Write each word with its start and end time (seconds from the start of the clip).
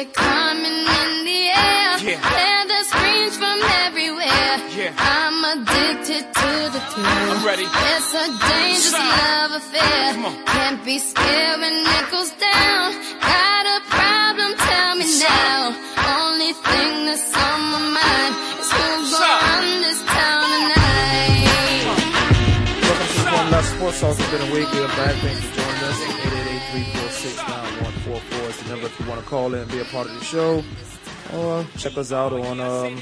are 0.00 0.12
coming 0.16 0.78
in 1.00 1.10
the 1.28 1.40
air. 1.52 1.92
Yeah. 2.00 2.64
the 2.64 2.80
screams 2.88 3.36
from 3.36 3.58
everywhere. 3.84 4.54
Yeah. 4.72 4.96
I'm 4.96 5.38
addicted 5.52 6.24
to 6.40 6.50
the 6.72 6.80
thrill. 6.88 7.28
I'm 7.32 7.44
ready. 7.44 7.66
It's 7.68 8.10
a 8.16 8.26
dangerous 8.48 8.96
Stop. 8.96 9.20
love 9.20 9.52
affair. 9.60 10.04
Can't 10.46 10.80
be 10.86 10.96
scared 10.98 11.60
when 11.60 11.76
it 11.98 12.06
goes 12.10 12.32
down. 12.40 12.84
Got 13.20 13.64
a 13.76 13.78
problem? 13.92 14.50
Tell 14.56 14.96
me 14.96 15.04
Stop. 15.04 15.28
now. 15.28 15.60
Only 16.16 16.52
thing 16.54 16.92
that's 17.04 17.36
on 17.36 17.60
my 17.72 17.82
mind 18.00 18.32
is 18.56 18.70
who's 18.72 19.12
gonna 19.12 19.36
run 19.52 19.68
this 19.84 20.00
town 20.16 20.48
tonight. 20.64 21.44
Welcome 22.88 23.10
to 23.16 23.22
the 23.28 23.50
Left 23.52 23.68
Sports 23.76 24.00
Talk. 24.00 24.16
It's 24.18 24.30
been 24.32 24.42
a 24.48 24.52
week. 24.54 24.68
Good 24.72 24.88
back. 24.96 25.14
Thanks 25.20 25.44
for 25.44 25.60
joining 25.60 25.84
us. 25.92 25.98
888 26.08 26.88
346 26.88 27.36
9144 27.36 28.39
if 28.82 28.98
you 29.00 29.06
want 29.06 29.20
to 29.22 29.26
call 29.26 29.54
in 29.54 29.60
and 29.60 29.70
be 29.70 29.80
a 29.80 29.84
part 29.84 30.06
of 30.06 30.18
the 30.18 30.24
show. 30.24 30.62
Or 31.34 31.64
check 31.76 31.96
us 31.96 32.12
out 32.12 32.32
on 32.32 32.60
um, 32.60 32.96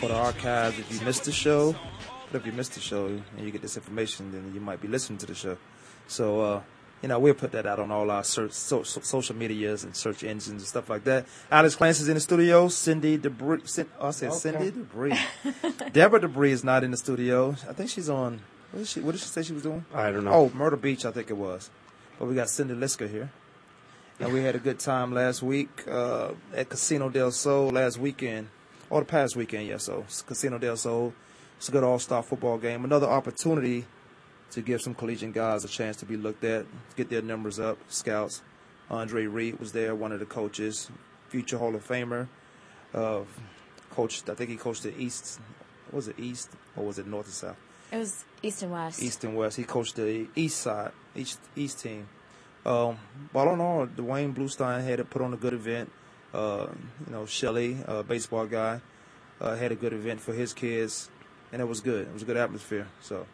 for 0.00 0.08
the 0.08 0.14
archives 0.14 0.78
if 0.78 0.92
you 0.92 1.04
missed 1.04 1.24
the 1.24 1.32
show. 1.32 1.74
But 2.30 2.40
if 2.40 2.46
you 2.46 2.52
missed 2.52 2.74
the 2.74 2.80
show 2.80 3.06
and 3.06 3.22
you 3.40 3.50
get 3.50 3.62
this 3.62 3.76
information, 3.76 4.32
then 4.32 4.52
you 4.54 4.60
might 4.60 4.80
be 4.80 4.88
listening 4.88 5.18
to 5.18 5.26
the 5.26 5.34
show. 5.34 5.56
So, 6.08 6.40
uh, 6.40 6.62
you 7.02 7.08
know, 7.08 7.18
we'll 7.18 7.34
put 7.34 7.52
that 7.52 7.66
out 7.66 7.78
on 7.78 7.90
all 7.90 8.10
our 8.10 8.24
search, 8.24 8.52
so, 8.52 8.82
so, 8.82 9.00
social 9.00 9.36
medias 9.36 9.84
and 9.84 9.94
search 9.94 10.24
engines 10.24 10.48
and 10.48 10.62
stuff 10.62 10.90
like 10.90 11.04
that. 11.04 11.26
Alex 11.50 11.76
Clancy's 11.76 12.08
in 12.08 12.14
the 12.14 12.20
studio. 12.20 12.68
Cindy 12.68 13.16
Debris, 13.16 13.60
Cindy, 13.64 13.90
oh, 14.00 14.08
I 14.08 14.10
said 14.10 14.30
okay. 14.30 14.38
Cindy 14.38 14.70
Debris. 14.70 15.18
Deborah 15.92 16.20
Debris 16.20 16.52
is 16.52 16.64
not 16.64 16.82
in 16.82 16.90
the 16.90 16.96
studio. 16.96 17.54
I 17.68 17.72
think 17.72 17.90
she's 17.90 18.08
on. 18.08 18.40
What 18.72 18.80
did, 18.80 18.88
she, 18.88 19.00
what 19.00 19.12
did 19.12 19.20
she 19.20 19.28
say 19.28 19.42
she 19.42 19.52
was 19.52 19.62
doing? 19.62 19.84
I 19.94 20.10
don't 20.10 20.24
know. 20.24 20.32
Oh, 20.32 20.50
Myrtle 20.54 20.78
Beach, 20.78 21.04
I 21.04 21.12
think 21.12 21.30
it 21.30 21.36
was. 21.36 21.70
But 22.18 22.26
we 22.26 22.34
got 22.34 22.50
Cindy 22.50 22.74
Lisker 22.74 23.08
here. 23.08 23.30
And 24.20 24.32
we 24.32 24.42
had 24.42 24.56
a 24.56 24.58
good 24.58 24.80
time 24.80 25.12
last 25.12 25.42
week 25.42 25.86
uh, 25.86 26.32
at 26.52 26.68
Casino 26.68 27.08
del 27.08 27.30
Sol 27.30 27.70
last 27.70 27.98
weekend, 27.98 28.48
or 28.90 29.00
the 29.00 29.06
past 29.06 29.36
weekend, 29.36 29.68
yeah. 29.68 29.76
So 29.76 30.04
Casino 30.26 30.58
del 30.58 30.76
Sol, 30.76 31.14
it's 31.56 31.68
a 31.68 31.72
good 31.72 31.84
all-star 31.84 32.24
football 32.24 32.58
game. 32.58 32.84
Another 32.84 33.06
opportunity 33.06 33.84
to 34.50 34.60
give 34.60 34.82
some 34.82 34.94
collegiate 34.94 35.34
guys 35.34 35.64
a 35.64 35.68
chance 35.68 35.96
to 35.98 36.04
be 36.04 36.16
looked 36.16 36.42
at, 36.42 36.66
get 36.96 37.10
their 37.10 37.22
numbers 37.22 37.60
up. 37.60 37.78
Scouts, 37.88 38.42
Andre 38.90 39.26
Reed 39.26 39.60
was 39.60 39.70
there, 39.70 39.94
one 39.94 40.10
of 40.10 40.18
the 40.18 40.26
coaches, 40.26 40.90
future 41.28 41.58
Hall 41.58 41.76
of 41.76 41.86
Famer. 41.86 42.26
Uh, 42.92 43.20
coached, 43.90 44.28
I 44.28 44.34
think 44.34 44.50
he 44.50 44.56
coached 44.56 44.82
the 44.82 44.98
East. 44.98 45.38
Was 45.92 46.08
it 46.08 46.18
East 46.18 46.50
or 46.76 46.86
was 46.86 46.98
it 46.98 47.06
North 47.06 47.26
and 47.26 47.34
South? 47.34 47.67
It 47.90 47.96
was 47.96 48.24
East 48.42 48.62
and 48.62 48.72
West. 48.72 49.02
East 49.02 49.24
and 49.24 49.36
West. 49.36 49.56
He 49.56 49.64
coached 49.64 49.96
the 49.96 50.26
East 50.36 50.60
side, 50.60 50.92
East 51.16 51.40
East 51.56 51.80
team. 51.80 52.08
Um, 52.66 52.98
but 53.32 53.46
all 53.48 53.54
in 53.54 53.60
all, 53.60 53.86
Dwayne 53.86 54.34
Bluestein 54.34 54.84
had 54.84 54.98
to 54.98 55.04
put 55.04 55.22
on 55.22 55.32
a 55.32 55.36
good 55.36 55.54
event. 55.54 55.90
Uh, 56.34 56.66
you 57.06 57.12
know, 57.12 57.24
Shelley, 57.24 57.78
uh, 57.86 58.02
baseball 58.02 58.46
guy, 58.46 58.80
uh, 59.40 59.56
had 59.56 59.72
a 59.72 59.74
good 59.74 59.94
event 59.94 60.20
for 60.20 60.34
his 60.34 60.52
kids, 60.52 61.08
and 61.52 61.62
it 61.62 61.64
was 61.64 61.80
good. 61.80 62.06
It 62.06 62.12
was 62.12 62.22
a 62.22 62.26
good 62.26 62.36
atmosphere. 62.36 62.86
So, 63.00 63.26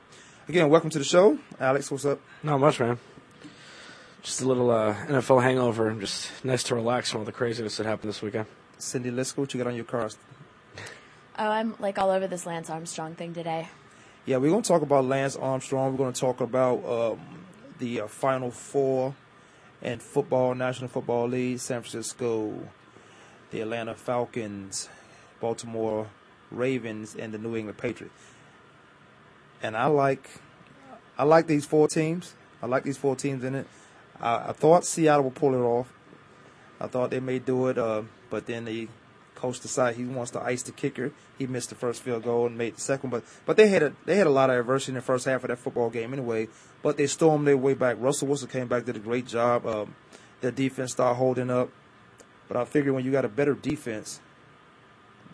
again, 0.49 0.69
welcome 0.69 0.91
to 0.91 0.99
the 0.99 1.05
show, 1.05 1.39
Alex. 1.59 1.91
What's 1.91 2.05
up? 2.05 2.21
Not 2.45 2.61
much, 2.61 2.79
man. 2.79 2.99
Just 4.23 4.41
a 4.41 4.47
little 4.47 4.71
uh, 4.71 4.95
NFL 4.95 5.43
hangover. 5.43 5.89
and 5.89 6.01
Just 6.01 6.31
nice 6.45 6.63
to 6.65 6.77
relax 6.77 7.11
from 7.11 7.21
all 7.21 7.25
the 7.25 7.33
craziness 7.33 7.77
that 7.79 7.87
happened 7.87 8.11
this 8.11 8.23
weekend. 8.23 8.47
Cindy 8.79 9.11
Lisko, 9.11 9.39
what 9.39 9.53
you 9.53 9.59
got 9.59 9.67
on 9.67 9.75
your 9.75 9.85
car? 9.85 10.09
Oh, 11.37 11.49
I'm 11.51 11.75
like 11.81 11.99
all 11.99 12.11
over 12.11 12.29
this 12.29 12.47
Lance 12.47 12.71
Armstrong 12.71 13.17
thing 13.17 13.35
today. 13.35 13.69
Yeah, 14.27 14.39
we're 14.39 14.49
going 14.49 14.63
to 14.63 14.69
talk 14.69 14.81
about 14.81 15.05
Lance 15.05 15.37
Armstrong. 15.37 15.93
We're 15.93 15.99
going 15.99 16.15
to 16.15 16.21
talk 16.21 16.41
about 16.41 16.83
um, 16.87 17.21
the 17.79 18.01
uh, 18.01 18.07
Final 18.07 18.51
Four 18.51 19.15
and 19.83 20.01
football, 20.01 20.55
National 20.55 20.89
Football 20.89 21.29
League, 21.29 21.59
San 21.59 21.83
Francisco, 21.83 22.55
the 23.51 23.61
Atlanta 23.61 23.95
Falcons, 23.95 24.89
Baltimore 25.41 26.09
Ravens, 26.51 27.15
and 27.15 27.35
the 27.35 27.39
New 27.39 27.55
England 27.55 27.77
Patriots. 27.77 28.15
And 29.63 29.77
I 29.77 29.87
like, 29.87 30.31
I 31.19 31.25
like 31.25 31.47
these 31.47 31.67
four 31.67 31.87
teams. 31.87 32.33
I 32.63 32.67
like 32.67 32.85
these 32.85 32.97
four 32.97 33.17
teams 33.17 33.45
in 33.45 33.55
it. 33.55 33.67
I, 34.19 34.37
I 34.37 34.53
thought 34.53 34.87
Seattle 34.87 35.25
would 35.25 35.35
pull 35.35 35.53
it 35.53 35.59
off. 35.59 35.93
I 36.81 36.87
thought 36.87 37.11
they 37.11 37.21
may 37.21 37.41
do 37.41 37.69
it, 37.69 37.77
uh, 37.77 38.05
but 38.31 38.47
then 38.47 38.65
the 38.65 38.89
coach 39.45 39.61
decided 39.61 39.99
he 39.99 40.07
wants 40.07 40.31
to 40.31 40.41
ice 40.41 40.63
the 40.63 40.73
kicker. 40.73 41.13
He 41.39 41.47
missed 41.47 41.69
the 41.69 41.75
first 41.75 42.03
field 42.03 42.23
goal 42.25 42.47
and 42.47 42.57
made 42.57 42.77
the 42.77 42.81
second, 42.81 43.11
but 43.11 43.25
but 43.45 43.59
they 43.59 43.69
had 43.69 43.83
a 43.83 43.93
they 44.07 44.17
had 44.17 44.27
a 44.27 44.31
lot 44.31 44.49
of 44.49 44.59
adversity 44.59 44.93
in 44.93 44.95
the 44.95 45.03
first 45.03 45.27
half 45.27 45.45
of 45.45 45.49
that 45.49 45.59
football 45.59 45.91
game 45.91 46.15
anyway. 46.15 46.49
But 46.83 46.97
they 46.97 47.07
stormed 47.07 47.47
their 47.47 47.57
way 47.57 47.75
back. 47.75 47.97
Russell 48.01 48.29
Wilson 48.29 48.49
came 48.49 48.69
back, 48.69 48.87
did 48.87 48.97
a 48.97 49.01
great 49.01 49.27
job. 49.27 49.67
Um, 49.67 49.95
their 50.41 50.51
defense 50.51 50.93
started 50.93 51.17
holding 51.17 51.51
up. 51.51 51.71
But 52.49 52.57
I 52.57 52.65
figure 52.65 52.93
when 52.93 53.05
you 53.05 53.13
got 53.13 53.25
a 53.25 53.29
better 53.29 53.55
defense, 53.55 54.21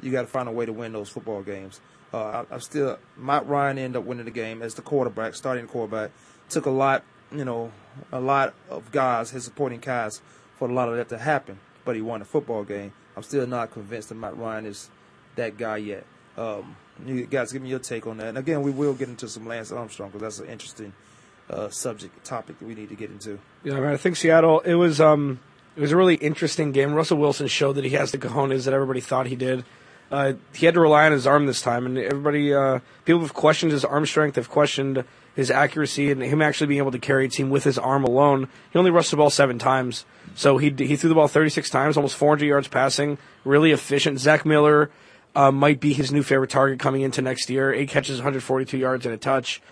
you 0.02 0.10
got 0.10 0.22
to 0.22 0.28
find 0.28 0.48
a 0.48 0.52
way 0.52 0.66
to 0.66 0.72
win 0.72 0.92
those 0.92 1.08
football 1.08 1.42
games. 1.42 1.80
Uh, 2.12 2.44
I, 2.50 2.54
I'm 2.54 2.60
still 2.60 2.98
Matt 3.16 3.46
Ryan 3.46 3.78
ended 3.78 4.00
up 4.00 4.06
winning 4.06 4.24
the 4.24 4.32
game 4.32 4.60
as 4.62 4.74
the 4.74 4.82
quarterback, 4.82 5.36
starting 5.36 5.68
quarterback. 5.68 6.10
Took 6.48 6.66
a 6.66 6.70
lot, 6.70 7.04
you 7.30 7.44
know, 7.44 7.70
a 8.10 8.20
lot 8.20 8.54
of 8.68 8.90
guys, 8.90 9.30
his 9.30 9.44
supporting 9.44 9.80
cast, 9.80 10.20
for 10.56 10.68
a 10.68 10.72
lot 10.72 10.88
of 10.88 10.96
that 10.96 11.08
to 11.10 11.18
happen. 11.18 11.60
But 11.84 11.94
he 11.94 12.02
won 12.02 12.18
the 12.18 12.26
football 12.26 12.64
game. 12.64 12.92
I'm 13.16 13.22
still 13.22 13.46
not 13.46 13.72
convinced 13.72 14.08
that 14.10 14.14
Matt 14.14 14.36
Ryan 14.36 14.66
is 14.66 14.90
that 15.36 15.56
guy 15.56 15.78
yet. 15.78 16.04
Um, 16.36 16.76
you 17.04 17.26
guys, 17.26 17.52
give 17.52 17.62
me 17.62 17.68
your 17.68 17.78
take 17.78 18.06
on 18.06 18.18
that. 18.18 18.28
And 18.28 18.38
again, 18.38 18.62
we 18.62 18.70
will 18.70 18.94
get 18.94 19.08
into 19.08 19.28
some 19.28 19.46
Lance 19.46 19.72
Armstrong 19.72 20.10
because 20.10 20.22
that's 20.22 20.38
an 20.38 20.52
interesting 20.52 20.92
uh, 21.48 21.68
subject 21.68 22.24
topic 22.24 22.58
that 22.58 22.66
we 22.66 22.74
need 22.74 22.88
to 22.90 22.94
get 22.94 23.10
into. 23.10 23.38
Yeah, 23.64 23.74
I, 23.74 23.80
mean, 23.80 23.90
I 23.90 23.96
think 23.96 24.16
Seattle. 24.16 24.60
It 24.60 24.74
was 24.74 25.00
um, 25.00 25.40
it 25.76 25.80
was 25.80 25.92
a 25.92 25.96
really 25.96 26.16
interesting 26.16 26.72
game. 26.72 26.92
Russell 26.92 27.18
Wilson 27.18 27.46
showed 27.46 27.74
that 27.74 27.84
he 27.84 27.90
has 27.90 28.12
the 28.12 28.18
cojones 28.18 28.64
that 28.64 28.74
everybody 28.74 29.00
thought 29.00 29.26
he 29.26 29.36
did. 29.36 29.64
Uh, 30.10 30.32
he 30.52 30.66
had 30.66 30.74
to 30.74 30.80
rely 30.80 31.06
on 31.06 31.12
his 31.12 31.26
arm 31.26 31.46
this 31.46 31.62
time, 31.62 31.86
and 31.86 31.96
everybody, 31.96 32.52
uh, 32.52 32.80
people 33.04 33.20
have 33.20 33.32
questioned 33.32 33.70
his 33.70 33.84
arm 33.84 34.04
strength. 34.06 34.34
They've 34.34 34.48
questioned 34.48 35.04
his 35.40 35.50
accuracy 35.50 36.10
and 36.10 36.22
him 36.22 36.42
actually 36.42 36.66
being 36.66 36.80
able 36.80 36.90
to 36.90 36.98
carry 36.98 37.24
a 37.24 37.28
team 37.28 37.48
with 37.48 37.64
his 37.64 37.78
arm 37.78 38.04
alone. 38.04 38.46
He 38.70 38.78
only 38.78 38.90
rushed 38.90 39.10
the 39.10 39.16
ball 39.16 39.30
seven 39.30 39.58
times, 39.58 40.04
so 40.34 40.58
he 40.58 40.68
he 40.76 40.96
threw 40.96 41.08
the 41.08 41.14
ball 41.14 41.28
36 41.28 41.70
times, 41.70 41.96
almost 41.96 42.14
400 42.14 42.44
yards 42.44 42.68
passing. 42.68 43.16
Really 43.42 43.72
efficient. 43.72 44.20
Zach 44.20 44.44
Miller 44.44 44.90
uh, 45.34 45.50
might 45.50 45.80
be 45.80 45.94
his 45.94 46.12
new 46.12 46.22
favorite 46.22 46.50
target 46.50 46.78
coming 46.78 47.00
into 47.00 47.22
next 47.22 47.48
year. 47.48 47.72
Eight 47.72 47.88
catches, 47.88 48.18
142 48.18 48.76
yards, 48.76 49.06
and 49.06 49.14
a 49.14 49.16
touch. 49.16 49.62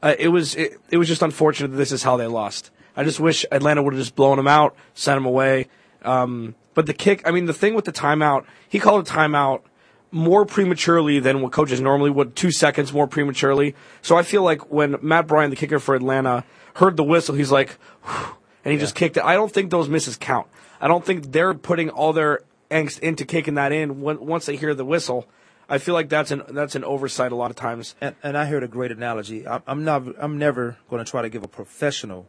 Uh, 0.00 0.14
it 0.16 0.28
was 0.28 0.54
it, 0.54 0.80
it 0.90 0.96
was 0.96 1.08
just 1.08 1.22
unfortunate 1.22 1.72
that 1.72 1.76
this 1.76 1.90
is 1.90 2.04
how 2.04 2.16
they 2.16 2.28
lost. 2.28 2.70
I 2.96 3.02
just 3.02 3.18
wish 3.18 3.44
Atlanta 3.50 3.82
would 3.82 3.94
have 3.94 4.00
just 4.00 4.14
blown 4.14 4.38
him 4.38 4.46
out, 4.46 4.76
sent 4.94 5.16
him 5.16 5.26
away. 5.26 5.66
Um, 6.02 6.54
but 6.74 6.86
the 6.86 6.94
kick, 6.94 7.26
I 7.26 7.32
mean, 7.32 7.46
the 7.46 7.52
thing 7.52 7.74
with 7.74 7.84
the 7.84 7.92
timeout, 7.92 8.44
he 8.68 8.78
called 8.78 9.08
a 9.08 9.10
timeout 9.10 9.62
more 10.10 10.44
prematurely 10.44 11.20
than 11.20 11.40
what 11.40 11.52
coaches 11.52 11.80
normally 11.80 12.10
would, 12.10 12.34
two 12.34 12.50
seconds 12.50 12.92
more 12.92 13.06
prematurely. 13.06 13.74
So 14.02 14.16
I 14.16 14.22
feel 14.22 14.42
like 14.42 14.70
when 14.70 14.96
Matt 15.02 15.26
Bryant, 15.26 15.50
the 15.50 15.56
kicker 15.56 15.78
for 15.78 15.94
Atlanta, 15.94 16.44
heard 16.74 16.96
the 16.96 17.04
whistle, 17.04 17.34
he's 17.34 17.52
like, 17.52 17.78
"Whew," 18.04 18.36
and 18.64 18.72
he 18.72 18.78
just 18.78 18.94
kicked 18.94 19.16
it. 19.16 19.24
I 19.24 19.34
don't 19.34 19.52
think 19.52 19.70
those 19.70 19.88
misses 19.88 20.16
count. 20.16 20.46
I 20.80 20.88
don't 20.88 21.04
think 21.04 21.32
they're 21.32 21.54
putting 21.54 21.90
all 21.90 22.12
their 22.12 22.40
angst 22.70 23.00
into 23.00 23.24
kicking 23.24 23.54
that 23.54 23.72
in 23.72 24.00
when, 24.00 24.24
once 24.24 24.46
they 24.46 24.56
hear 24.56 24.74
the 24.74 24.84
whistle. 24.84 25.26
I 25.68 25.78
feel 25.78 25.94
like 25.94 26.08
that's 26.08 26.32
an 26.32 26.42
that's 26.48 26.74
an 26.74 26.82
oversight 26.82 27.30
a 27.30 27.36
lot 27.36 27.50
of 27.50 27.56
times. 27.56 27.94
And, 28.00 28.16
and 28.22 28.36
I 28.36 28.46
heard 28.46 28.64
a 28.64 28.68
great 28.68 28.90
analogy. 28.90 29.46
I, 29.46 29.60
I'm 29.66 29.84
not. 29.84 30.02
I'm 30.18 30.38
never 30.38 30.78
going 30.88 31.04
to 31.04 31.08
try 31.08 31.22
to 31.22 31.28
give 31.28 31.44
a 31.44 31.48
professional 31.48 32.28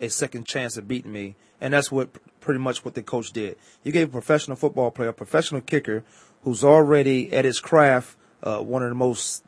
a 0.00 0.10
second 0.10 0.46
chance 0.46 0.76
at 0.76 0.86
beating 0.86 1.12
me, 1.12 1.36
and 1.60 1.72
that's 1.72 1.90
what 1.90 2.10
pretty 2.40 2.60
much 2.60 2.84
what 2.84 2.94
the 2.94 3.02
coach 3.02 3.32
did. 3.32 3.56
You 3.84 3.92
gave 3.92 4.08
a 4.08 4.12
professional 4.12 4.56
football 4.56 4.90
player, 4.90 5.10
a 5.10 5.14
professional 5.14 5.60
kicker, 5.60 6.04
who's 6.42 6.64
already 6.64 7.32
at 7.32 7.44
his 7.44 7.60
craft, 7.60 8.16
uh, 8.42 8.58
one 8.60 8.82
of 8.82 8.88
the 8.88 8.94
most 8.94 9.44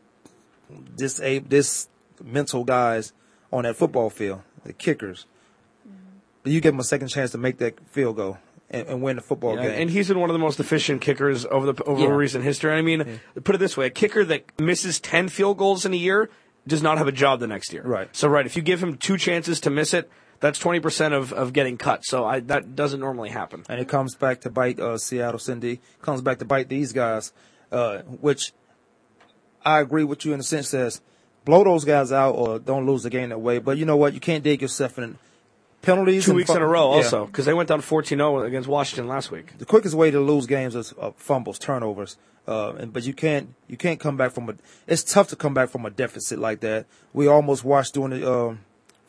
disab- 0.96 1.48
this 1.48 1.88
mental 2.22 2.64
guys 2.64 3.12
on 3.52 3.64
that 3.64 3.76
football 3.76 4.10
field, 4.10 4.42
the 4.64 4.72
kickers. 4.72 5.26
But 6.42 6.52
you 6.52 6.60
give 6.60 6.74
him 6.74 6.80
a 6.80 6.84
second 6.84 7.08
chance 7.08 7.30
to 7.32 7.38
make 7.38 7.58
that 7.58 7.78
field 7.88 8.16
goal 8.16 8.38
and, 8.70 8.86
and 8.86 9.02
win 9.02 9.16
the 9.16 9.22
football 9.22 9.56
Yeah, 9.56 9.62
game. 9.70 9.82
and 9.82 9.90
he's 9.90 10.08
been 10.08 10.20
one 10.20 10.28
of 10.30 10.34
the 10.34 10.38
most 10.40 10.60
efficient 10.60 11.00
kickers 11.00 11.46
over 11.46 11.72
the 11.72 11.82
over 11.84 12.02
Yeah. 12.02 12.08
recent 12.10 12.44
history. 12.44 12.72
I 12.72 12.82
mean, 12.82 13.20
put 13.44 13.54
it 13.54 13.58
this 13.58 13.76
way: 13.76 13.86
a 13.86 13.90
kicker 13.90 14.24
that 14.26 14.44
misses 14.60 15.00
ten 15.00 15.28
field 15.28 15.56
goals 15.58 15.86
in 15.86 15.92
a 15.94 15.96
year 15.96 16.28
does 16.66 16.82
not 16.82 16.98
have 16.98 17.08
a 17.08 17.12
job 17.12 17.40
the 17.40 17.46
next 17.46 17.72
year. 17.72 17.82
Right. 17.82 18.08
So 18.14 18.28
right, 18.28 18.44
if 18.46 18.56
you 18.56 18.62
give 18.62 18.82
him 18.82 18.96
two 18.96 19.16
chances 19.16 19.60
to 19.60 19.70
miss 19.70 19.94
it, 19.94 20.10
that's 20.44 20.58
twenty 20.58 20.78
percent 20.78 21.14
of, 21.14 21.32
of 21.32 21.54
getting 21.54 21.78
cut. 21.78 22.04
So 22.04 22.26
I, 22.26 22.40
that 22.40 22.76
doesn't 22.76 23.00
normally 23.00 23.30
happen. 23.30 23.64
and 23.66 23.80
it 23.80 23.88
comes 23.88 24.14
back 24.14 24.42
to 24.42 24.50
bite 24.50 24.78
uh, 24.78 24.98
Seattle 24.98 25.38
Cindy. 25.38 25.80
Comes 26.02 26.20
back 26.20 26.38
to 26.40 26.44
bite 26.44 26.68
these 26.68 26.92
guys, 26.92 27.32
uh, 27.72 28.00
which 28.02 28.52
I 29.64 29.80
agree 29.80 30.04
with 30.04 30.26
you 30.26 30.32
in 30.32 30.38
the 30.38 30.44
sense 30.44 30.70
that 30.72 31.00
blow 31.46 31.64
those 31.64 31.86
guys 31.86 32.12
out 32.12 32.32
or 32.32 32.58
don't 32.58 32.84
lose 32.84 33.04
the 33.04 33.10
game 33.10 33.30
that 33.30 33.40
way. 33.40 33.58
But 33.58 33.78
you 33.78 33.86
know 33.86 33.96
what? 33.96 34.12
You 34.12 34.20
can't 34.20 34.44
dig 34.44 34.60
yourself 34.60 34.98
in 34.98 35.16
penalties. 35.80 36.26
Two 36.26 36.34
weeks 36.34 36.50
in 36.50 36.60
a 36.60 36.66
row, 36.66 36.88
also, 36.88 37.24
because 37.24 37.46
they 37.46 37.54
went 37.54 37.70
down 37.70 37.80
14-0 37.80 38.46
against 38.46 38.68
Washington 38.68 39.08
last 39.08 39.30
week. 39.30 39.56
the 39.56 39.64
quickest 39.64 39.94
way 39.94 40.10
to 40.10 40.20
lose 40.20 40.44
games 40.44 40.74
is 40.76 40.92
uh, 41.00 41.12
fumbles, 41.16 41.58
turnovers. 41.58 42.18
Uh, 42.46 42.74
and, 42.74 42.92
but 42.92 43.04
you 43.04 43.14
can't 43.14 43.54
you 43.66 43.78
can't 43.78 43.98
come 43.98 44.18
back 44.18 44.32
from 44.32 44.50
a. 44.50 44.54
It's 44.86 45.02
tough 45.02 45.28
to 45.28 45.36
come 45.36 45.54
back 45.54 45.70
from 45.70 45.86
a 45.86 45.90
deficit 45.90 46.38
like 46.38 46.60
that. 46.60 46.84
We 47.14 47.26
almost 47.26 47.64
watched 47.64 47.94
during 47.94 48.20
the 48.20 48.30
um 48.30 48.60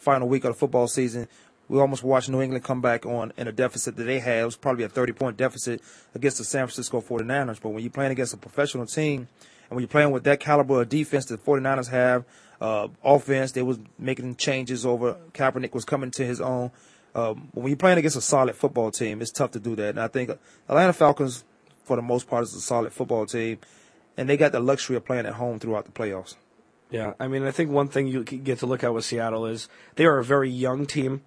final 0.05 0.27
week 0.27 0.45
of 0.45 0.53
the 0.53 0.59
football 0.59 0.87
season. 0.87 1.27
We 1.67 1.79
almost 1.79 2.03
watched 2.03 2.29
New 2.29 2.41
England 2.41 2.63
come 2.63 2.79
back 2.79 3.07
on 3.07 3.33
in 3.37 3.47
a 3.47 3.51
deficit 3.51 3.95
that 3.95 4.03
they 4.03 4.19
had. 4.19 4.43
It 4.43 4.45
was 4.45 4.55
probably 4.55 4.83
a 4.83 4.89
30 4.89 5.13
point 5.13 5.35
deficit 5.35 5.81
against 6.13 6.37
the 6.37 6.43
San 6.43 6.67
Francisco 6.67 7.01
49ers. 7.01 7.59
But 7.59 7.69
when 7.69 7.81
you're 7.81 7.89
playing 7.89 8.11
against 8.11 8.35
a 8.35 8.37
professional 8.37 8.85
team, 8.85 9.27
and 9.69 9.71
when 9.71 9.79
you're 9.79 9.87
playing 9.87 10.11
with 10.11 10.23
that 10.25 10.39
caliber 10.39 10.83
of 10.83 10.89
defense 10.89 11.25
that 11.25 11.43
the 11.43 11.51
49ers 11.51 11.89
have, 11.89 12.23
uh, 12.61 12.87
offense, 13.03 13.51
they 13.53 13.63
was 13.63 13.79
making 13.97 14.35
changes 14.35 14.85
over. 14.85 15.17
Kaepernick 15.33 15.73
was 15.73 15.85
coming 15.85 16.11
to 16.11 16.25
his 16.25 16.39
own. 16.39 16.71
Um, 17.15 17.49
when 17.53 17.67
you're 17.67 17.77
playing 17.77 17.97
against 17.97 18.17
a 18.17 18.21
solid 18.21 18.55
football 18.55 18.91
team, 18.91 19.21
it's 19.21 19.31
tough 19.31 19.51
to 19.51 19.59
do 19.59 19.75
that. 19.77 19.89
And 19.89 19.99
I 19.99 20.07
think 20.07 20.29
Atlanta 20.69 20.93
Falcons, 20.93 21.43
for 21.83 21.95
the 21.95 22.03
most 22.03 22.27
part, 22.27 22.43
is 22.43 22.53
a 22.53 22.61
solid 22.61 22.93
football 22.93 23.25
team, 23.25 23.57
and 24.17 24.29
they 24.29 24.37
got 24.37 24.51
the 24.51 24.59
luxury 24.59 24.97
of 24.97 25.05
playing 25.05 25.25
at 25.25 25.33
home 25.33 25.57
throughout 25.57 25.85
the 25.85 25.91
playoffs. 25.91 26.35
Yeah, 26.89 27.13
I 27.19 27.27
mean, 27.27 27.43
I 27.43 27.51
think 27.51 27.71
one 27.71 27.87
thing 27.87 28.07
you 28.07 28.23
get 28.23 28.59
to 28.59 28.65
look 28.67 28.83
at 28.83 28.93
with 28.93 29.05
Seattle 29.05 29.45
is 29.45 29.67
they 29.95 30.05
are 30.05 30.19
a 30.19 30.23
very 30.23 30.49
young 30.49 30.85
team. 30.85 31.21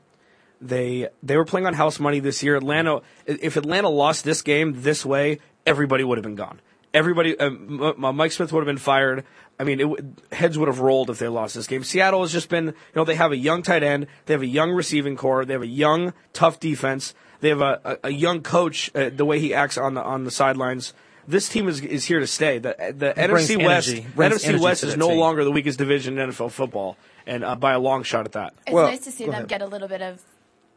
They 0.60 1.08
they 1.22 1.37
were 1.37 1.44
playing 1.44 1.66
on 1.66 1.75
house 1.75 2.00
money 2.00 2.20
this 2.20 2.43
year. 2.43 2.56
Atlanta, 2.56 3.02
if 3.26 3.56
Atlanta 3.56 3.88
lost 3.88 4.25
this 4.25 4.43
game 4.43 4.82
this 4.82 5.05
way, 5.05 5.40
everybody 5.66 6.05
would 6.05 6.19
have 6.19 6.22
been 6.25 6.37
gone. 6.37 6.60
Everybody, 6.94 7.38
um, 7.38 7.94
M- 8.02 8.16
Mike 8.16 8.32
Smith 8.32 8.52
would 8.52 8.60
have 8.60 8.66
been 8.66 8.78
fired. 8.78 9.25
I 9.60 9.64
mean, 9.64 9.81
it, 9.81 10.34
heads 10.34 10.56
would 10.56 10.69
have 10.69 10.81
rolled 10.81 11.10
if 11.10 11.19
they 11.19 11.28
lost 11.28 11.55
this 11.55 11.66
game. 11.66 11.84
Seattle 11.84 12.22
has 12.22 12.32
just 12.32 12.49
been, 12.49 12.66
you 12.66 12.72
know, 12.96 13.04
they 13.04 13.16
have 13.16 13.32
a 13.32 13.37
young 13.37 13.62
tight 13.62 13.82
end, 13.82 14.06
they 14.26 14.34
have 14.34 14.43
a 14.43 14.46
young 14.46 14.70
receiving 14.70 15.16
core, 15.16 15.44
they 15.44 15.52
have 15.52 15.62
a 15.62 15.66
young, 15.66 16.14
tough 16.32 16.58
defense, 16.58 17.14
they 17.40 17.50
have 17.50 17.61
a, 17.61 17.81
a, 17.84 17.96
a 18.04 18.11
young 18.11 18.40
coach. 18.40 18.90
Uh, 18.94 19.11
the 19.11 19.25
way 19.25 19.38
he 19.38 19.52
acts 19.52 19.76
on 19.76 19.94
the 19.94 20.02
on 20.02 20.25
the 20.25 20.31
sidelines, 20.31 20.94
this 21.28 21.48
team 21.48 21.69
is 21.69 21.80
is 21.80 22.04
here 22.06 22.19
to 22.20 22.26
stay. 22.26 22.58
The 22.58 22.75
the 22.96 23.12
NFC 23.16 23.64
West, 23.64 23.88
energy, 23.88 24.06
NFC 24.16 24.60
West 24.60 24.82
is 24.84 24.96
no 24.96 25.08
team. 25.10 25.19
longer 25.19 25.44
the 25.44 25.52
weakest 25.52 25.78
division 25.78 26.19
in 26.19 26.30
NFL 26.30 26.50
football, 26.50 26.96
and 27.26 27.44
uh, 27.44 27.54
by 27.54 27.72
a 27.72 27.78
long 27.78 28.02
shot 28.02 28.25
at 28.26 28.32
that. 28.32 28.54
It's 28.66 28.72
Well, 28.75 28.86
nice 28.88 29.04
to 29.04 29.12
see 29.12 29.25
them 29.26 29.34
ahead. 29.34 29.48
get 29.48 29.62
a 29.62 29.66
little 29.66 29.88
bit 29.88 30.02
of 30.02 30.22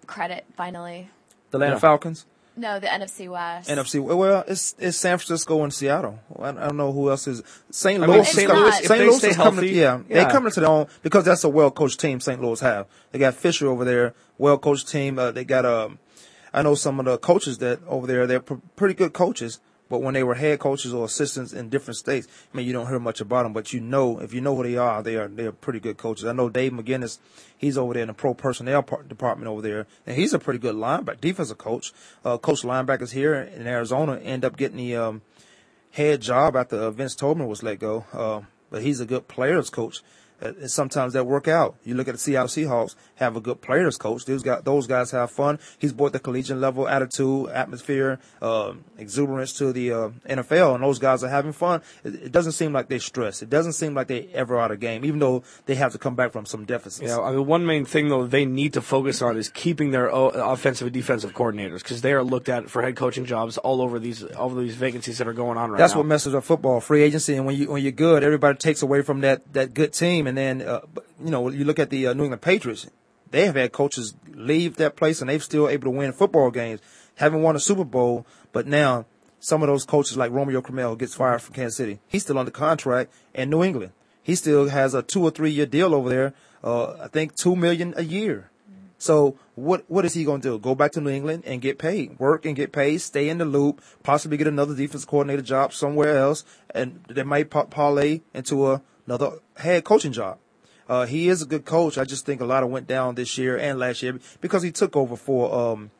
credit 0.07 0.45
finally. 0.56 1.09
The 1.51 1.57
Atlanta 1.57 1.74
Yeah. 1.75 1.80
Falcons, 1.80 2.25
No, 2.56 2.80
the 2.80 2.88
NFC 2.88 3.30
West. 3.30 3.69
NFC. 3.69 4.00
Well, 4.01 4.44
it's 4.48 4.75
it's 4.77 4.98
San 4.98 5.18
Francisco 5.18 5.63
and 5.63 5.74
Seattle. 5.74 6.19
I 6.39 6.50
I 6.50 6.51
don't 6.51 6.77
know 6.77 6.92
who 6.92 7.09
else 7.09 7.27
is. 7.27 7.42
St. 7.71 8.01
I 8.03 8.06
Louis. 8.06 8.15
mean, 8.18 8.25
St. 8.25 8.50
Louis, 8.50 8.68
if 8.68 8.74
St. 8.75 8.88
they 8.89 9.00
Louis 9.07 9.24
is 9.24 9.36
coming. 9.36 9.53
healthy, 9.56 9.69
yeah, 9.71 10.00
yeah. 10.09 10.25
they 10.25 10.31
coming 10.31 10.51
to 10.51 10.59
their 10.59 10.69
own 10.69 10.88
because 11.03 11.24
that's 11.25 11.44
a 11.44 11.50
well 11.50 11.71
coached 11.71 12.00
team. 12.00 12.19
St. 12.19 12.42
Louis 12.42 12.59
have. 12.59 12.88
They 13.12 13.19
got 13.19 13.33
Fisher 13.36 13.68
over 13.68 13.86
there, 13.86 14.13
well 14.38 14.57
coached 14.57 14.89
team. 14.89 15.18
Uh, 15.18 15.31
they 15.31 15.44
got 15.45 15.65
um, 15.65 16.00
I 16.53 16.62
know 16.62 16.75
some 16.75 17.00
of 17.00 17.06
the 17.06 17.18
coaches 17.18 17.57
that 17.59 17.80
over 17.88 18.06
there. 18.07 18.27
They're 18.27 18.42
pr- 18.42 18.56
pretty 18.75 18.95
good 18.95 19.13
coaches. 19.13 19.59
But 19.92 20.02
when 20.02 20.14
they 20.14 20.24
were 20.24 20.36
head 20.36 20.60
coaches 20.60 20.94
or 20.94 21.04
assistants 21.04 21.52
in 21.52 21.68
different 21.68 21.98
states, 21.98 22.26
I 22.52 22.58
mean, 22.58 22.66
you 22.66 22.72
don't 22.72 22.88
hear 22.88 22.98
much 22.98 23.20
about 23.20 23.44
them. 23.44 23.52
But 23.52 23.74
you 23.74 23.82
know, 23.82 24.20
if 24.20 24.34
you 24.34 24.40
know 24.40 24.56
who 24.56 24.64
they 24.64 24.78
are, 24.78 25.04
they 25.04 25.18
are 25.18 25.28
they 25.28 25.46
are 25.46 25.52
pretty 25.52 25.82
good 25.82 25.98
coaches. 25.98 26.24
I 26.24 26.32
know 26.32 26.48
Dave 26.48 26.72
McGinnis, 26.72 27.18
he's 27.58 27.78
over 27.78 27.94
there 27.94 28.04
in 28.04 28.08
the 28.08 28.14
pro 28.14 28.34
personnel 28.34 28.84
part, 28.84 29.10
department 29.10 29.50
over 29.50 29.62
there, 29.62 29.88
and 30.08 30.16
he's 30.16 30.34
a 30.34 30.40
pretty 30.40 30.60
good 30.60 30.76
linebacker, 30.76 31.20
defensive 31.20 31.58
coach. 31.58 31.92
Uh, 32.24 32.38
coach 32.38 32.62
linebackers 32.62 33.12
here 33.12 33.36
in 33.36 33.68
Arizona 33.68 34.18
end 34.20 34.46
up 34.46 34.56
getting 34.56 34.78
the 34.78 34.96
um, 34.96 35.22
head 35.92 36.22
job 36.22 36.56
after 36.56 36.78
uh, 36.78 36.92
Vince 36.92 37.14
Tobin 37.14 37.46
was 37.46 37.62
let 37.62 37.80
go. 37.80 38.06
Uh, 38.14 38.42
but 38.70 38.82
he's 38.82 39.02
a 39.02 39.06
good 39.06 39.28
players 39.28 39.70
coach. 39.70 40.02
Uh, 40.42 40.54
and 40.60 40.72
sometimes 40.72 41.14
that 41.14 41.26
work 41.26 41.48
out. 41.48 41.76
You 41.84 41.96
look 41.96 42.08
at 42.08 42.14
the 42.14 42.18
Seattle 42.20 42.48
Seahawks, 42.48 42.96
have 43.16 43.36
a 43.36 43.42
good 43.42 43.62
players 43.62 43.98
coach. 43.98 44.26
Those 44.26 44.44
guys, 44.44 44.62
those 44.64 44.88
guys 44.88 45.12
have 45.12 45.32
fun. 45.32 45.60
He's 45.80 45.94
brought 45.94 46.14
the 46.14 46.20
collegiate 46.20 46.58
level 46.58 46.88
attitude, 46.88 47.50
atmosphere, 47.50 48.20
uh, 48.42 48.74
exuberance 48.98 49.54
to 49.54 49.72
the 49.72 49.92
uh, 49.92 50.10
NFL, 50.28 50.76
and 50.76 50.84
those 50.84 51.00
guys 51.00 51.24
are 51.24 51.30
having 51.30 51.54
fun. 51.54 51.82
It, 52.04 52.16
it 52.16 52.32
doesn't 52.32 52.54
seem 52.54 52.74
like 52.74 52.88
they 52.88 53.00
stress. 53.00 53.42
It 53.42 53.50
doesn't 53.50 53.74
seem 53.74 53.94
like 53.94 54.08
they 54.08 54.28
ever 54.34 54.60
out 54.60 54.72
of 54.72 54.80
game, 54.80 55.06
even 55.06 55.20
though 55.20 55.44
they 55.66 55.76
have 55.76 55.92
to 55.92 55.98
come 55.98 56.16
back 56.16 56.32
from 56.32 56.46
some 56.46 56.66
deficits. 56.66 57.10
Yeah, 57.10 57.20
I 57.20 57.32
mean, 57.32 57.46
one 57.46 57.66
main 57.66 57.86
thing 57.86 58.10
though 58.10 58.26
they 58.26 58.46
need 58.46 58.74
to 58.74 58.82
focus 58.82 59.22
on 59.22 59.38
is 59.38 59.50
keeping 59.50 59.92
their 59.92 60.12
o- 60.12 60.30
offensive 60.30 60.88
and 60.88 60.94
defensive 60.94 61.34
coordinators 61.34 61.84
because 61.84 62.02
they 62.02 62.14
are 62.14 62.24
looked 62.24 62.50
at 62.50 62.70
for 62.70 62.82
head 62.82 62.96
coaching 62.96 63.26
jobs 63.26 63.58
all 63.58 63.82
over 63.82 64.00
these 64.00 64.24
all 64.24 64.52
over 64.52 64.62
these 64.62 64.76
vacancies 64.76 65.18
that 65.18 65.28
are 65.28 65.34
going 65.34 65.58
on 65.58 65.72
right 65.72 65.78
That's 65.78 65.92
now. 65.92 65.96
That's 65.96 65.96
what 65.98 66.06
messes 66.06 66.36
up 66.36 66.44
football, 66.44 66.80
free 66.82 67.04
agency, 67.04 67.36
and 67.36 67.46
when 67.46 67.56
you 67.56 67.72
when 67.72 67.84
you're 67.84 67.92
good, 67.92 68.24
everybody 68.24 68.58
takes 68.58 68.82
away 68.82 69.02
from 69.02 69.22
that 69.22 69.54
that 69.54 69.74
good 69.74 69.94
team, 69.94 70.28
and 70.31 70.38
then 70.38 70.62
uh, 70.62 70.80
you 71.22 71.30
know 71.30 71.50
you 71.50 71.66
look 71.66 71.78
at 71.78 71.89
the 71.89 72.07
uh, 72.07 72.13
New 72.13 72.24
England 72.24 72.42
Patriots, 72.42 72.89
they 73.31 73.45
have 73.48 73.56
had 73.56 73.74
coaches 73.74 74.16
leave 74.33 74.78
that 74.78 74.95
place, 74.95 75.19
and 75.19 75.30
they've 75.30 75.44
still 75.44 75.68
able 75.68 75.83
to 75.83 75.89
win 75.89 76.13
football 76.13 76.51
games, 76.51 76.80
haven't 77.16 77.42
won 77.42 77.57
a 77.57 77.60
Super 77.60 77.83
Bowl, 77.83 78.25
but 78.54 78.66
now 78.66 79.06
some 79.42 79.62
of 79.62 79.68
those 79.68 79.83
coaches 79.83 80.16
like 80.16 80.31
Romeo 80.31 80.62
Crennel 80.62 80.98
gets 80.98 81.16
fired 81.16 81.42
from 81.42 81.54
Kansas 81.54 81.75
City, 81.75 82.00
he's 82.07 82.24
still 82.24 82.39
under 82.39 82.50
contract 82.50 83.12
in 83.33 83.50
New 83.50 83.62
England, 83.62 83.92
he 84.24 84.36
still 84.36 84.69
has 84.69 84.94
a 84.94 85.01
two 85.01 85.22
or 85.22 85.31
three 85.31 85.51
year 85.51 85.66
deal 85.66 85.94
over 85.94 86.07
there, 86.07 86.34
uh, 86.63 86.94
I 87.01 87.10
think 87.10 87.36
two 87.36 87.57
million 87.57 87.94
a 87.98 88.04
year. 88.04 88.50
So 88.98 89.36
what 89.56 89.84
what 89.89 90.06
is 90.06 90.13
he 90.13 90.24
going 90.24 90.39
to 90.42 90.51
do? 90.51 90.60
Go 90.60 90.75
back 90.75 90.94
to 90.94 91.01
New 91.01 91.10
England 91.10 91.44
and 91.45 91.60
get 91.60 91.77
paid, 91.77 92.18
work 92.19 92.45
and 92.45 92.56
get 92.56 92.72
paid, 92.72 93.00
stay 93.00 93.27
in 93.27 93.39
the 93.39 93.45
loop, 93.45 93.81
possibly 94.01 94.38
get 94.38 94.48
another 94.48 94.75
defense 94.75 95.04
coordinator 95.04 95.42
job 95.42 95.74
somewhere 95.74 96.18
else, 96.18 96.45
and 96.74 97.04
they 97.10 97.24
might 97.24 97.50
parlay 97.50 98.22
into 98.34 98.72
a, 98.72 98.81
another 99.12 99.40
head 99.58 99.84
coaching 99.84 100.13
job. 100.13 100.38
Uh, 100.88 101.06
he 101.06 101.30
is 101.30 101.42
a 101.42 101.46
good 101.46 101.66
coach. 101.66 101.98
I 101.98 102.06
just 102.06 102.25
think 102.25 102.42
a 102.42 102.46
lot 102.46 102.63
of 102.63 102.69
went 102.69 102.88
down 102.88 103.16
this 103.16 103.38
year 103.38 103.58
and 103.58 103.78
last 103.78 104.02
year 104.02 104.19
because 104.40 104.63
he 104.63 104.72
took 104.72 104.96
over 104.96 105.16
for 105.16 105.54
um, 105.54 105.92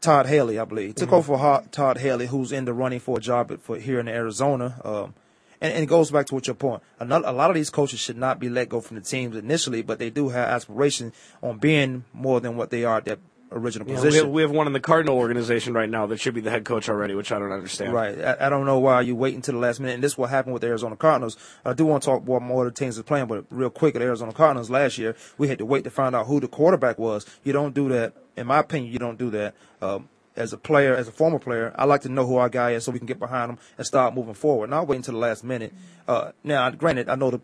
Todd 0.00 0.26
Haley, 0.26 0.58
I 0.58 0.64
believe. 0.64 0.88
He 0.88 0.92
took 0.94 1.12
over 1.12 1.36
for 1.36 1.64
Todd 1.70 1.98
Haley, 1.98 2.26
who's 2.26 2.52
in 2.52 2.64
the 2.64 2.72
running 2.72 3.00
for 3.00 3.18
a 3.18 3.20
job 3.20 3.58
for 3.60 3.76
here 3.76 4.00
in 4.00 4.08
Arizona. 4.08 4.80
Um, 4.84 5.14
and, 5.60 5.72
and 5.72 5.84
it 5.84 5.86
goes 5.86 6.10
back 6.10 6.26
to 6.26 6.34
what 6.34 6.46
your 6.46 6.54
point. 6.54 6.82
Another, 7.00 7.26
a 7.26 7.32
lot 7.32 7.50
of 7.50 7.54
these 7.54 7.70
coaches 7.70 8.00
should 8.00 8.18
not 8.18 8.38
be 8.38 8.48
let 8.48 8.68
go 8.68 8.80
from 8.80 8.96
the 8.96 9.02
teams 9.02 9.36
initially, 9.36 9.82
but 9.82 9.98
they 9.98 10.10
do 10.10 10.28
have 10.28 10.48
aspirations 10.48 11.14
on 11.42 11.58
being 11.58 12.04
more 12.12 12.40
than 12.40 12.56
what 12.56 12.70
they 12.70 12.84
are 12.84 12.98
at 12.98 13.04
that 13.06 13.18
original 13.54 13.88
Yeah, 13.88 13.94
we, 13.94 14.00
position. 14.02 14.24
have, 14.26 14.32
we 14.32 14.42
have 14.42 14.50
one 14.50 14.66
in 14.66 14.72
the 14.72 14.80
Cardinal 14.80 15.16
organization 15.16 15.72
right 15.72 15.88
now 15.88 16.06
that 16.06 16.20
should 16.20 16.34
be 16.34 16.40
the 16.40 16.50
head 16.50 16.64
coach 16.64 16.88
already, 16.88 17.14
which 17.14 17.32
I 17.32 17.38
don't 17.38 17.52
understand. 17.52 17.92
Right. 17.92 18.18
I, 18.20 18.46
I 18.46 18.48
don't 18.48 18.66
know 18.66 18.78
why 18.78 19.00
you 19.00 19.14
wait 19.16 19.34
until 19.34 19.54
the 19.54 19.60
last 19.60 19.80
minute. 19.80 19.94
And 19.94 20.02
this 20.04 20.12
is 20.12 20.18
what 20.18 20.30
happened 20.30 20.52
with 20.52 20.62
the 20.62 20.68
Arizona 20.68 20.96
Cardinals. 20.96 21.36
I 21.64 21.72
do 21.72 21.86
want 21.86 22.02
to 22.02 22.10
talk 22.10 22.22
about 22.22 22.42
more 22.42 22.66
of 22.66 22.74
the 22.74 22.78
teams 22.78 22.96
that's 22.96 23.06
playing, 23.08 23.26
but 23.26 23.44
real 23.50 23.70
quick, 23.70 23.94
at 23.96 24.02
Arizona 24.02 24.32
Cardinals 24.32 24.70
last 24.70 24.98
year, 24.98 25.16
we 25.38 25.48
had 25.48 25.58
to 25.58 25.64
wait 25.64 25.84
to 25.84 25.90
find 25.90 26.14
out 26.14 26.26
who 26.26 26.40
the 26.40 26.48
quarterback 26.48 26.98
was. 26.98 27.24
You 27.44 27.52
don't 27.52 27.74
do 27.74 27.88
that. 27.90 28.14
In 28.36 28.46
my 28.48 28.58
opinion, 28.58 28.92
you 28.92 28.98
don't 28.98 29.18
do 29.18 29.30
that. 29.30 29.54
Um, 29.80 30.08
as 30.36 30.52
a 30.52 30.56
player, 30.58 30.96
as 30.96 31.06
a 31.06 31.12
former 31.12 31.38
player, 31.38 31.72
I 31.76 31.84
like 31.84 32.02
to 32.02 32.08
know 32.08 32.26
who 32.26 32.36
our 32.36 32.48
guy 32.48 32.72
is 32.72 32.84
so 32.84 32.90
we 32.92 32.98
can 32.98 33.06
get 33.06 33.20
behind 33.20 33.50
him 33.50 33.58
and 33.78 33.86
start 33.86 34.14
moving 34.14 34.34
forward. 34.34 34.70
Not 34.70 34.88
wait 34.88 34.96
until 34.96 35.14
the 35.14 35.20
last 35.20 35.44
minute. 35.44 35.72
Uh, 36.08 36.32
now, 36.42 36.68
granted, 36.70 37.08
I 37.08 37.14
know 37.14 37.30
the 37.30 37.40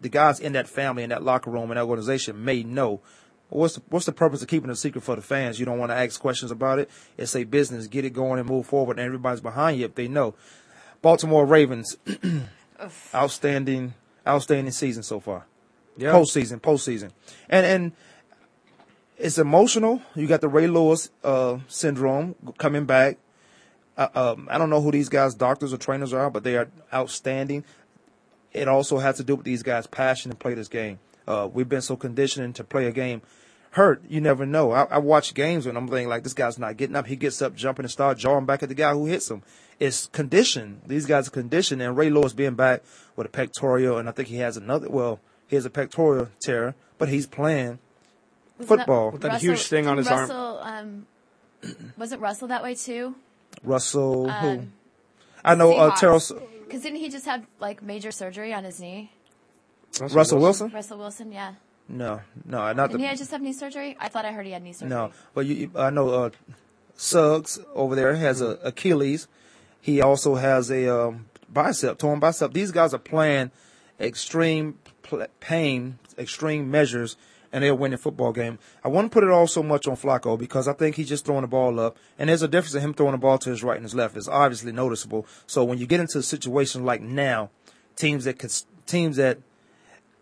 the 0.00 0.08
guys 0.08 0.38
in 0.38 0.52
that 0.52 0.68
family, 0.68 1.02
in 1.02 1.10
that 1.10 1.24
locker 1.24 1.50
room, 1.50 1.72
in 1.72 1.76
that 1.76 1.84
organization 1.84 2.44
may 2.44 2.62
know. 2.62 3.00
What's 3.50 3.76
the, 3.76 3.82
what's 3.88 4.06
the 4.06 4.12
purpose 4.12 4.42
of 4.42 4.48
keeping 4.48 4.70
a 4.70 4.76
secret 4.76 5.02
for 5.02 5.16
the 5.16 5.22
fans? 5.22 5.58
You 5.58 5.66
don't 5.66 5.78
want 5.78 5.90
to 5.90 5.96
ask 5.96 6.20
questions 6.20 6.50
about 6.50 6.78
it. 6.78 6.90
It's 7.16 7.34
a 7.34 7.44
business. 7.44 7.86
Get 7.86 8.04
it 8.04 8.10
going 8.10 8.38
and 8.38 8.48
move 8.48 8.66
forward, 8.66 8.98
and 8.98 9.06
everybody's 9.06 9.40
behind 9.40 9.78
you 9.78 9.86
if 9.86 9.94
they 9.94 10.08
know. 10.08 10.34
Baltimore 11.00 11.46
Ravens, 11.46 11.96
outstanding, 13.14 13.94
outstanding 14.26 14.72
season 14.72 15.02
so 15.02 15.20
far. 15.20 15.46
Yeah. 15.96 16.12
Postseason, 16.12 16.60
postseason, 16.60 17.10
and 17.48 17.66
and 17.66 17.92
it's 19.16 19.38
emotional. 19.38 20.02
You 20.14 20.26
got 20.26 20.40
the 20.40 20.48
Ray 20.48 20.68
Lewis 20.68 21.10
uh, 21.24 21.58
syndrome 21.66 22.36
coming 22.58 22.84
back. 22.84 23.18
Uh, 23.96 24.08
um, 24.14 24.48
I 24.48 24.58
don't 24.58 24.70
know 24.70 24.80
who 24.80 24.92
these 24.92 25.08
guys, 25.08 25.34
doctors 25.34 25.72
or 25.72 25.76
trainers 25.76 26.12
are, 26.12 26.30
but 26.30 26.44
they 26.44 26.56
are 26.56 26.68
outstanding 26.94 27.64
it 28.52 28.68
also 28.68 28.98
has 28.98 29.16
to 29.16 29.24
do 29.24 29.36
with 29.36 29.44
these 29.44 29.62
guys' 29.62 29.86
passion 29.86 30.30
to 30.30 30.36
play 30.36 30.54
this 30.54 30.68
game. 30.68 30.98
Uh, 31.26 31.48
we've 31.52 31.68
been 31.68 31.82
so 31.82 31.96
conditioned 31.96 32.54
to 32.56 32.64
play 32.64 32.86
a 32.86 32.92
game. 32.92 33.22
Hurt, 33.72 34.02
you 34.08 34.20
never 34.20 34.46
know. 34.46 34.72
I, 34.72 34.84
I 34.84 34.98
watch 34.98 35.34
games 35.34 35.66
and 35.66 35.76
I'm 35.76 35.88
thinking 35.88 36.08
like 36.08 36.22
this 36.22 36.34
guy's 36.34 36.58
not 36.58 36.76
getting 36.76 36.96
up. 36.96 37.06
He 37.06 37.16
gets 37.16 37.42
up, 37.42 37.54
jumping, 37.54 37.84
and 37.84 37.90
start 37.90 38.18
jawing 38.18 38.46
back 38.46 38.62
at 38.62 38.68
the 38.68 38.74
guy 38.74 38.92
who 38.92 39.06
hits 39.06 39.30
him. 39.30 39.42
It's 39.78 40.06
condition. 40.06 40.80
These 40.86 41.06
guys 41.06 41.28
are 41.28 41.30
conditioned, 41.30 41.80
and 41.80 41.96
Ray 41.96 42.10
Lewis 42.10 42.32
being 42.32 42.54
back 42.54 42.82
with 43.14 43.26
a 43.26 43.30
pectoral, 43.30 43.98
and 43.98 44.08
I 44.08 44.12
think 44.12 44.28
he 44.28 44.38
has 44.38 44.56
another. 44.56 44.88
Well, 44.88 45.20
he 45.46 45.54
has 45.54 45.64
a 45.64 45.70
pectoral 45.70 46.28
tear, 46.40 46.74
but 46.98 47.08
he's 47.08 47.26
playing 47.26 47.78
Wasn't 48.58 48.80
football. 48.80 49.12
With 49.12 49.22
that 49.22 49.40
huge 49.40 49.66
thing 49.66 49.86
on 49.86 49.98
his 49.98 50.08
arm. 50.08 50.20
Russell, 50.20 50.58
arm. 50.58 51.06
Um, 51.62 51.92
wasn't 51.96 52.22
Russell 52.22 52.48
that 52.48 52.62
way 52.62 52.74
too? 52.74 53.14
Russell, 53.62 54.28
who 54.28 54.48
Um, 54.48 54.72
I 55.44 55.54
know, 55.54 55.72
uh, 55.72 55.94
Terrell. 55.94 56.20
Because 56.64 56.82
didn't 56.82 56.98
he 56.98 57.08
just 57.08 57.26
have 57.26 57.46
like 57.60 57.82
major 57.82 58.10
surgery 58.10 58.52
on 58.52 58.64
his 58.64 58.80
knee? 58.80 59.12
Russell 60.00 60.40
Wilson? 60.40 60.70
Russell 60.70 60.98
Wilson, 60.98 61.32
yeah. 61.32 61.54
No, 61.88 62.20
no, 62.44 62.72
not 62.72 62.92
the. 62.92 62.98
he 62.98 63.08
just 63.16 63.30
have 63.30 63.40
knee 63.40 63.52
surgery? 63.52 63.96
I 63.98 64.08
thought 64.08 64.24
I 64.24 64.32
heard 64.32 64.44
he 64.44 64.52
had 64.52 64.62
knee 64.62 64.72
surgery. 64.72 64.90
No, 64.90 65.10
but 65.34 65.46
you, 65.46 65.70
I 65.74 65.88
know 65.90 66.10
uh, 66.10 66.30
Suggs 66.96 67.58
over 67.74 67.94
there 67.94 68.14
has 68.16 68.40
a 68.40 68.58
Achilles. 68.62 69.26
He 69.80 70.02
also 70.02 70.34
has 70.34 70.70
a 70.70 70.94
um, 70.94 71.26
bicep, 71.48 71.98
torn 71.98 72.20
bicep. 72.20 72.52
These 72.52 72.72
guys 72.72 72.92
are 72.92 72.98
playing 72.98 73.52
extreme 73.98 74.78
pl- 75.02 75.26
pain, 75.40 75.98
extreme 76.18 76.70
measures, 76.70 77.16
and 77.52 77.64
they're 77.64 77.74
winning 77.74 77.98
football 77.98 78.32
game. 78.32 78.58
I 78.84 78.88
wouldn't 78.88 79.12
put 79.12 79.24
it 79.24 79.30
all 79.30 79.46
so 79.46 79.62
much 79.62 79.88
on 79.88 79.96
Flacco 79.96 80.38
because 80.38 80.68
I 80.68 80.74
think 80.74 80.96
he's 80.96 81.08
just 81.08 81.24
throwing 81.24 81.42
the 81.42 81.48
ball 81.48 81.80
up, 81.80 81.96
and 82.18 82.28
there's 82.28 82.42
a 82.42 82.48
difference 82.48 82.74
in 82.74 82.82
him 82.82 82.94
throwing 82.94 83.12
the 83.12 83.18
ball 83.18 83.38
to 83.38 83.50
his 83.50 83.62
right 83.62 83.76
and 83.76 83.84
his 83.84 83.94
left. 83.94 84.16
It's 84.16 84.28
obviously 84.28 84.72
noticeable. 84.72 85.26
So 85.46 85.64
when 85.64 85.78
you 85.78 85.86
get 85.86 86.00
into 86.00 86.18
a 86.18 86.22
situation 86.22 86.84
like 86.84 87.00
now, 87.00 87.50
teams 87.96 88.24
that 88.24 88.38
could, 88.38 88.52
teams 88.86 89.16
that 89.16 89.38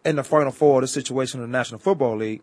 in 0.07 0.17
the 0.17 0.25
final 0.25 0.53
four 0.53 0.79
of 0.79 0.83
the 0.83 0.89
situation 0.89 1.41
of 1.41 1.49
the 1.49 1.53
National 1.53 1.81
Football 1.81 2.17
League, 2.19 2.43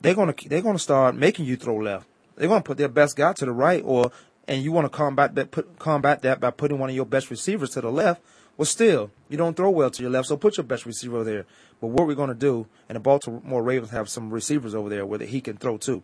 they're 0.00 0.14
gonna 0.14 0.34
they're 0.46 0.60
gonna 0.60 0.78
start 0.78 1.14
making 1.14 1.46
you 1.46 1.56
throw 1.56 1.76
left. 1.76 2.06
They're 2.36 2.48
gonna 2.48 2.62
put 2.62 2.76
their 2.76 2.88
best 2.88 3.16
guy 3.16 3.32
to 3.34 3.44
the 3.44 3.52
right, 3.52 3.82
or 3.84 4.10
and 4.48 4.62
you 4.62 4.72
want 4.72 4.86
to 4.86 4.88
combat 4.90 5.36
that 5.36 5.52
put, 5.52 5.78
combat 5.78 6.22
that 6.22 6.40
by 6.40 6.50
putting 6.50 6.78
one 6.78 6.90
of 6.90 6.96
your 6.96 7.06
best 7.06 7.30
receivers 7.30 7.70
to 7.70 7.80
the 7.80 7.90
left. 7.90 8.20
Well, 8.56 8.66
still, 8.66 9.10
you 9.28 9.38
don't 9.38 9.56
throw 9.56 9.70
well 9.70 9.90
to 9.90 10.02
your 10.02 10.10
left, 10.10 10.28
so 10.28 10.36
put 10.36 10.56
your 10.56 10.64
best 10.64 10.84
receiver 10.84 11.24
there. 11.24 11.46
But 11.80 11.88
what 11.88 12.06
we're 12.06 12.14
gonna 12.14 12.34
do, 12.34 12.66
and 12.88 12.96
the 12.96 13.00
Baltimore 13.00 13.62
Ravens 13.62 13.92
have 13.92 14.08
some 14.08 14.30
receivers 14.30 14.74
over 14.74 14.88
there 14.88 15.06
where 15.06 15.20
he 15.20 15.40
can 15.40 15.56
throw 15.56 15.78
too. 15.78 16.02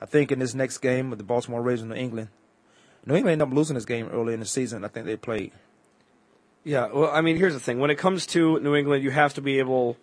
I 0.00 0.06
think 0.06 0.30
in 0.30 0.38
this 0.38 0.54
next 0.54 0.78
game 0.78 1.10
with 1.10 1.18
the 1.18 1.24
Baltimore 1.24 1.60
Ravens 1.60 1.82
and 1.82 1.90
New 1.90 1.96
England, 1.96 2.28
New 3.04 3.16
England 3.16 3.32
ended 3.32 3.48
up 3.48 3.54
losing 3.54 3.74
this 3.74 3.84
game 3.84 4.08
early 4.12 4.34
in 4.34 4.40
the 4.40 4.46
season. 4.46 4.84
I 4.84 4.88
think 4.88 5.06
they 5.06 5.16
played. 5.16 5.52
Yeah, 6.68 6.88
well, 6.92 7.10
I 7.10 7.22
mean, 7.22 7.38
here's 7.38 7.54
the 7.54 7.60
thing. 7.60 7.78
When 7.78 7.90
it 7.90 7.96
comes 7.96 8.26
to 8.26 8.60
New 8.60 8.76
England, 8.76 9.02
you 9.02 9.10
have 9.10 9.32
to 9.34 9.40
be 9.40 9.58
able 9.58 9.96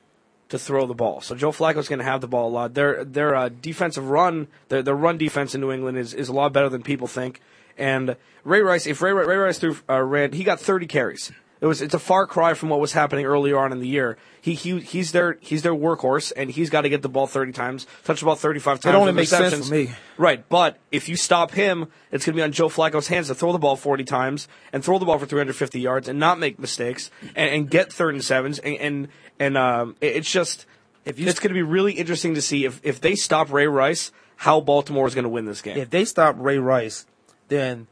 to 0.49 0.57
throw 0.57 0.87
the 0.87 0.95
ball. 0.95 1.21
So 1.21 1.35
Joe 1.35 1.51
Flacco's 1.51 1.87
going 1.87 1.99
to 1.99 2.05
have 2.05 2.21
the 2.21 2.27
ball 2.27 2.49
a 2.49 2.53
lot. 2.53 2.73
Their 2.73 3.05
their 3.05 3.35
uh, 3.35 3.49
defensive 3.49 4.09
run, 4.09 4.47
their, 4.69 4.81
their 4.81 4.95
run 4.95 5.19
defense 5.19 5.53
in 5.53 5.61
New 5.61 5.71
England 5.71 5.99
is, 5.99 6.15
is 6.15 6.27
a 6.27 6.33
lot 6.33 6.53
better 6.53 6.67
than 6.67 6.81
people 6.81 7.05
think. 7.05 7.39
And 7.77 8.15
Ray 8.43 8.61
Rice, 8.61 8.87
if 8.87 8.99
Ray, 9.03 9.11
Ray 9.13 9.35
Rice 9.35 9.59
threw 9.59 9.77
uh, 9.87 10.01
ran, 10.01 10.31
he 10.31 10.43
got 10.43 10.59
30 10.59 10.87
carries. 10.87 11.31
It 11.61 11.67
was 11.67 11.81
it's 11.81 11.93
a 11.93 11.99
far 11.99 12.27
cry 12.27 12.53
from 12.53 12.69
what 12.69 12.79
was 12.79 12.91
happening 12.93 13.25
earlier 13.25 13.57
on 13.57 13.71
in 13.71 13.79
the 13.79 13.87
year. 13.87 14.17
He 14.41 14.53
he 14.55 14.79
he's 14.81 15.11
their 15.13 15.37
he's 15.39 15.61
their 15.63 15.73
workhorse, 15.73 16.31
and 16.35 16.51
he's 16.51 16.69
got 16.69 16.81
to 16.81 16.89
get 16.89 17.01
the 17.01 17.09
ball 17.09 17.27
30 17.27 17.53
times, 17.53 17.87
touch 18.03 18.19
the 18.19 18.25
ball 18.25 18.35
35 18.35 18.81
times. 18.81 18.93
It 18.93 18.97
only 18.97 19.11
makes 19.13 19.29
sense 19.29 19.67
for 19.69 19.73
me. 19.73 19.91
Right, 20.17 20.47
but 20.49 20.77
if 20.91 21.07
you 21.09 21.15
stop 21.15 21.51
him, 21.51 21.87
it's 22.11 22.25
going 22.25 22.33
to 22.35 22.39
be 22.39 22.43
on 22.43 22.51
Joe 22.51 22.67
Flacco's 22.69 23.07
hands 23.07 23.27
to 23.27 23.35
throw 23.35 23.51
the 23.53 23.57
ball 23.57 23.75
40 23.75 24.03
times 24.03 24.47
and 24.73 24.83
throw 24.83 24.99
the 24.99 25.05
ball 25.05 25.17
for 25.17 25.25
350 25.25 25.79
yards 25.79 26.07
and 26.09 26.19
not 26.19 26.39
make 26.39 26.59
mistakes 26.59 27.09
and, 27.35 27.49
and 27.49 27.69
get 27.69 27.91
third 27.91 28.13
and 28.15 28.23
sevens 28.23 28.59
and 28.59 28.75
and, 28.77 29.07
and 29.39 29.57
um, 29.57 29.95
it- 30.01 30.17
it's 30.17 30.31
just 30.31 30.65
If 31.05 31.19
you- 31.19 31.27
it's 31.27 31.39
going 31.39 31.49
to 31.49 31.55
be 31.55 31.63
really 31.63 31.93
interesting 31.93 32.35
to 32.35 32.41
see 32.41 32.65
if 32.65 32.81
if 32.83 32.99
they 32.99 33.15
stop 33.15 33.51
Ray 33.51 33.67
Rice, 33.67 34.11
how 34.35 34.59
Baltimore 34.59 35.07
is 35.07 35.15
going 35.15 35.23
to 35.23 35.29
win 35.29 35.45
this 35.45 35.61
game. 35.61 35.77
If 35.77 35.89
they 35.89 36.03
stop 36.05 36.35
Ray 36.37 36.59
Rice, 36.59 37.05
then 37.47 37.87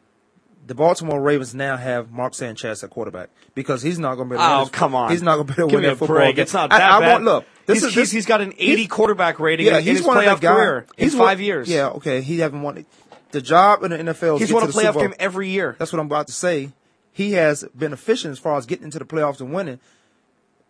the 0.65 0.75
Baltimore 0.75 1.21
Ravens 1.21 1.53
now 1.53 1.75
have 1.77 2.11
Mark 2.11 2.33
Sanchez 2.33 2.83
at 2.83 2.89
quarterback 2.89 3.29
because 3.53 3.81
he's 3.81 3.99
not 3.99 4.15
going 4.15 4.29
to 4.29 4.35
be. 4.35 4.41
Able 4.41 4.47
to 4.47 4.55
Oh 4.55 4.59
win 4.63 4.69
come 4.69 4.95
on! 4.95 5.11
He's 5.11 5.21
not 5.21 5.35
going 5.35 5.47
to 5.47 5.53
be 5.53 5.61
able 5.61 5.69
to 5.69 5.71
Give 5.71 5.77
win 5.81 5.83
that 5.89 5.93
a 5.93 5.95
football 5.97 6.17
break. 6.17 6.35
game. 6.35 6.43
It's 6.43 6.53
not 6.53 6.71
I- 6.71 6.77
that 6.79 6.91
I, 6.91 6.99
bad. 6.99 7.11
want 7.11 7.23
look. 7.25 7.45
This 7.65 7.75
he's, 7.77 7.83
is 7.83 7.95
this, 7.95 7.95
he's, 7.95 8.11
he's 8.11 8.25
got 8.25 8.41
an 8.41 8.53
80 8.57 8.87
quarterback 8.87 9.39
rating 9.39 9.65
yeah, 9.67 9.77
in 9.77 9.83
he's 9.83 9.99
his 9.99 10.07
one 10.07 10.17
of 10.17 10.23
playoff 10.23 10.41
guy. 10.41 10.53
career 10.55 10.85
in 10.97 11.03
He's 11.05 11.15
five 11.15 11.37
one- 11.39 11.45
years. 11.45 11.69
Yeah, 11.69 11.89
okay. 11.89 12.21
He 12.21 12.39
haven't 12.39 12.61
won 12.61 12.85
the 13.31 13.41
job 13.41 13.83
in 13.83 13.91
the 13.91 13.97
NFL. 14.13 14.39
he's 14.39 14.51
won 14.53 14.63
to 14.63 14.69
a 14.69 14.71
playoff 14.71 14.95
game 14.99 15.13
every 15.19 15.49
year. 15.49 15.75
That's 15.79 15.91
what 15.93 15.99
I'm 15.99 16.05
about 16.07 16.27
to 16.27 16.33
say. 16.33 16.71
He 17.11 17.33
has 17.33 17.63
been 17.77 17.93
efficient 17.93 18.31
as 18.33 18.39
far 18.39 18.57
as 18.57 18.65
getting 18.65 18.85
into 18.85 18.99
the 18.99 19.05
playoffs 19.05 19.39
and 19.39 19.53
winning. 19.53 19.79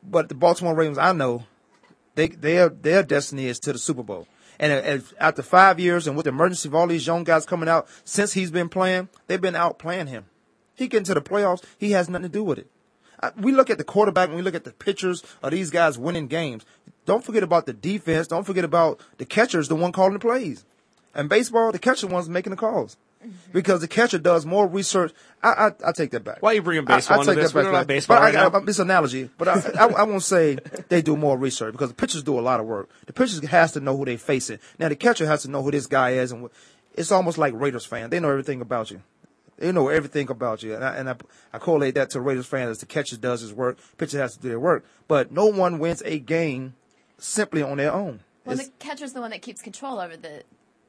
But 0.04 0.28
the 0.30 0.36
Baltimore 0.36 0.76
Ravens, 0.76 0.98
I 0.98 1.14
know, 1.14 1.46
they 2.16 2.28
their 2.28 2.70
their 2.70 3.04
destiny 3.04 3.46
is 3.48 3.60
to 3.62 3.74
the 3.74 3.80
Super 3.80 4.04
Bowl. 4.04 4.28
And 4.64 4.72
uh, 4.72 4.76
as- 4.78 5.14
after 5.20 5.42
five 5.42 5.78
years 5.78 6.08
and 6.08 6.16
with 6.16 6.24
the 6.24 6.30
emergency 6.30 6.70
of 6.70 6.76
all 6.76 6.88
these 6.88 7.06
young 7.06 7.26
guys 7.26 7.46
coming 7.46 7.68
out 7.68 7.86
since 8.06 8.32
he's 8.32 8.50
been 8.50 8.70
playing, 8.70 9.10
they've 9.28 9.42
been 9.42 9.56
outplaying 9.56 10.08
him. 10.08 10.24
He 10.74 10.88
get 10.88 11.00
into 11.00 11.14
the 11.14 11.22
playoffs, 11.22 11.64
he 11.78 11.92
has 11.92 12.08
nothing 12.10 12.24
to 12.24 12.30
do 12.30 12.46
with 12.46 12.60
it. 12.60 12.68
I- 13.22 13.32
We 13.38 13.52
look 13.52 13.70
at 13.70 13.78
the 13.78 13.84
quarterback 13.84 14.30
and 14.30 14.38
we 14.38 14.42
look 14.42 14.56
at 14.56 14.64
the 14.64 14.72
pictures 14.72 15.22
of 15.42 15.52
these 15.52 15.70
guys 15.70 15.98
winning 15.98 16.28
games. 16.28 16.64
Don't 17.06 17.26
forget 17.26 17.44
about 17.44 17.66
the 17.66 17.74
defense. 17.74 18.28
Don't 18.28 18.46
forget 18.46 18.64
about 18.64 19.02
the 19.18 19.26
catcher's 19.26 19.68
the 19.68 19.76
one 19.76 19.92
calling 19.92 20.14
the 20.14 20.20
plays. 20.20 20.64
And 21.14 21.28
baseball, 21.28 21.74
the 21.74 21.78
catcher 21.80 22.08
one's 22.08 22.30
making 22.30 22.52
the 22.52 22.56
calls. 22.58 22.96
Mm-hmm. 23.24 23.52
Because 23.54 23.82
the 23.82 23.88
catcher 23.88 24.18
does 24.18 24.46
more 24.46 24.68
research. 24.68 25.14
I, 25.42 25.50
I, 25.50 25.72
I 25.90 25.92
take 25.94 26.12
that 26.12 26.24
back. 26.24 26.42
Why 26.42 26.52
are 26.52 26.54
you 26.56 26.62
bringing 26.62 26.84
I- 26.90 26.96
baseball 26.98 27.18
I, 27.18 27.22
into 27.22 27.34
take 27.36 27.42
this? 27.44 27.52
that 27.52 27.58
We 27.58 27.62
back. 27.64 27.72
don't 27.72 27.78
have 27.80 27.88
baseball 27.88 28.18
but 28.18 28.24
right 28.34 28.36
I. 28.54 28.58
I, 28.58 28.66
this 28.66 28.80
analogy, 28.80 29.30
but 29.38 29.48
I, 29.48 29.54
I, 29.80 29.86
I 29.88 30.04
won't 30.04 30.24
say 30.24 30.58
they 30.90 31.02
do 31.02 31.16
more 31.16 31.38
research 31.38 31.72
because 31.72 31.90
the 31.90 31.96
pitchers 31.96 32.24
do 32.24 32.38
a 32.38 32.42
lot 32.42 32.60
of 32.60 32.66
work. 32.66 32.90
The 33.06 33.14
pitchers 33.14 33.44
has 33.48 33.72
to 33.74 33.80
know 33.80 33.96
who 33.98 34.06
they're 34.06 34.18
facing. 34.18 34.60
Now 34.80 34.90
the 34.90 34.96
catcher 34.96 35.26
has 35.26 35.44
to 35.44 35.50
know 35.50 35.64
who 35.64 35.72
this 35.72 35.88
guy 35.88 36.12
is, 36.12 36.32
and 36.32 36.46
wh- 36.48 37.00
it's 37.00 37.12
almost 37.12 37.38
like 37.38 37.54
Raiders 37.56 37.86
fan. 37.86 38.10
They 38.10 38.20
know 38.20 38.30
everything 38.30 38.62
about 38.62 38.92
you. 38.92 39.02
They 39.58 39.72
know 39.72 39.88
everything 39.90 40.30
about 40.30 40.64
you, 40.64 40.74
and 40.76 40.84
I, 40.84 40.96
and 40.96 41.10
I, 41.10 41.16
I 41.54 41.60
correlate 41.60 41.96
that 41.96 42.10
to 42.12 42.22
Raiders 42.22 42.48
fans 42.48 42.72
as 42.72 42.80
the 42.80 42.86
catcher 42.88 43.18
does 43.18 43.42
his 43.42 43.54
work, 43.54 43.78
pitcher 43.98 44.20
has 44.20 44.36
to 44.36 44.42
do 44.42 44.50
their 44.50 44.60
work. 44.60 44.84
But 45.08 45.32
no 45.32 45.46
one 45.46 45.80
wins 45.80 46.02
a 46.06 46.20
game 46.20 46.74
simply 47.18 47.62
on 47.62 47.78
their 47.78 47.94
own. 47.94 48.22
Well, 48.46 48.54
It's- 48.56 48.68
the 48.68 48.74
catcher's 48.86 49.14
the 49.14 49.22
one 49.22 49.30
that 49.32 49.42
keeps 49.42 49.62
control 49.62 50.00
over 50.00 50.18
the 50.18 50.44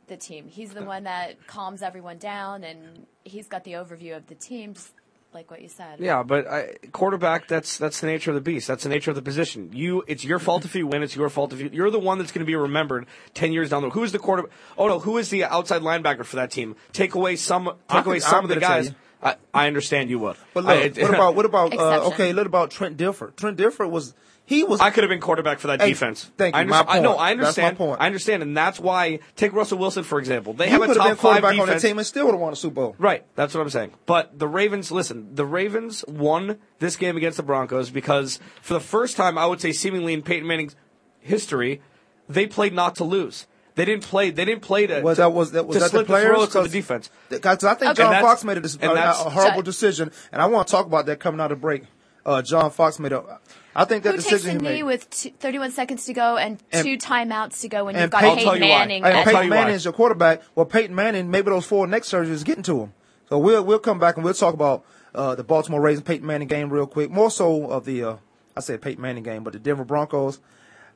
the 0.06 0.16
team. 0.16 0.46
He's 0.48 0.70
the 0.70 0.84
one 0.84 1.04
that 1.04 1.46
calms 1.46 1.82
everyone 1.82 2.18
down, 2.18 2.64
and 2.64 3.06
he's 3.24 3.48
got 3.48 3.64
the 3.64 3.72
overview 3.72 4.16
of 4.16 4.26
the 4.26 4.34
team, 4.34 4.74
just 4.74 4.92
like 5.32 5.50
what 5.50 5.60
you 5.60 5.68
said. 5.68 5.98
Yeah, 6.00 6.22
but 6.22 6.46
I, 6.46 6.74
quarterback, 6.92 7.48
that's 7.48 7.76
that's 7.78 8.00
the 8.00 8.06
nature 8.06 8.30
of 8.30 8.34
the 8.36 8.40
beast. 8.40 8.68
That's 8.68 8.84
the 8.84 8.88
nature 8.88 9.10
of 9.10 9.16
the 9.16 9.22
position. 9.22 9.70
You, 9.72 10.04
it's 10.06 10.24
your 10.24 10.38
fault 10.38 10.64
if 10.64 10.74
you 10.74 10.86
win. 10.86 11.02
It's 11.02 11.16
your 11.16 11.28
fault 11.28 11.52
if 11.52 11.60
you. 11.60 11.70
You're 11.72 11.90
the 11.90 11.98
one 11.98 12.18
that's 12.18 12.32
going 12.32 12.40
to 12.40 12.46
be 12.46 12.54
remembered 12.54 13.06
ten 13.34 13.52
years 13.52 13.70
down 13.70 13.82
the 13.82 13.88
road. 13.88 13.94
Who 13.94 14.04
is 14.04 14.12
the 14.12 14.18
quarterback? 14.18 14.52
Oh 14.78 14.88
no, 14.88 14.98
who 15.00 15.18
is 15.18 15.30
the 15.30 15.44
outside 15.44 15.82
linebacker 15.82 16.24
for 16.24 16.36
that 16.36 16.50
team? 16.50 16.76
Take 16.92 17.14
away 17.14 17.36
some. 17.36 17.68
I 17.88 17.96
Take 17.98 18.06
away 18.06 18.20
some 18.20 18.34
I'm 18.38 18.44
of 18.44 18.48
the 18.48 18.54
gonna 18.56 18.66
tell 18.66 18.82
guys. 18.84 18.94
You. 19.24 19.30
I, 19.30 19.36
I 19.64 19.66
understand 19.66 20.10
you 20.10 20.18
would. 20.20 20.36
But 20.52 20.64
look, 20.64 20.98
I, 20.98 21.02
what 21.02 21.14
about 21.14 21.34
what 21.34 21.44
about 21.46 21.72
uh, 21.72 21.76
Exception. 21.76 22.12
okay? 22.12 22.34
What 22.34 22.46
about 22.46 22.70
Trent 22.70 22.96
Dilfer? 22.96 23.34
Trent 23.36 23.56
Dilfer 23.58 23.88
was 23.88 24.14
he 24.46 24.62
was 24.62 24.78
I 24.80 24.90
could 24.90 25.04
have 25.04 25.08
been 25.08 25.20
quarterback 25.20 25.58
for 25.58 25.68
that 25.68 25.80
Hey, 25.80 25.88
defense. 25.88 26.30
thank 26.36 26.54
you. 26.54 26.60
I, 26.60 26.64
My 26.64 26.80
understand- 26.80 26.98
I 26.98 27.02
know. 27.02 27.08
point. 27.14 27.20
I 27.20 27.28
That's 27.28 27.36
my 27.36 27.40
understand. 27.64 27.76
point. 27.78 28.00
I 28.02 28.06
understand, 28.06 28.42
and 28.42 28.56
that's 28.56 28.78
why 28.78 29.20
take 29.36 29.52
Russell 29.54 29.78
Wilson 29.78 30.04
for 30.04 30.18
example. 30.18 30.52
They 30.52 30.66
you 30.66 30.72
have 30.72 30.82
a 30.82 30.86
could 30.88 30.96
top 30.98 31.06
been 31.06 31.16
five 31.16 31.20
quarterback 31.42 31.50
on 31.52 31.56
that 31.60 31.64
defense. 31.66 31.82
team 31.82 31.98
and 31.98 32.06
still 32.06 32.26
would 32.26 32.32
have 32.32 32.40
won 32.40 32.52
a 32.52 32.56
Super 32.56 32.74
Bowl. 32.74 32.96
Right, 32.98 33.24
that's 33.36 33.54
what 33.54 33.62
I'm 33.62 33.70
saying. 33.70 33.92
But 34.04 34.38
the 34.38 34.46
Ravens, 34.48 34.92
listen, 34.92 35.34
the 35.34 35.46
Ravens 35.46 36.04
won 36.06 36.58
this 36.78 36.96
game 36.96 37.16
against 37.16 37.38
the 37.38 37.42
Broncos 37.42 37.88
because 37.88 38.38
for 38.60 38.74
the 38.74 38.80
first 38.80 39.16
time, 39.16 39.38
I 39.38 39.46
would 39.46 39.60
say 39.62 39.72
seemingly 39.72 40.12
in 40.12 40.20
Peyton 40.20 40.46
Manning's 40.46 40.76
history, 41.20 41.80
they 42.28 42.46
played 42.46 42.74
not 42.74 42.96
to 42.96 43.04
lose. 43.04 43.46
They 43.76 43.84
didn't 43.84 44.04
play. 44.04 44.30
They 44.30 44.44
didn't 44.44 44.62
play 44.62 44.86
to. 44.86 45.00
Was 45.00 45.16
to- 45.16 45.22
that 45.22 45.32
was 45.32 45.52
that 45.52 45.66
was 45.66 45.76
to 45.76 45.80
that 45.80 45.84
the 45.86 45.98
slit 45.98 46.06
players? 46.06 46.28
throats 46.36 46.54
of 46.54 46.64
the 46.64 46.70
defense. 46.70 47.10
Because 47.28 47.64
I 47.64 47.74
think 47.74 47.92
Okay. 47.92 48.02
John 48.02 48.22
Fox 48.22 48.44
made 48.44 48.56
a, 48.58 48.60
dec- 48.60 48.82
a- 48.82 48.92
a 49.26 49.30
horrible 49.30 49.56
So- 49.58 49.62
decision, 49.62 50.12
and 50.32 50.40
I 50.40 50.46
want 50.46 50.68
to 50.68 50.70
talk 50.70 50.86
about 50.86 51.06
that 51.06 51.18
coming 51.20 51.40
out 51.40 51.50
of 51.52 51.60
break. 51.60 51.82
Uh, 52.26 52.40
John 52.40 52.70
Fox 52.70 52.98
made 52.98 53.12
a. 53.12 53.40
I 53.76 53.84
think 53.84 54.04
that 54.04 54.12
Who 54.14 54.16
takes 54.18 54.28
decision 54.30 54.50
a 54.50 54.52
he 54.52 54.58
knee 54.58 54.72
made. 54.76 54.82
with 54.84 55.10
two, 55.10 55.30
31 55.40 55.72
seconds 55.72 56.04
to 56.06 56.12
go 56.14 56.36
and, 56.36 56.62
And- 56.72 56.84
two 56.86 56.96
timeouts 56.96 57.60
to 57.62 57.68
go 57.68 57.84
when 57.86 57.96
and 57.96 58.02
you've 58.02 58.10
got 58.10 58.20
Peyton- 58.22 58.38
I'll 58.38 58.44
tell 58.44 58.52
Peyton 58.54 58.66
you 58.68 58.72
why. 58.72 58.78
Manning? 58.78 59.04
I'll 59.04 59.10
and 59.10 59.16
tell 59.16 59.24
Peyton 59.34 59.44
you 59.46 59.50
why. 59.50 59.56
Manning 59.56 59.74
is 59.74 59.84
your 59.84 59.92
quarterback. 59.92 60.42
Well, 60.54 60.66
Peyton 60.66 60.94
Manning, 60.94 61.30
maybe 61.30 61.50
those 61.50 61.66
four 61.66 61.86
neck 61.88 62.02
surgeries 62.04 62.44
getting 62.44 62.62
to 62.64 62.80
him. 62.82 62.92
So 63.28 63.38
we'll 63.38 63.62
we'll 63.64 63.78
come 63.80 63.98
back 63.98 64.14
and 64.16 64.24
we'll 64.24 64.34
talk 64.34 64.54
about 64.54 64.84
uh, 65.14 65.34
the 65.34 65.42
Baltimore 65.44 65.80
Ravens 65.80 66.04
Peyton 66.04 66.26
Manning 66.26 66.46
game 66.48 66.70
real 66.70 66.86
quick. 66.86 67.10
More 67.10 67.30
so 67.30 67.66
of 67.66 67.84
the 67.84 68.04
uh, 68.04 68.16
I 68.56 68.60
said 68.60 68.80
Peyton 68.80 69.02
Manning 69.02 69.24
game, 69.24 69.42
but 69.42 69.52
the 69.52 69.58
Denver 69.58 69.84
Broncos. 69.84 70.38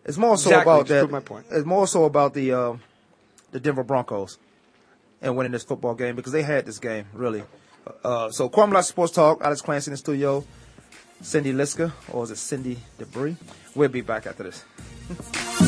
It's 0.08 0.16
more 0.18 0.36
so 0.36 0.48
Exactly, 0.50 0.72
about 0.72 0.86
that. 0.88 1.10
my 1.10 1.20
point. 1.20 1.46
It's 1.50 1.66
more 1.66 1.86
so 1.86 2.04
about 2.04 2.34
the 2.34 2.52
uh, 2.52 2.76
the 3.52 3.60
Denver 3.60 3.84
Broncos 3.84 4.38
and 5.22 5.36
winning 5.36 5.52
this 5.52 5.64
football 5.64 5.94
game 5.94 6.16
because 6.16 6.32
they 6.32 6.42
had 6.42 6.64
this 6.66 6.78
game 6.78 7.04
really. 7.12 7.42
Uh, 8.02 8.30
so 8.30 8.48
Kwamie 8.48 8.82
Sports 8.84 9.12
Talk, 9.12 9.40
Alex 9.42 9.60
Clancy 9.60 9.90
in 9.90 9.92
the 9.92 9.96
studio, 9.98 10.44
Cindy 11.22 11.52
Liska, 11.52 11.92
or 12.10 12.24
is 12.24 12.30
it 12.30 12.36
Cindy 12.36 12.78
Debris? 12.98 13.36
We'll 13.74 13.88
be 13.90 14.00
back 14.00 14.26
after 14.26 14.42
this. 14.44 14.64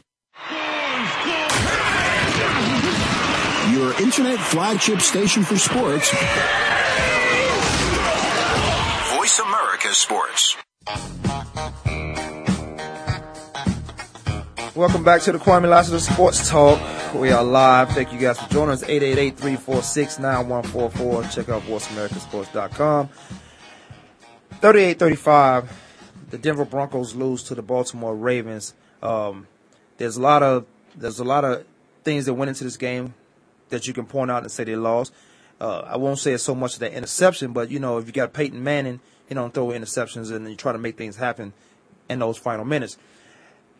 Internet 4.11 4.41
flagship 4.41 4.99
station 4.99 5.41
for 5.41 5.55
sports. 5.55 6.11
Voice 9.15 9.39
America 9.39 9.93
Sports. 9.93 10.57
Welcome 14.75 15.05
back 15.05 15.21
to 15.21 15.31
the 15.31 15.37
Kwamie 15.37 15.69
Lassiter 15.69 16.01
Sports 16.01 16.49
Talk. 16.49 16.77
We 17.15 17.31
are 17.31 17.41
live. 17.41 17.91
Thank 17.91 18.11
you 18.11 18.19
guys 18.19 18.37
for 18.37 18.49
joining 18.49 18.71
us. 18.71 18.83
888-346-9144. 18.83 21.33
Check 21.33 21.47
out 21.47 21.61
voiceamericasports.com. 21.61 23.09
38-35. 24.59 25.69
The 26.31 26.37
Denver 26.37 26.65
Broncos 26.65 27.15
lose 27.15 27.43
to 27.43 27.55
the 27.55 27.61
Baltimore 27.61 28.17
Ravens. 28.17 28.73
Um, 29.01 29.47
there's 29.95 30.17
a 30.17 30.21
lot 30.21 30.43
of 30.43 30.65
there's 30.97 31.19
a 31.19 31.23
lot 31.23 31.45
of 31.45 31.63
things 32.03 32.25
that 32.25 32.33
went 32.33 32.49
into 32.49 32.65
this 32.65 32.75
game 32.75 33.13
that 33.71 33.87
you 33.87 33.93
can 33.93 34.05
point 34.05 34.29
out 34.31 34.43
and 34.43 34.51
say 34.51 34.63
they 34.63 34.75
lost. 34.75 35.13
Uh, 35.59 35.79
I 35.85 35.97
won't 35.97 36.19
say 36.19 36.31
it's 36.33 36.43
so 36.43 36.55
much 36.55 36.73
of 36.75 36.79
that 36.79 36.93
interception, 36.93 37.53
but 37.53 37.69
you 37.69 37.79
know, 37.79 37.97
if 37.97 38.07
you 38.07 38.13
got 38.13 38.33
Peyton 38.33 38.63
Manning, 38.63 38.99
you 39.29 39.35
don't 39.35 39.53
throw 39.53 39.67
interceptions 39.67 40.31
and 40.31 40.49
you 40.49 40.55
try 40.55 40.71
to 40.71 40.77
make 40.79 40.97
things 40.97 41.17
happen 41.17 41.53
in 42.09 42.19
those 42.19 42.37
final 42.37 42.65
minutes. 42.65 42.97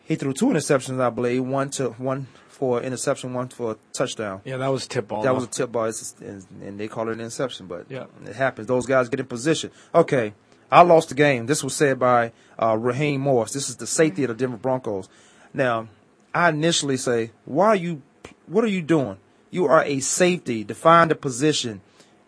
He 0.04 0.16
threw 0.16 0.32
two 0.32 0.46
interceptions, 0.46 1.00
I 1.00 1.10
believe, 1.10 1.44
one 1.44 1.70
to 1.70 1.90
one 1.90 2.26
for 2.48 2.82
interception, 2.82 3.34
one 3.34 3.48
for 3.48 3.72
a 3.72 3.76
touchdown. 3.92 4.40
Yeah, 4.44 4.56
that 4.58 4.68
was 4.68 4.86
tip 4.86 5.08
ball. 5.08 5.22
That 5.22 5.28
though. 5.30 5.34
was 5.34 5.44
a 5.44 5.48
tip 5.48 5.72
ball, 5.72 5.90
and, 6.20 6.46
and 6.62 6.78
they 6.78 6.88
call 6.88 7.08
it 7.08 7.12
an 7.14 7.20
interception, 7.20 7.66
but 7.66 7.86
Yeah. 7.88 8.06
it 8.26 8.36
happens. 8.36 8.66
Those 8.68 8.86
guys 8.86 9.08
get 9.08 9.20
in 9.20 9.26
position. 9.26 9.70
Okay, 9.94 10.34
I 10.70 10.82
lost 10.82 11.08
the 11.08 11.14
game. 11.14 11.46
This 11.46 11.62
was 11.64 11.74
said 11.74 11.98
by 11.98 12.32
uh, 12.60 12.76
Raheem 12.78 13.20
Morris. 13.22 13.52
This 13.52 13.68
is 13.68 13.76
the 13.76 13.86
safety 13.86 14.24
of 14.24 14.28
the 14.28 14.34
Denver 14.34 14.56
Broncos. 14.56 15.08
Now, 15.52 15.88
I 16.34 16.48
initially 16.50 16.96
say, 16.96 17.32
why 17.44 17.66
are 17.68 17.76
you? 17.76 18.02
What 18.46 18.64
are 18.64 18.68
you 18.68 18.82
doing? 18.82 19.18
You 19.52 19.66
are 19.66 19.84
a 19.84 20.00
safety. 20.00 20.64
Define 20.64 21.08
the 21.08 21.14
position. 21.14 21.82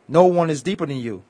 No 0.07 0.27
one 0.27 0.51
is 0.51 0.63
deeper 0.63 0.85
than 0.85 0.99
you. 0.99 1.25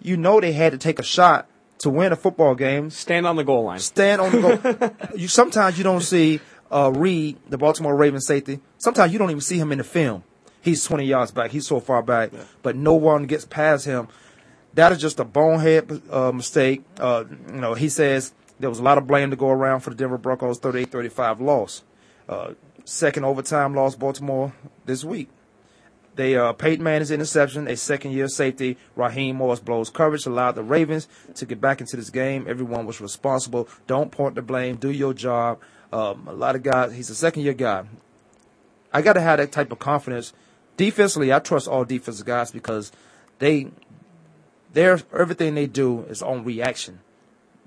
You 0.00 0.16
know 0.16 0.40
they 0.40 0.52
had 0.52 0.72
to 0.72 0.78
take 0.78 1.00
a 1.00 1.02
shot 1.02 1.48
to 1.80 1.90
win 1.90 2.12
a 2.12 2.16
football 2.16 2.54
game. 2.54 2.88
Stand 2.88 3.26
on 3.26 3.34
the 3.34 3.42
goal 3.42 3.64
line. 3.64 3.80
Stand 3.80 4.20
on 4.20 4.30
the 4.30 4.40
goal. 4.40 5.08
you 5.18 5.26
sometimes 5.26 5.76
you 5.76 5.82
don't 5.82 6.02
see 6.02 6.40
uh, 6.70 6.92
Reed, 6.94 7.36
the 7.48 7.58
Baltimore 7.58 7.96
Ravens 7.96 8.26
safety. 8.26 8.60
Sometimes 8.78 9.12
you 9.12 9.18
don't 9.18 9.30
even 9.30 9.40
see 9.40 9.58
him 9.58 9.72
in 9.72 9.78
the 9.78 9.84
film. 9.84 10.22
He's 10.62 10.84
20 10.84 11.04
yards 11.04 11.32
back. 11.32 11.50
He's 11.50 11.66
so 11.66 11.80
far 11.80 12.02
back, 12.02 12.30
but 12.62 12.76
no 12.76 12.94
one 12.94 13.26
gets 13.26 13.44
past 13.44 13.86
him. 13.86 14.06
That 14.74 14.92
is 14.92 15.00
just 15.00 15.18
a 15.18 15.24
bonehead 15.24 16.00
uh, 16.10 16.30
mistake. 16.30 16.84
Uh, 16.96 17.24
you 17.48 17.60
know, 17.60 17.74
he 17.74 17.88
says 17.88 18.32
there 18.60 18.70
was 18.70 18.78
a 18.78 18.84
lot 18.84 18.98
of 18.98 19.06
blame 19.08 19.30
to 19.30 19.36
go 19.36 19.48
around 19.48 19.80
for 19.80 19.90
the 19.90 19.96
Denver 19.96 20.18
Broncos 20.18 20.60
38-35 20.60 21.40
loss. 21.40 21.82
Uh, 22.28 22.52
second 22.84 23.24
overtime 23.24 23.74
loss, 23.74 23.96
Baltimore 23.96 24.52
this 24.84 25.02
week. 25.02 25.28
They 26.16 26.36
uh, 26.36 26.52
Peyton 26.52 26.82
Manning's 26.82 27.10
interception, 27.10 27.68
a 27.68 27.76
second-year 27.76 28.28
safety. 28.28 28.76
Raheem 28.96 29.36
Morris 29.36 29.60
blows 29.60 29.90
coverage, 29.90 30.26
allowed 30.26 30.52
the 30.52 30.62
Ravens 30.62 31.08
to 31.36 31.46
get 31.46 31.60
back 31.60 31.80
into 31.80 31.96
this 31.96 32.10
game. 32.10 32.46
Everyone 32.48 32.84
was 32.84 33.00
responsible. 33.00 33.68
Don't 33.86 34.10
point 34.10 34.34
the 34.34 34.42
blame. 34.42 34.76
Do 34.76 34.90
your 34.90 35.14
job. 35.14 35.60
Um, 35.92 36.26
a 36.28 36.32
lot 36.32 36.56
of 36.56 36.62
guys. 36.62 36.92
He's 36.92 37.10
a 37.10 37.14
second-year 37.14 37.54
guy. 37.54 37.84
I 38.92 39.02
got 39.02 39.12
to 39.14 39.20
have 39.20 39.38
that 39.38 39.52
type 39.52 39.70
of 39.70 39.78
confidence. 39.78 40.32
Defensively, 40.76 41.32
I 41.32 41.38
trust 41.38 41.68
all 41.68 41.84
defensive 41.84 42.26
guys 42.26 42.50
because 42.50 42.90
they, 43.38 43.68
their 44.72 45.00
everything 45.16 45.54
they 45.54 45.66
do 45.66 46.00
is 46.02 46.22
on 46.22 46.44
reaction. 46.44 47.00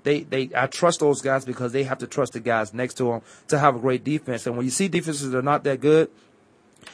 They, 0.02 0.20
they, 0.20 0.50
I 0.54 0.66
trust 0.66 1.00
those 1.00 1.22
guys 1.22 1.46
because 1.46 1.72
they 1.72 1.84
have 1.84 1.98
to 1.98 2.06
trust 2.06 2.34
the 2.34 2.40
guys 2.40 2.74
next 2.74 2.94
to 2.94 3.04
them 3.04 3.22
to 3.48 3.58
have 3.58 3.74
a 3.74 3.78
great 3.78 4.04
defense. 4.04 4.46
And 4.46 4.54
when 4.54 4.66
you 4.66 4.70
see 4.70 4.86
defenses 4.88 5.30
that 5.30 5.38
are 5.38 5.42
not 5.42 5.64
that 5.64 5.80
good, 5.80 6.10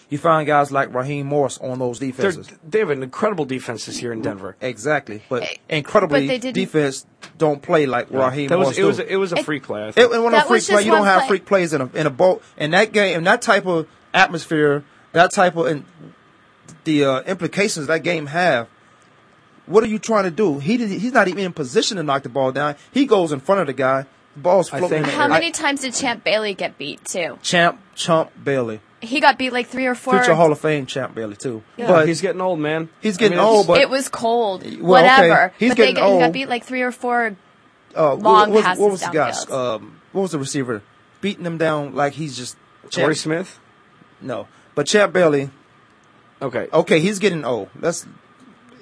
you 0.08 0.18
find 0.18 0.46
guys 0.46 0.70
like 0.72 0.92
Raheem 0.94 1.26
Morris 1.26 1.58
on 1.58 1.78
those 1.78 1.98
They're, 1.98 2.10
defenses. 2.10 2.48
they 2.68 2.78
have 2.80 2.90
an 2.90 3.02
incredible 3.02 3.44
defense 3.44 3.86
this 3.86 4.00
year 4.02 4.12
in 4.12 4.22
Denver. 4.22 4.56
Exactly, 4.60 5.22
but 5.28 5.48
incredibly, 5.68 6.26
But 6.26 6.40
they 6.42 6.52
defense 6.52 7.06
don't 7.38 7.60
play 7.62 7.86
like 7.86 8.10
Raheem 8.10 8.48
That 8.48 8.58
was 8.58 8.66
Morris 8.66 8.78
it 8.78 8.84
was 8.84 8.96
do. 8.98 9.02
it 9.08 9.16
was 9.16 9.32
a 9.32 9.38
It- 9.38 9.44
free 9.44 9.60
play. 9.60 9.82
I 9.84 9.88
It, 9.88 9.94
think. 9.94 10.12
and 10.14 10.22
when 10.24 10.32
That 10.32 10.44
a 10.44 10.48
freak 10.48 10.56
was 10.58 10.68
play, 10.68 10.82
you 10.82 10.90
don't 10.90 11.00
one 11.00 11.08
have 11.08 11.26
freak 11.26 11.44
plays 11.46 11.72
in 11.72 11.80
a 11.80 11.88
in 11.94 12.06
a 12.06 12.10
boat. 12.10 12.42
In 12.56 12.70
that 12.72 12.92
game, 12.92 13.16
in 13.18 13.24
that 13.24 13.42
type 13.42 13.66
of 13.66 13.86
atmosphere, 14.14 14.84
that 15.12 15.32
type 15.32 15.56
of 15.56 15.66
and 15.66 15.84
the 16.84 17.04
uh, 17.04 17.20
implications 17.22 17.86
that 17.88 18.02
game 18.02 18.26
have. 18.26 18.68
What 19.66 19.84
are 19.84 19.88
you 19.88 19.98
trying 20.00 20.24
to 20.24 20.30
do? 20.32 20.58
He 20.58 20.76
did, 20.78 20.90
he's 20.90 21.12
not 21.12 21.28
even 21.28 21.44
in 21.44 21.52
position 21.52 21.96
to 21.98 22.02
knock 22.02 22.24
the 22.24 22.28
ball 22.28 22.50
down. 22.50 22.74
He 22.90 23.06
goes 23.06 23.30
in 23.30 23.38
front 23.38 23.60
of 23.60 23.66
the 23.68 23.72
guy. 23.72 24.06
The 24.34 24.40
ball's 24.40 24.72
I 24.72 24.78
floating. 24.78 24.98
in 24.98 25.02
the 25.04 25.10
How 25.10 25.24
air. 25.24 25.28
many 25.28 25.50
times 25.52 25.82
did 25.82 25.94
Champ 25.94 26.24
Bailey 26.24 26.54
get 26.54 26.76
beat 26.78 27.04
too? 27.04 27.38
Champ 27.42 27.78
Chump 27.94 28.30
Bailey, 28.42 28.80
He 29.00 29.20
got 29.20 29.38
beat 29.38 29.52
like 29.52 29.66
three 29.66 29.86
or 29.86 29.94
four. 29.94 30.18
future 30.18 30.34
Hall 30.34 30.52
of 30.52 30.60
Fame 30.60 30.86
Champ 30.86 31.14
Bailey 31.14 31.36
too. 31.36 31.62
Yeah, 31.76 31.86
but 31.86 32.08
he's 32.08 32.20
getting 32.20 32.40
old, 32.40 32.58
man. 32.58 32.90
He's 33.00 33.16
I 33.16 33.20
getting 33.20 33.38
mean, 33.38 33.46
old, 33.46 33.66
but 33.66 33.80
it 33.80 33.88
was 33.88 34.08
cold. 34.08 34.62
Well, 34.62 34.72
okay, 34.72 34.80
whatever. 34.80 35.52
he's 35.58 35.70
but 35.70 35.78
they 35.78 35.92
getting 35.92 35.94
got, 35.96 36.12
he 36.12 36.18
got 36.18 36.32
beat 36.32 36.48
like 36.48 36.64
three 36.64 36.82
or 36.82 36.92
four. 36.92 37.36
uh, 37.96 38.14
long 38.14 38.50
what, 38.50 38.50
was, 38.50 38.62
passes 38.62 38.80
what 38.80 38.90
was 38.90 39.00
the 39.00 39.10
guy? 39.10 39.30
Um, 39.50 40.00
what 40.12 40.22
was 40.22 40.32
the 40.32 40.38
receiver 40.38 40.82
beating 41.20 41.44
him 41.44 41.58
down 41.58 41.94
like 41.94 42.14
he's 42.14 42.36
just 42.36 42.56
Torrey 42.90 43.14
Champ, 43.14 43.16
Smith. 43.16 43.60
No, 44.20 44.48
but 44.74 44.86
Champ 44.86 45.12
Bailey. 45.12 45.50
Okay. 46.42 46.68
Okay, 46.72 47.00
he's 47.00 47.18
getting 47.18 47.44
old. 47.44 47.68
Let's 47.78 48.06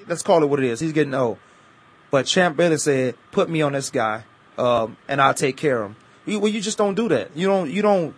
let's 0.07 0.23
call 0.23 0.43
it 0.43 0.47
what 0.47 0.61
it 0.61 0.67
is. 0.67 0.81
He's 0.81 0.93
getting 0.93 1.15
old. 1.15 1.39
But 2.11 2.27
Champ 2.27 2.57
Bailey 2.57 2.79
said, 2.79 3.17
"Put 3.33 3.51
me 3.51 3.63
on 3.63 3.73
this 3.73 3.91
guy, 3.91 4.25
um, 4.57 4.97
and 5.09 5.21
I'll 5.21 5.35
take 5.35 5.57
care 5.57 5.83
of 5.83 5.91
him." 5.91 5.97
You, 6.25 6.41
well, 6.41 6.51
you 6.51 6.61
just 6.61 6.79
don't 6.79 6.95
do 6.95 7.09
that. 7.09 7.37
You 7.37 7.49
don't. 7.49 7.71
You 7.71 7.83
don't. 7.83 8.15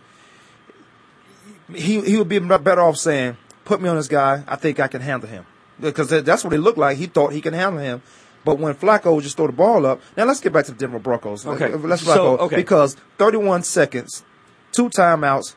He 1.73 2.01
he 2.01 2.17
would 2.17 2.29
be 2.29 2.39
better 2.39 2.81
off 2.81 2.97
saying, 2.97 3.37
"Put 3.65 3.81
me 3.81 3.89
on 3.89 3.95
this 3.95 4.07
guy. 4.07 4.43
I 4.47 4.55
think 4.55 4.79
I 4.79 4.87
can 4.87 5.01
handle 5.01 5.29
him," 5.29 5.45
because 5.79 6.09
that's 6.09 6.43
what 6.43 6.53
he 6.53 6.59
looked 6.59 6.77
like. 6.77 6.97
He 6.97 7.07
thought 7.07 7.33
he 7.33 7.41
can 7.41 7.53
handle 7.53 7.81
him. 7.81 8.01
But 8.43 8.57
when 8.59 8.73
Flacco 8.73 9.13
would 9.13 9.23
just 9.23 9.37
throw 9.37 9.47
the 9.47 9.53
ball 9.53 9.85
up, 9.85 10.01
now 10.17 10.25
let's 10.25 10.39
get 10.39 10.51
back 10.51 10.65
to 10.65 10.71
the 10.71 10.77
Denver 10.77 10.99
Broncos. 10.99 11.45
Okay. 11.45 11.69
let's 11.75 12.03
So, 12.03 12.37
okay. 12.39 12.55
because 12.55 12.95
31 13.19 13.63
seconds, 13.63 14.23
two 14.71 14.89
timeouts, 14.89 15.53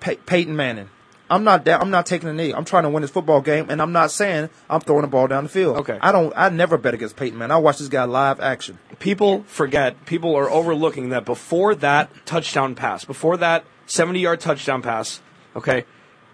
Pey- 0.00 0.16
Peyton 0.16 0.56
Manning. 0.56 0.90
I'm 1.30 1.44
not 1.44 1.68
I'm 1.68 1.90
not 1.90 2.06
taking 2.06 2.28
a 2.28 2.32
knee. 2.32 2.52
I'm 2.52 2.64
trying 2.64 2.84
to 2.84 2.88
win 2.88 3.02
this 3.02 3.10
football 3.10 3.42
game, 3.42 3.66
and 3.68 3.82
I'm 3.82 3.92
not 3.92 4.10
saying 4.10 4.48
I'm 4.70 4.80
throwing 4.80 5.02
the 5.02 5.08
ball 5.08 5.26
down 5.26 5.44
the 5.44 5.50
field. 5.50 5.76
Okay. 5.78 5.98
I 6.00 6.10
don't. 6.10 6.32
I 6.34 6.48
never 6.48 6.78
bet 6.78 6.94
against 6.94 7.16
Peyton 7.16 7.38
Manning. 7.38 7.52
I 7.52 7.58
watch 7.58 7.78
this 7.78 7.88
guy 7.88 8.04
live 8.04 8.40
action. 8.40 8.78
people 8.98 9.42
forget, 9.42 10.06
people 10.06 10.34
are 10.36 10.50
overlooking 10.50 11.10
that 11.10 11.26
before 11.26 11.74
that 11.76 12.10
touchdown 12.24 12.74
pass, 12.74 13.04
before 13.04 13.36
that 13.36 13.64
70 13.88 14.20
yard 14.20 14.40
touchdown 14.40 14.82
pass, 14.82 15.20
okay, 15.56 15.84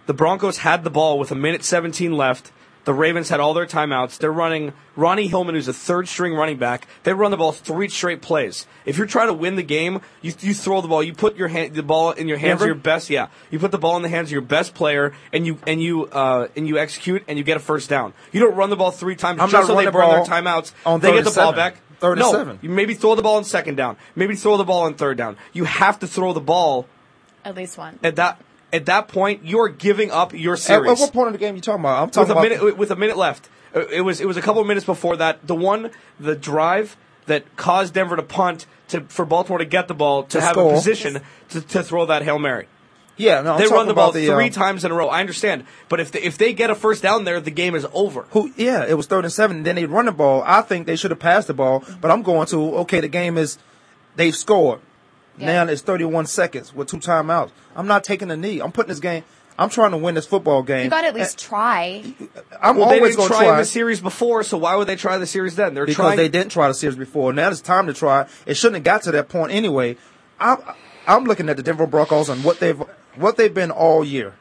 the 0.07 0.14
Broncos 0.14 0.59
had 0.59 0.85
the 0.85 0.90
ball 0.90 1.19
with 1.19 1.31
a 1.31 1.35
minute 1.35 1.64
17 1.64 2.12
left. 2.12 2.53
The 2.85 2.93
Ravens 2.93 3.31
had 3.31 3.40
all 3.40 3.55
their 3.55 3.64
timeouts. 3.64 4.19
They're 4.19 4.31
running 4.31 4.75
Ronnie 4.95 5.27
Hillman, 5.27 5.55
who's 5.55 5.69
a 5.69 5.73
third 5.73 6.07
string 6.07 6.35
running 6.35 6.59
back. 6.59 6.87
They 7.05 7.14
run 7.14 7.31
the 7.31 7.38
ball 7.38 7.53
three 7.53 7.88
straight 7.88 8.21
plays. 8.21 8.67
If 8.85 8.99
you're 8.99 9.07
trying 9.07 9.29
to 9.29 9.33
win 9.33 9.57
the 9.57 9.62
game, 9.62 10.03
you, 10.21 10.35
you 10.40 10.53
throw 10.53 10.83
the 10.83 10.88
ball. 10.88 11.03
You 11.03 11.14
put 11.14 11.37
your 11.37 11.49
hand, 11.49 11.75
the 11.75 11.83
ball 11.83 12.11
in 12.11 12.29
your 12.29 12.37
hands 12.37 12.61
of 12.61 12.67
your 12.67 12.75
best. 12.75 13.09
Yeah, 13.09 13.29
you 13.51 13.59
put 13.59 13.71
the 13.71 13.79
ball 13.79 13.97
in 13.97 14.03
the 14.03 14.11
hands 14.11 14.29
of 14.29 14.33
your 14.33 14.43
best 14.43 14.75
player, 14.75 15.14
and 15.33 15.47
you 15.47 15.59
and 15.67 15.83
you 15.83 16.05
uh, 16.07 16.49
and 16.57 16.69
you 16.69 16.77
execute, 16.77 17.25
and 17.27 17.38
you 17.38 17.45
get 17.45 17.57
a 17.57 17.61
first 17.61 17.88
down. 17.88 18.12
You 18.33 18.40
don't 18.40 18.55
run 18.55 18.69
the 18.69 18.77
ball 18.77 18.90
three 18.90 19.17
times 19.17 19.40
I'm 19.40 19.49
just 19.49 19.67
so 19.67 19.77
they 19.77 19.87
burn 19.87 20.11
their 20.11 20.25
timeouts. 20.25 20.73
on 20.85 21.01
they 21.01 21.12
get 21.12 21.25
the 21.25 21.31
ball 21.31 21.55
back. 21.55 21.79
37. 22.01 22.47
No, 22.47 22.59
you 22.61 22.69
maybe 22.69 22.93
throw 22.93 23.14
the 23.14 23.23
ball 23.23 23.38
in 23.38 23.45
second 23.45 23.77
down. 23.77 23.97
Maybe 24.14 24.37
throw 24.37 24.59
the 24.59 24.64
ball 24.64 24.87
in 24.87 24.95
third 24.95 25.17
down. 25.17 25.38
You 25.55 25.64
have 25.64 26.01
to 26.01 26.07
throw 26.07 26.35
the 26.35 26.40
ball 26.40 26.87
At 27.44 27.54
least 27.54 27.76
one. 27.78 27.98
at 28.02 28.16
that 28.16 28.40
At 28.72 28.87
that 28.87 29.09
point, 29.09 29.44
you're 29.44 29.68
giving 29.68 30.11
up 30.11 30.33
your 30.35 30.54
At, 30.54 30.61
series. 30.61 30.92
at 30.92 30.98
what 30.98 31.12
point 31.12 31.26
of 31.28 31.33
the 31.33 31.38
game 31.38 31.54
are 31.54 31.57
you 31.57 31.62
talking 31.62 31.80
about? 31.80 32.02
I'm 32.02 32.11
talking 32.11 32.28
with 32.35 32.37
a 32.37 32.40
about 32.54 32.61
minute 32.64 32.78
with 32.78 32.90
a 32.90 32.96
minute 32.96 33.16
left. 33.16 33.48
It 33.74 34.02
was 34.02 34.20
it 34.20 34.26
was 34.26 34.37
a 34.37 34.42
couple 34.42 34.61
of 34.61 34.66
minutes 34.68 34.87
before 34.87 35.16
that. 35.16 35.46
The 35.46 35.54
one 35.54 35.90
the 36.18 36.35
drive 36.37 36.96
that 37.26 37.57
caused 37.57 37.94
Denver 37.94 38.16
to 38.16 38.22
punt 38.22 38.66
to 38.88 39.00
for 39.02 39.24
Baltimore 39.24 39.59
to 39.59 39.64
get 39.64 39.88
the 39.88 39.94
ball 39.94 40.24
to, 40.24 40.28
To 40.30 40.40
have 40.40 40.52
score. 40.52 40.72
a 40.72 40.74
position 40.76 41.20
to, 41.50 41.61
to 41.61 41.83
throw 41.83 42.07
that 42.07 42.22
hail 42.22 42.38
mary. 42.38 42.66
Yeah, 43.16 43.42
no, 43.42 43.52
I'm 43.54 43.61
they 43.61 43.68
run 43.68 43.87
the 43.87 43.94
ball 43.94 44.11
the, 44.11 44.26
three 44.26 44.46
um, 44.46 44.50
times 44.50 44.85
in 44.85 44.90
a 44.90 44.94
row. 44.94 45.07
I 45.09 45.20
understand, 45.20 45.66
but 45.88 46.00
if 46.00 46.11
they, 46.11 46.20
if 46.22 46.37
they 46.37 46.52
get 46.52 46.70
a 46.70 46.74
first 46.74 47.00
down 47.00 47.22
there, 47.22 47.40
the 47.40 47.52
game 47.52 47.76
is 47.76 47.87
over. 47.92 48.22
Who? 48.30 48.52
Yeah, 48.57 48.85
it 48.85 48.94
was 48.96 49.07
third 49.07 49.24
and 49.24 49.33
seven. 49.33 49.59
And 49.59 49.66
then 49.66 49.76
they 49.76 49.85
run 49.87 50.07
the 50.07 50.12
ball. 50.12 50.42
I 50.44 50.62
think 50.62 50.88
they 50.88 50.96
should 50.96 51.12
have 51.12 51.20
passed 51.20 51.46
the 51.46 51.54
ball, 51.54 51.85
but 52.00 52.11
I'm 52.11 52.22
going 52.22 52.46
to 52.48 52.76
okay. 52.78 52.98
The 53.00 53.07
game 53.09 53.38
is 53.38 53.57
they've 54.16 54.35
scored. 54.35 54.80
Now 55.38 55.66
it's 55.66 55.83
31 55.83 56.27
seconds 56.27 56.75
with 56.75 56.88
two 56.88 56.99
timeouts. 56.99 57.51
I'm 57.75 57.87
not 57.87 58.05
taking 58.05 58.31
a 58.31 58.37
knee. 58.37 58.61
I'm 58.61 58.73
putting 58.73 58.88
this 58.88 59.01
game. 59.01 59.25
I'm 59.59 59.68
trying 59.68 59.92
to 59.92 59.97
win 59.97 60.16
this 60.16 60.27
football 60.27 60.62
game. 60.62 60.85
You 60.85 60.90
got 60.90 61.03
to 61.03 61.09
at 61.09 61.14
least 61.14 61.38
try. 61.38 62.03
I'm 62.61 62.77
well, 62.77 62.87
always 62.87 63.14
didn't 63.14 63.16
going 63.16 63.29
to 63.29 63.35
try, 63.35 63.44
try 63.47 63.59
the 63.59 63.64
series 63.64 64.01
before, 64.01 64.42
so 64.42 64.59
why 64.59 64.75
would 64.75 64.88
they 64.88 64.97
try 64.97 65.16
the 65.16 65.27
series 65.27 65.55
then? 65.55 65.75
They're 65.75 65.87
because 65.87 65.97
trying. 65.97 66.16
they 66.16 66.29
didn't 66.29 66.51
try 66.51 66.66
the 66.66 66.75
series 66.75 66.97
before. 66.97 67.33
Now 67.33 67.51
it's 67.51 67.61
time 67.61 67.87
to 67.87 67.94
try. 67.94 68.27
It 68.47 68.55
shouldn't 68.55 68.77
have 68.77 68.85
got 68.85 69.03
to 69.03 69.12
that 69.12 69.29
point 69.29 69.53
anyway. 69.53 69.97
I'm, 70.40 70.59
I'm 71.07 71.25
looking 71.25 71.49
at 71.49 71.57
the 71.57 71.62
Denver 71.62 71.87
Broncos 71.87 72.29
and 72.29 72.42
what 72.42 72.59
they've 72.59 72.83
what 73.16 73.37
they've 73.37 73.55
been 73.55 73.70
all 73.70 74.05
year. 74.05 74.35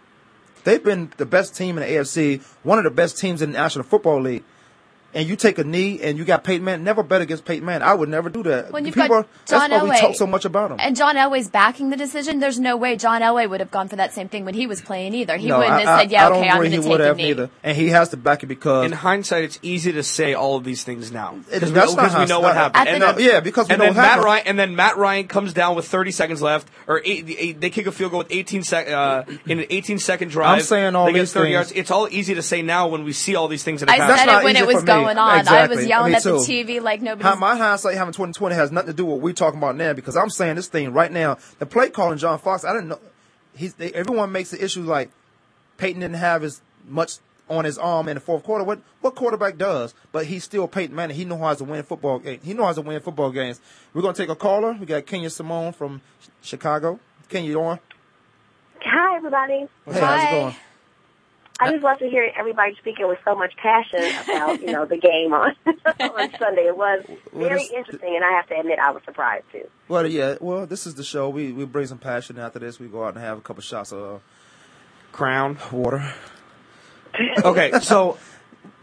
They've 0.64 0.84
been 0.84 1.12
the 1.18 1.26
best 1.26 1.56
team 1.56 1.78
in 1.78 1.88
the 1.88 1.94
AFC, 1.94 2.42
one 2.64 2.78
of 2.80 2.84
the 2.86 2.92
best 2.92 3.18
teams 3.18 3.42
in 3.42 3.52
the 3.52 3.58
National 3.58 3.84
Football 3.84 4.22
League. 4.22 4.44
And 5.14 5.28
you 5.30 5.36
take 5.36 5.58
a 5.60 5.64
knee 5.64 6.02
and 6.02 6.18
you 6.18 6.26
got 6.26 6.44
Peyton 6.44 6.64
Manning. 6.66 6.84
Never 6.84 7.04
bet 7.04 7.22
against 7.22 7.46
Peyton 7.46 7.66
Manning. 7.66 7.88
I 7.88 7.94
would 7.94 8.10
never 8.10 8.30
do 8.30 8.44
that. 8.44 8.72
When 8.72 8.86
you've 8.86 8.96
People, 8.96 9.24
got 9.24 9.28
John 9.46 9.70
that's 9.70 9.84
why 9.84 9.90
Elway 9.90 9.94
we 9.96 10.08
talk 10.08 10.16
so 10.16 10.26
much 10.28 10.46
about 10.46 10.72
him. 10.72 10.78
and 10.80 10.96
John 10.96 11.16
Elway's 11.16 11.50
backing 11.50 11.90
the 11.92 11.98
decision, 11.98 12.40
there's 12.40 12.60
no 12.60 12.78
way 12.78 12.96
John 12.96 13.22
Elway 13.22 13.50
would 13.50 13.60
have 13.60 13.72
gone 13.72 13.88
for 13.90 13.96
that 13.98 14.14
same 14.14 14.28
thing 14.30 14.46
when 14.46 14.54
he 14.56 14.66
was 14.68 14.82
playing 14.82 15.14
either. 15.14 15.38
He 15.38 15.48
no, 15.48 15.60
wouldn't 15.60 15.74
I, 15.76 15.82
have 15.82 16.00
said, 16.02 16.12
"Yeah, 16.12 16.24
I, 16.24 16.26
I 16.26 16.30
don't 16.30 16.38
okay, 16.40 16.50
I'm 16.50 16.58
going 16.58 16.72
to 16.72 16.78
he 16.78 16.84
take 16.84 17.00
a 17.00 17.06
have 17.06 17.18
knee." 17.18 17.24
neither. 17.24 17.50
And 17.64 17.78
he 17.78 17.90
has 17.90 18.10
to 18.10 18.18
back 18.18 18.44
it 18.44 18.48
because 18.48 18.86
in 18.86 18.92
hindsight, 18.92 19.44
it's 19.44 19.60
easy 19.62 19.92
to 19.94 20.04
say 20.04 20.34
all 20.34 20.56
of 20.58 20.64
these 20.64 20.84
things 20.84 21.12
now 21.12 21.36
because 21.52 21.70
we, 21.70 21.76
that's 21.76 21.94
not 21.96 22.06
because 22.06 22.20
we 22.20 22.26
know 22.26 22.40
what 22.40 22.56
happened. 22.56 22.88
And 22.88 23.02
the- 23.02 23.12
then, 23.14 23.24
yeah, 23.24 23.40
because 23.40 23.68
we 23.68 23.74
and 23.74 23.80
know 23.80 23.86
then 23.86 23.96
what 23.96 24.02
Matt 24.02 24.10
happened. 24.10 24.26
Ryan 24.26 24.48
and 24.48 24.60
then 24.60 24.76
Matt 24.76 24.98
Ryan 24.98 25.28
comes 25.28 25.54
down 25.54 25.76
with 25.76 25.88
30 25.88 26.12
seconds 26.12 26.42
left, 26.42 26.68
or 26.88 27.02
eight, 27.06 27.26
eight, 27.38 27.62
they 27.62 27.70
kick 27.70 27.86
a 27.88 27.92
field 27.92 28.12
goal 28.12 28.20
with 28.20 28.32
18 28.32 28.64
sec, 28.64 28.90
uh, 28.90 29.24
in 29.46 29.60
an 29.60 29.66
18 29.70 30.00
second 30.00 30.30
drive. 30.30 30.58
I'm 30.58 30.62
saying 30.62 30.96
all 30.96 31.06
they 31.06 31.14
get 31.14 31.20
these 31.20 31.34
30 31.34 31.46
things- 31.46 31.54
yards. 31.54 31.72
It's 31.74 31.92
all 31.92 32.08
easy 32.10 32.36
to 32.36 32.42
say 32.42 32.62
now 32.62 32.88
when 32.88 33.04
we 33.04 33.14
see 33.14 33.36
all 33.36 33.48
these 33.48 33.64
things 33.64 33.84
in 33.84 33.90
I 33.90 33.98
the 34.00 34.08
said 34.08 34.16
past. 34.16 34.26
not 34.26 34.42
it 34.42 34.46
when 34.46 34.56
easy 34.56 34.64
it 34.64 34.68
was 34.68 34.76
for 34.78 34.82
me. 34.82 34.86
Going 35.04 35.18
on. 35.18 35.48
I 35.48 35.68
was 35.68 35.86
yelling 35.86 36.12
Me 36.12 36.18
at 36.18 36.24
the. 36.24 36.32
TV 36.32 36.82
like 36.82 37.02
nobody. 37.02 37.24
How 37.24 37.36
my 37.36 37.56
hindsight 37.56 37.96
having 37.96 38.14
2020 38.14 38.56
has 38.56 38.72
nothing 38.72 38.88
to 38.88 38.94
do 38.94 39.06
with 39.06 39.14
what 39.14 39.22
we're 39.22 39.34
talking 39.34 39.58
about 39.60 39.76
now 39.76 39.94
because 39.94 40.16
I'm 40.16 40.30
saying 40.30 40.56
this 40.56 40.68
thing 40.68 40.94
right 40.94 41.12
now. 41.12 41.38
The 41.60 41.66
play 41.66 41.90
calling 41.90 42.18
John 42.18 42.40
Fox, 42.40 42.66
I 42.66 42.74
didn't 42.74 42.90
know. 42.90 43.00
He's 43.56 43.76
they, 43.76 43.92
everyone 43.94 44.32
makes 44.32 44.52
the 44.52 44.64
issue 44.64 44.84
like 44.84 45.10
Peyton 45.78 46.02
didn't 46.02 46.16
have 46.18 46.44
as 46.44 46.62
much 46.88 47.18
on 47.50 47.66
his 47.66 47.78
arm 47.78 48.08
in 48.08 48.16
the 48.16 48.22
fourth 48.22 48.44
quarter. 48.44 48.64
What 48.64 48.82
what 49.02 49.16
quarterback 49.16 49.58
does? 49.58 49.94
But 50.12 50.26
he's 50.26 50.44
still 50.44 50.68
Peyton 50.68 50.96
Manning. 50.96 51.16
He 51.16 51.26
knows 51.26 51.40
how 51.40 51.54
to 51.54 51.64
win 51.64 51.84
football. 51.84 52.20
game. 52.20 52.40
He 52.44 52.54
knows 52.54 52.68
how 52.68 52.74
to 52.74 52.82
win 52.82 53.00
football 53.02 53.32
games. 53.32 53.60
We're 53.94 54.02
gonna 54.02 54.14
take 54.14 54.30
a 54.30 54.36
caller. 54.36 54.74
We 54.74 54.86
got 54.86 55.06
Kenya 55.06 55.30
Simone 55.30 55.74
from 55.74 56.02
Chicago. 56.42 57.00
Kenya, 57.30 57.50
you 57.50 57.62
on? 57.62 57.80
Hi, 58.82 59.18
everybody. 59.18 59.68
Hey, 59.86 60.00
how's 60.00 60.24
it 60.24 60.32
going? 60.32 60.56
I 61.60 61.72
just 61.72 61.84
love 61.84 62.00
to 62.00 62.10
hear 62.10 62.30
everybody 62.36 62.76
speaking 62.80 63.08
with 63.08 63.20
so 63.24 63.36
much 63.36 63.54
passion 63.58 64.04
about, 64.24 64.60
you 64.62 64.72
know, 64.72 64.86
the 64.86 64.98
game 64.98 65.34
on 65.34 65.56
on 66.00 66.30
Sunday. 66.40 66.64
It 66.64 66.76
was 66.76 67.04
Well, 67.32 67.48
very 67.50 67.64
interesting, 67.66 68.16
and 68.16 68.26
I 68.26 68.32
have 68.32 68.48
to 68.48 68.60
admit, 68.60 68.80
I 68.80 68.92
was 68.92 69.04
surprised 69.06 69.46
too. 69.52 69.70
Well, 69.88 70.08
yeah. 70.08 70.36
Well, 70.42 70.66
this 70.66 70.88
is 70.88 70.96
the 70.96 71.04
show. 71.04 71.30
We 71.30 71.52
we 71.52 71.66
bring 71.66 71.86
some 71.88 72.00
passion. 72.00 72.40
After 72.40 72.60
this, 72.60 72.80
we 72.80 72.88
go 72.88 73.06
out 73.06 73.16
and 73.16 73.24
have 73.24 73.38
a 73.38 73.42
couple 73.42 73.62
shots 73.62 73.92
of 73.92 74.16
uh, 74.16 74.20
Crown. 75.12 75.58
water. 75.72 76.14
okay, 77.44 77.72
so 77.82 78.18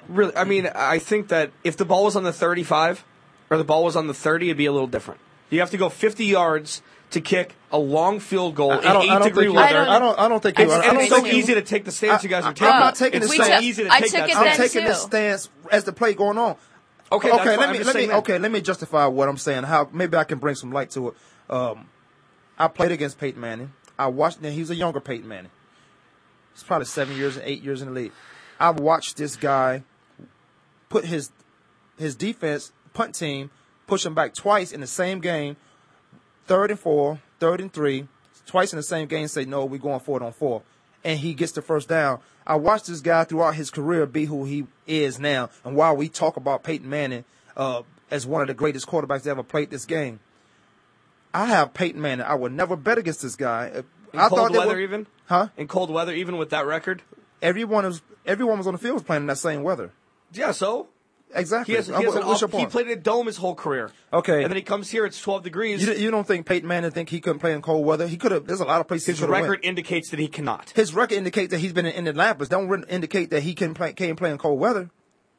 really, 0.08 0.34
I 0.36 0.44
mean, 0.44 0.68
I 0.72 0.98
think 1.00 1.28
that 1.28 1.50
if 1.64 1.76
the 1.76 1.84
ball 1.84 2.04
was 2.04 2.14
on 2.14 2.22
the 2.22 2.32
35 2.32 3.04
or 3.50 3.58
the 3.58 3.64
ball 3.64 3.84
was 3.84 3.96
on 3.96 4.06
the 4.06 4.14
30, 4.14 4.46
it'd 4.46 4.56
be 4.56 4.66
a 4.66 4.72
little 4.72 4.86
different. 4.86 5.20
You 5.50 5.58
have 5.58 5.70
to 5.70 5.76
go 5.76 5.88
50 5.88 6.24
yards 6.24 6.82
to 7.10 7.20
kick 7.20 7.54
a 7.72 7.78
long 7.78 8.20
field 8.20 8.54
goal 8.54 8.72
in 8.72 8.78
I 8.86 8.92
don't, 8.92 9.02
eight 9.04 9.10
I 9.10 9.18
don't 9.18 9.28
degree 9.28 9.48
weather. 9.48 9.78
I 9.78 9.98
don't. 9.98 10.18
I 10.18 10.28
don't 10.28 10.42
think. 10.42 10.58
It's, 10.58 10.68
you- 10.68 10.72
I 10.72 10.84
and 10.84 10.94
don't 10.94 11.00
it's 11.04 11.14
so 11.14 11.26
easy 11.26 11.54
to 11.54 11.62
take 11.62 11.84
the 11.84 11.92
stance 11.92 12.22
you 12.22 12.28
guys 12.28 12.44
are 12.44 12.52
taking. 12.52 12.72
I'm 12.72 12.80
not 12.80 12.94
taking 12.94 13.22
it's 13.22 13.36
the 13.36 13.44
stance. 13.44 13.64
easy 13.64 13.84
to 13.84 13.92
I 13.92 14.00
take 14.00 14.10
took 14.10 14.20
that 14.20 14.28
it 14.30 14.36
I'm 14.36 14.42
stance. 14.54 14.56
taking 14.72 14.82
too. 14.82 14.88
this 14.88 15.02
stance 15.02 15.48
as 15.70 15.84
the 15.84 15.92
play 15.92 16.14
going 16.14 16.38
on. 16.38 16.56
Okay, 17.12 17.30
okay. 17.30 17.56
Let 17.56 17.72
me 17.72 17.82
let 17.82 17.96
me 17.96 18.12
okay. 18.12 18.38
Let 18.38 18.52
me 18.52 18.60
justify 18.60 19.06
what 19.06 19.28
I'm 19.28 19.36
saying. 19.38 19.64
How 19.64 19.88
maybe 19.92 20.16
I 20.16 20.24
can 20.24 20.38
bring 20.38 20.54
some 20.54 20.72
light 20.72 20.90
to 20.90 21.08
it. 21.08 21.14
Um, 21.48 21.88
I 22.58 22.68
played 22.68 22.92
against 22.92 23.18
Peyton 23.18 23.40
Manning. 23.40 23.72
I 23.98 24.06
watched. 24.06 24.40
Now 24.40 24.50
he 24.50 24.60
was 24.60 24.70
a 24.70 24.76
younger 24.76 25.00
Peyton 25.00 25.26
Manning. 25.26 25.50
He's 26.54 26.62
probably 26.62 26.86
seven 26.86 27.16
years 27.16 27.36
and 27.36 27.44
eight 27.46 27.62
years 27.62 27.82
in 27.82 27.88
the 27.88 27.94
league. 27.94 28.12
I've 28.58 28.78
watched 28.78 29.16
this 29.16 29.36
guy 29.36 29.82
put 30.88 31.04
his 31.04 31.30
his 31.98 32.14
defense 32.14 32.72
punt 32.92 33.14
team 33.14 33.50
push 33.86 34.06
him 34.06 34.14
back 34.14 34.32
twice 34.34 34.70
in 34.72 34.80
the 34.80 34.86
same 34.86 35.20
game, 35.20 35.56
third 36.50 36.72
and 36.72 36.80
four, 36.80 37.20
third 37.38 37.60
and 37.60 37.72
three, 37.72 38.08
twice 38.44 38.72
in 38.72 38.76
the 38.76 38.82
same 38.82 39.06
game. 39.06 39.28
Say 39.28 39.44
no, 39.44 39.64
we're 39.64 39.78
going 39.78 40.00
forward 40.00 40.24
on 40.24 40.32
four, 40.32 40.62
and 41.04 41.16
he 41.20 41.32
gets 41.32 41.52
the 41.52 41.62
first 41.62 41.88
down. 41.88 42.18
I 42.44 42.56
watched 42.56 42.88
this 42.88 43.00
guy 43.00 43.22
throughout 43.22 43.54
his 43.54 43.70
career 43.70 44.04
be 44.04 44.24
who 44.24 44.44
he 44.44 44.66
is 44.84 45.20
now, 45.20 45.50
and 45.64 45.76
while 45.76 45.96
we 45.96 46.08
talk 46.08 46.36
about 46.36 46.64
Peyton 46.64 46.90
Manning 46.90 47.24
uh, 47.56 47.82
as 48.10 48.26
one 48.26 48.42
of 48.42 48.48
the 48.48 48.54
greatest 48.54 48.88
quarterbacks 48.88 49.22
that 49.22 49.30
ever 49.30 49.44
played 49.44 49.70
this 49.70 49.84
game, 49.84 50.18
I 51.32 51.46
have 51.46 51.72
Peyton 51.72 52.00
Manning. 52.00 52.26
I 52.26 52.34
would 52.34 52.50
never 52.52 52.74
bet 52.74 52.98
against 52.98 53.22
this 53.22 53.36
guy. 53.36 53.84
In 54.12 54.18
I 54.18 54.28
cold 54.28 54.50
weather, 54.50 54.74
were- 54.74 54.80
even 54.80 55.06
huh? 55.26 55.48
in 55.56 55.68
cold 55.68 55.88
weather, 55.88 56.12
even 56.12 56.36
with 56.36 56.50
that 56.50 56.66
record. 56.66 57.02
Everyone 57.40 57.84
was 57.84 58.02
everyone 58.26 58.58
was 58.58 58.66
on 58.66 58.72
the 58.72 58.78
field 58.78 58.94
was 58.94 59.02
playing 59.04 59.22
in 59.22 59.26
that 59.28 59.38
same 59.38 59.62
weather. 59.62 59.92
Yeah, 60.32 60.50
so 60.50 60.88
Exactly. 61.34 61.72
he 61.72 61.76
has, 61.76 61.86
he, 61.86 61.92
Uh, 61.92 62.00
has 62.02 62.14
an 62.16 62.26
what's 62.26 62.42
off, 62.42 62.52
your 62.52 62.60
he 62.60 62.66
played 62.66 62.86
in 62.86 62.92
a 62.92 63.00
dome 63.00 63.26
his 63.26 63.36
whole 63.36 63.54
career. 63.54 63.90
Okay. 64.12 64.42
and 64.42 64.50
then 64.50 64.56
he 64.56 64.62
comes 64.62 64.90
here. 64.90 65.04
It's 65.06 65.20
12 65.20 65.42
degrees. 65.42 65.86
You, 65.86 65.92
you 65.94 66.10
don't 66.10 66.26
think 66.26 66.46
Peyton 66.46 66.68
Manning 66.68 66.90
think 66.90 67.08
he 67.08 67.20
couldn't 67.20 67.38
play 67.38 67.52
in 67.52 67.62
cold 67.62 67.86
weather? 67.86 68.06
He 68.06 68.16
could 68.16 68.32
have. 68.32 68.46
There's 68.46 68.60
a 68.60 68.64
lot 68.64 68.80
of 68.80 68.88
places 68.88 69.06
his 69.06 69.18
he 69.18 69.26
could 69.26 69.34
have 69.34 69.42
record 69.44 69.60
indicates 69.64 70.10
that 70.10 70.18
he 70.18 70.28
cannot. 70.28 70.70
His 70.70 70.94
record 70.94 71.14
indicates 71.16 71.50
that 71.52 71.58
he's 71.58 71.72
been 71.72 71.86
in 71.86 71.94
Indianapolis. 71.94 72.48
Don't 72.48 72.84
indicate 72.88 73.30
that 73.30 73.42
he 73.42 73.54
can 73.54 73.74
play 73.74 73.92
can't 73.92 74.18
play 74.18 74.30
in 74.30 74.38
cold 74.38 74.58
weather. 74.58 74.90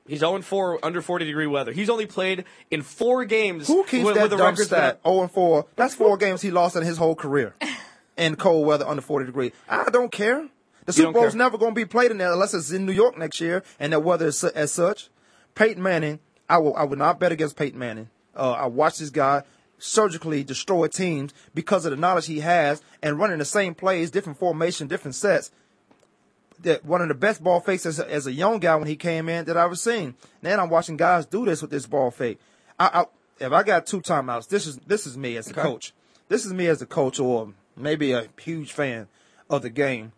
He's 0.07 0.19
0 0.19 0.41
4 0.41 0.79
under 0.83 1.01
40 1.01 1.25
degree 1.25 1.47
weather. 1.47 1.71
He's 1.71 1.89
only 1.89 2.05
played 2.05 2.45
in 2.69 2.81
four 2.81 3.23
games. 3.25 3.67
Who 3.67 3.83
keeps 3.83 4.03
with, 4.03 4.15
that 4.15 4.23
with 4.23 4.31
the 4.31 4.37
dumb 4.37 4.55
stat? 4.55 4.69
that- 5.03 5.09
Zero 5.09 5.21
and 5.21 5.31
four. 5.31 5.67
That's 5.75 5.93
four 5.93 6.17
games 6.17 6.41
he 6.41 6.51
lost 6.51 6.75
in 6.75 6.83
his 6.83 6.97
whole 6.97 7.15
career 7.15 7.53
in 8.17 8.35
cold 8.35 8.65
weather 8.65 8.85
under 8.87 9.01
40 9.01 9.25
degrees. 9.27 9.51
I 9.69 9.89
don't 9.89 10.11
care. 10.11 10.47
The 10.85 10.93
Super 10.93 11.11
Bowl's 11.11 11.33
care. 11.33 11.37
never 11.37 11.57
going 11.59 11.71
to 11.71 11.75
be 11.75 11.85
played 11.85 12.09
in 12.11 12.17
there 12.17 12.31
unless 12.33 12.53
it's 12.55 12.71
in 12.71 12.85
New 12.85 12.91
York 12.91 13.17
next 13.17 13.39
year 13.39 13.63
and 13.79 13.93
the 13.93 13.99
weather 13.99 14.27
is 14.27 14.43
as 14.43 14.71
such. 14.71 15.09
Peyton 15.55 15.81
Manning, 15.81 16.19
I 16.49 16.57
will 16.57 16.75
I 16.75 16.83
would 16.83 16.99
not 16.99 17.19
bet 17.19 17.31
against 17.31 17.55
Peyton 17.55 17.79
Manning. 17.79 18.09
Uh, 18.35 18.51
I 18.51 18.65
watched 18.67 18.99
this 18.99 19.09
guy 19.09 19.43
surgically 19.77 20.43
destroy 20.43 20.87
teams 20.87 21.33
because 21.55 21.85
of 21.85 21.91
the 21.91 21.97
knowledge 21.97 22.27
he 22.27 22.39
has 22.39 22.81
and 23.01 23.17
running 23.17 23.39
the 23.39 23.45
same 23.45 23.73
plays, 23.73 24.11
different 24.11 24.37
formation, 24.37 24.87
different 24.87 25.15
sets. 25.15 25.51
that 26.63 26.85
one 26.85 27.01
of 27.01 27.07
the 27.07 27.15
best 27.15 27.43
ball 27.43 27.59
fakes 27.59 27.85
as 27.85 27.99
a, 27.99 28.09
as 28.11 28.27
a 28.27 28.31
young 28.31 28.59
guy 28.59 28.75
when 28.75 28.87
he 28.87 28.95
came 28.95 29.27
in 29.27 29.45
that 29.45 29.57
I've 29.57 29.65
ever 29.65 29.75
seen. 29.75 30.15
Now 30.41 30.61
I'm 30.61 30.69
watching 30.69 30.97
guys 30.97 31.25
do 31.25 31.45
this 31.45 31.61
with 31.61 31.71
this 31.71 31.87
ball 31.87 32.11
fake. 32.11 32.39
I, 32.79 33.01
I, 33.01 33.05
if 33.45 33.51
I 33.51 33.63
got 33.63 33.87
two 33.87 34.01
timeouts, 34.01 34.47
this 34.47 34.67
is 34.67 34.77
this 34.85 35.07
is 35.07 35.17
me 35.17 35.37
as 35.37 35.49
a 35.49 35.53
coach. 35.53 35.93
This 36.29 36.45
is 36.45 36.53
me 36.53 36.67
as 36.67 36.81
a 36.81 36.85
coach, 36.85 37.19
or 37.19 37.53
maybe 37.75 38.11
a 38.11 38.27
huge 38.39 38.71
fan 38.71 39.07
of 39.49 39.63
the 39.63 39.69
game. 39.69 40.11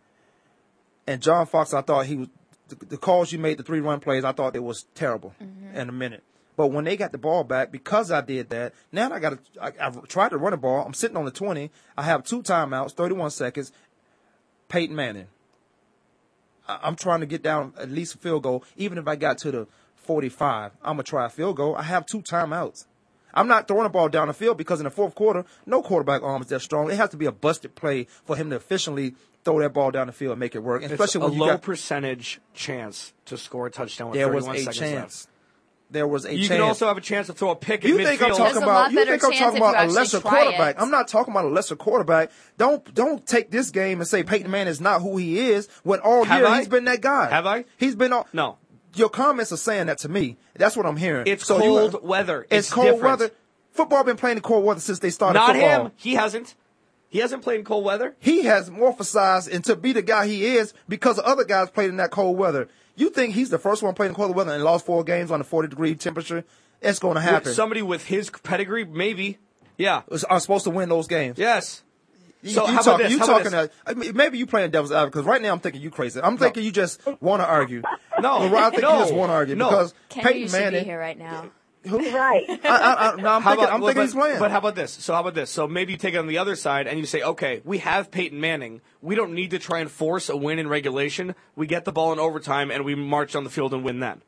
And 1.06 1.20
John 1.20 1.46
Fox, 1.46 1.74
I 1.74 1.80
thought 1.82 2.06
he 2.06 2.16
was 2.16 2.28
the, 2.68 2.76
the 2.86 2.96
calls 2.96 3.32
you 3.32 3.38
made, 3.38 3.58
the 3.58 3.62
three 3.62 3.80
run 3.80 4.00
plays. 4.00 4.24
I 4.24 4.32
thought 4.32 4.56
it 4.56 4.62
was 4.62 4.86
terrible 4.94 5.34
mm-hmm. 5.42 5.76
in 5.76 5.88
a 5.88 5.92
minute. 5.92 6.22
But 6.56 6.68
when 6.68 6.84
they 6.84 6.96
got 6.96 7.12
the 7.12 7.18
ball 7.18 7.42
back, 7.42 7.72
because 7.72 8.10
I 8.10 8.20
did 8.20 8.50
that, 8.50 8.74
now 8.92 9.10
I 9.12 9.18
got 9.18 9.30
to. 9.30 9.62
I, 9.62 9.86
I've 9.86 10.06
tried 10.08 10.30
to 10.30 10.38
run 10.38 10.52
the 10.52 10.56
ball. 10.56 10.84
I'm 10.84 10.94
sitting 10.94 11.16
on 11.16 11.24
the 11.24 11.30
twenty. 11.30 11.70
I 11.96 12.02
have 12.02 12.24
two 12.24 12.42
timeouts, 12.42 12.92
31 12.92 13.30
seconds. 13.30 13.72
Peyton 14.68 14.94
Manning. 14.94 15.26
I- 16.68 16.80
I'm 16.82 16.96
trying 16.96 17.20
to 17.20 17.26
get 17.26 17.42
down 17.42 17.74
at 17.78 17.90
least 17.90 18.14
a 18.14 18.18
field 18.18 18.44
goal. 18.44 18.64
Even 18.76 18.98
if 18.98 19.08
I 19.08 19.16
got 19.16 19.38
to 19.38 19.50
the 19.50 19.66
45, 19.96 20.72
I'm 20.82 20.94
gonna 20.94 21.02
try 21.02 21.26
a 21.26 21.28
field 21.28 21.56
goal. 21.56 21.74
I 21.74 21.82
have 21.82 22.06
two 22.06 22.22
timeouts. 22.22 22.86
I'm 23.36 23.48
not 23.48 23.66
throwing 23.66 23.82
the 23.82 23.88
ball 23.88 24.08
down 24.08 24.28
the 24.28 24.34
field 24.34 24.56
because 24.56 24.78
in 24.78 24.84
the 24.84 24.90
fourth 24.90 25.16
quarter, 25.16 25.44
no 25.66 25.82
quarterback 25.82 26.22
arm 26.22 26.42
is 26.42 26.48
that 26.48 26.60
strong. 26.60 26.90
It 26.90 26.96
has 26.96 27.10
to 27.10 27.16
be 27.16 27.26
a 27.26 27.32
busted 27.32 27.74
play 27.74 28.06
for 28.24 28.36
him 28.36 28.50
to 28.50 28.56
efficiently 28.56 29.16
throw 29.44 29.60
that 29.60 29.72
ball 29.74 29.90
down 29.90 30.06
the 30.06 30.12
field 30.12 30.32
and 30.32 30.40
make 30.40 30.54
it 30.54 30.60
work. 30.62 30.82
It's 30.82 30.92
Especially 30.92 31.20
a 31.20 31.24
when 31.24 31.34
you 31.34 31.40
low 31.40 31.46
got 31.48 31.62
percentage 31.62 32.40
chance 32.54 33.12
to 33.26 33.36
score 33.36 33.66
a 33.66 33.70
touchdown 33.70 34.10
with 34.10 34.18
there 34.18 34.32
was 34.32 34.46
a 34.46 34.54
seconds 34.56 34.76
chance. 34.78 35.24
left. 35.24 35.28
There 35.90 36.08
was 36.08 36.24
a 36.24 36.32
You 36.32 36.38
chance. 36.38 36.48
can 36.48 36.60
also 36.62 36.88
have 36.88 36.96
a 36.96 37.00
chance 37.02 37.26
to 37.28 37.34
throw 37.34 37.50
a 37.50 37.56
pick 37.56 37.84
You 37.84 37.98
at 38.00 38.06
think 38.06 38.20
midfield. 38.20 38.24
I'm 38.24 38.30
talking 38.30 38.44
There's 38.44 38.56
about? 38.56 38.92
You 38.92 39.04
think 39.04 39.24
I'm 39.24 39.32
talking 39.32 39.56
about 39.58 39.84
a 39.86 39.88
lesser 39.92 40.20
quarterback? 40.20 40.76
it. 40.76 40.80
I'm 40.82 40.90
not 40.90 41.08
talking 41.08 41.32
about 41.32 41.44
a 41.44 41.48
lesser 41.48 41.76
quarterback. 41.76 42.30
Don't 42.58 42.92
don't 42.94 43.24
take 43.24 43.50
this 43.50 43.70
game 43.70 44.00
and 44.00 44.08
say 44.08 44.22
Peyton 44.24 44.50
Manning 44.50 44.70
is 44.70 44.80
not 44.80 45.02
who 45.02 45.18
he 45.18 45.38
is 45.50 45.68
when 45.84 46.00
all 46.00 46.24
Have 46.24 46.38
year 46.40 46.48
I? 46.48 46.58
he's 46.58 46.68
been 46.68 46.84
that 46.86 47.00
guy. 47.00 47.28
Have 47.30 47.46
I? 47.46 47.64
He's 47.76 47.94
been 47.94 48.12
all. 48.12 48.26
No. 48.32 48.58
Your 48.94 49.08
comments 49.10 49.52
are 49.52 49.56
saying 49.56 49.86
that 49.86 49.98
to 49.98 50.08
me. 50.08 50.36
That's 50.56 50.76
what 50.76 50.86
I'm 50.86 50.96
hearing. 50.96 51.26
It's 51.26 51.44
So 51.44 51.56
you- 51.56 51.62
cold 51.90 52.02
weather. 52.02 52.42
It's, 52.50 52.66
It's 52.68 52.72
cold 52.72 52.86
different. 52.86 53.02
weather. 53.20 53.30
Football 53.72 54.04
been 54.04 54.16
playing 54.16 54.38
in 54.38 54.42
cold 54.42 54.64
weather 54.64 54.80
since 54.80 55.00
they 55.00 55.10
started 55.10 55.38
Not 55.38 55.52
football. 55.52 55.86
him. 55.86 55.92
He 55.96 56.14
hasn't. 56.14 56.54
He 57.14 57.20
hasn't 57.20 57.44
played 57.44 57.60
in 57.60 57.64
cold 57.64 57.84
weather. 57.84 58.16
He 58.18 58.42
has 58.42 58.70
morphosized 58.70 59.48
and 59.54 59.64
to 59.66 59.76
be 59.76 59.92
the 59.92 60.02
guy 60.02 60.26
he 60.26 60.56
is 60.56 60.74
because 60.88 61.20
other 61.22 61.44
guys 61.44 61.70
played 61.70 61.88
in 61.90 61.98
that 61.98 62.10
cold 62.10 62.36
weather. 62.36 62.66
You 62.96 63.08
think 63.08 63.34
he's 63.36 63.50
the 63.50 63.58
first 63.58 63.84
one 63.84 63.94
playing 63.94 64.10
in 64.10 64.16
cold 64.16 64.34
weather 64.34 64.52
and 64.52 64.64
lost 64.64 64.84
four 64.84 65.04
games 65.04 65.30
on 65.30 65.40
a 65.40 65.44
40 65.44 65.68
degree 65.68 65.94
temperature? 65.94 66.42
It's 66.82 66.98
going 66.98 67.14
to 67.14 67.20
happen. 67.20 67.50
With 67.50 67.54
somebody 67.54 67.82
with 67.82 68.04
his 68.06 68.30
pedigree, 68.30 68.84
maybe. 68.84 69.38
Yeah. 69.78 70.02
are 70.28 70.40
supposed 70.40 70.64
to 70.64 70.70
win 70.70 70.88
those 70.88 71.06
games. 71.06 71.38
Yes. 71.38 71.84
You, 72.42 72.50
So 72.50 72.62
you 72.62 72.66
how 72.66 72.72
about 72.72 72.84
talking, 72.84 73.04
this? 73.04 73.12
You 73.12 73.18
How 73.20 73.24
about 73.26 73.36
talking 73.44 73.52
this? 73.52 73.68
to, 73.68 73.72
I 73.86 73.94
mean, 73.94 74.16
maybe 74.16 74.38
you 74.38 74.46
playing 74.46 74.72
devil's 74.72 74.90
advocate 74.90 75.12
because 75.12 75.24
right 75.26 75.40
now 75.40 75.52
I'm 75.52 75.60
thinking 75.60 75.82
you 75.82 75.92
crazy. 75.92 76.20
I'm 76.20 76.36
thinking 76.36 76.64
you 76.64 76.72
just 76.72 77.00
want 77.20 77.42
to 77.42 77.46
argue. 77.46 77.82
No, 78.20 78.38
Well, 78.50 78.56
I 78.56 78.70
think 78.70 78.82
no, 78.82 78.92
you 78.94 78.98
just 79.04 79.14
want 79.14 79.30
to 79.30 79.34
argue 79.34 79.54
no. 79.54 79.68
because 79.70 79.94
Kenny, 80.08 80.32
Peyton 80.46 80.50
Manning. 80.52 80.80
be 80.82 80.84
here 80.84 80.98
right 80.98 81.16
now. 81.16 81.50
Right. 81.86 82.44
I, 82.48 82.58
I, 82.64 83.12
I, 83.12 83.16
no, 83.16 83.28
I'm 83.28 83.42
How 83.42 83.50
thinking, 83.50 83.64
about- 83.64 83.74
I'm 83.74 83.80
well, 83.80 83.88
thinking 83.88 83.94
but, 83.94 84.02
he's 84.02 84.14
playing. 84.14 84.38
But 84.38 84.50
how 84.50 84.58
about 84.58 84.74
this? 84.74 84.92
So 84.92 85.12
how 85.14 85.20
about 85.20 85.34
this? 85.34 85.50
So 85.50 85.68
maybe 85.68 85.92
you 85.92 85.98
take 85.98 86.14
it 86.14 86.18
on 86.18 86.26
the 86.26 86.38
other 86.38 86.56
side 86.56 86.86
and 86.86 86.98
you 86.98 87.06
say, 87.06 87.22
okay, 87.22 87.60
we 87.64 87.78
have 87.78 88.10
Peyton 88.10 88.40
Manning. 88.40 88.80
We 89.02 89.14
don't 89.14 89.32
need 89.34 89.50
to 89.50 89.58
try 89.58 89.80
and 89.80 89.90
force 89.90 90.28
a 90.28 90.36
win 90.36 90.58
in 90.58 90.68
regulation. 90.68 91.34
We 91.56 91.66
get 91.66 91.84
the 91.84 91.92
ball 91.92 92.12
in 92.12 92.18
overtime 92.18 92.70
and 92.70 92.84
we 92.84 92.94
march 92.94 93.36
on 93.36 93.44
the 93.44 93.50
field 93.50 93.74
and 93.74 93.84
win 93.84 94.00
that. 94.00 94.18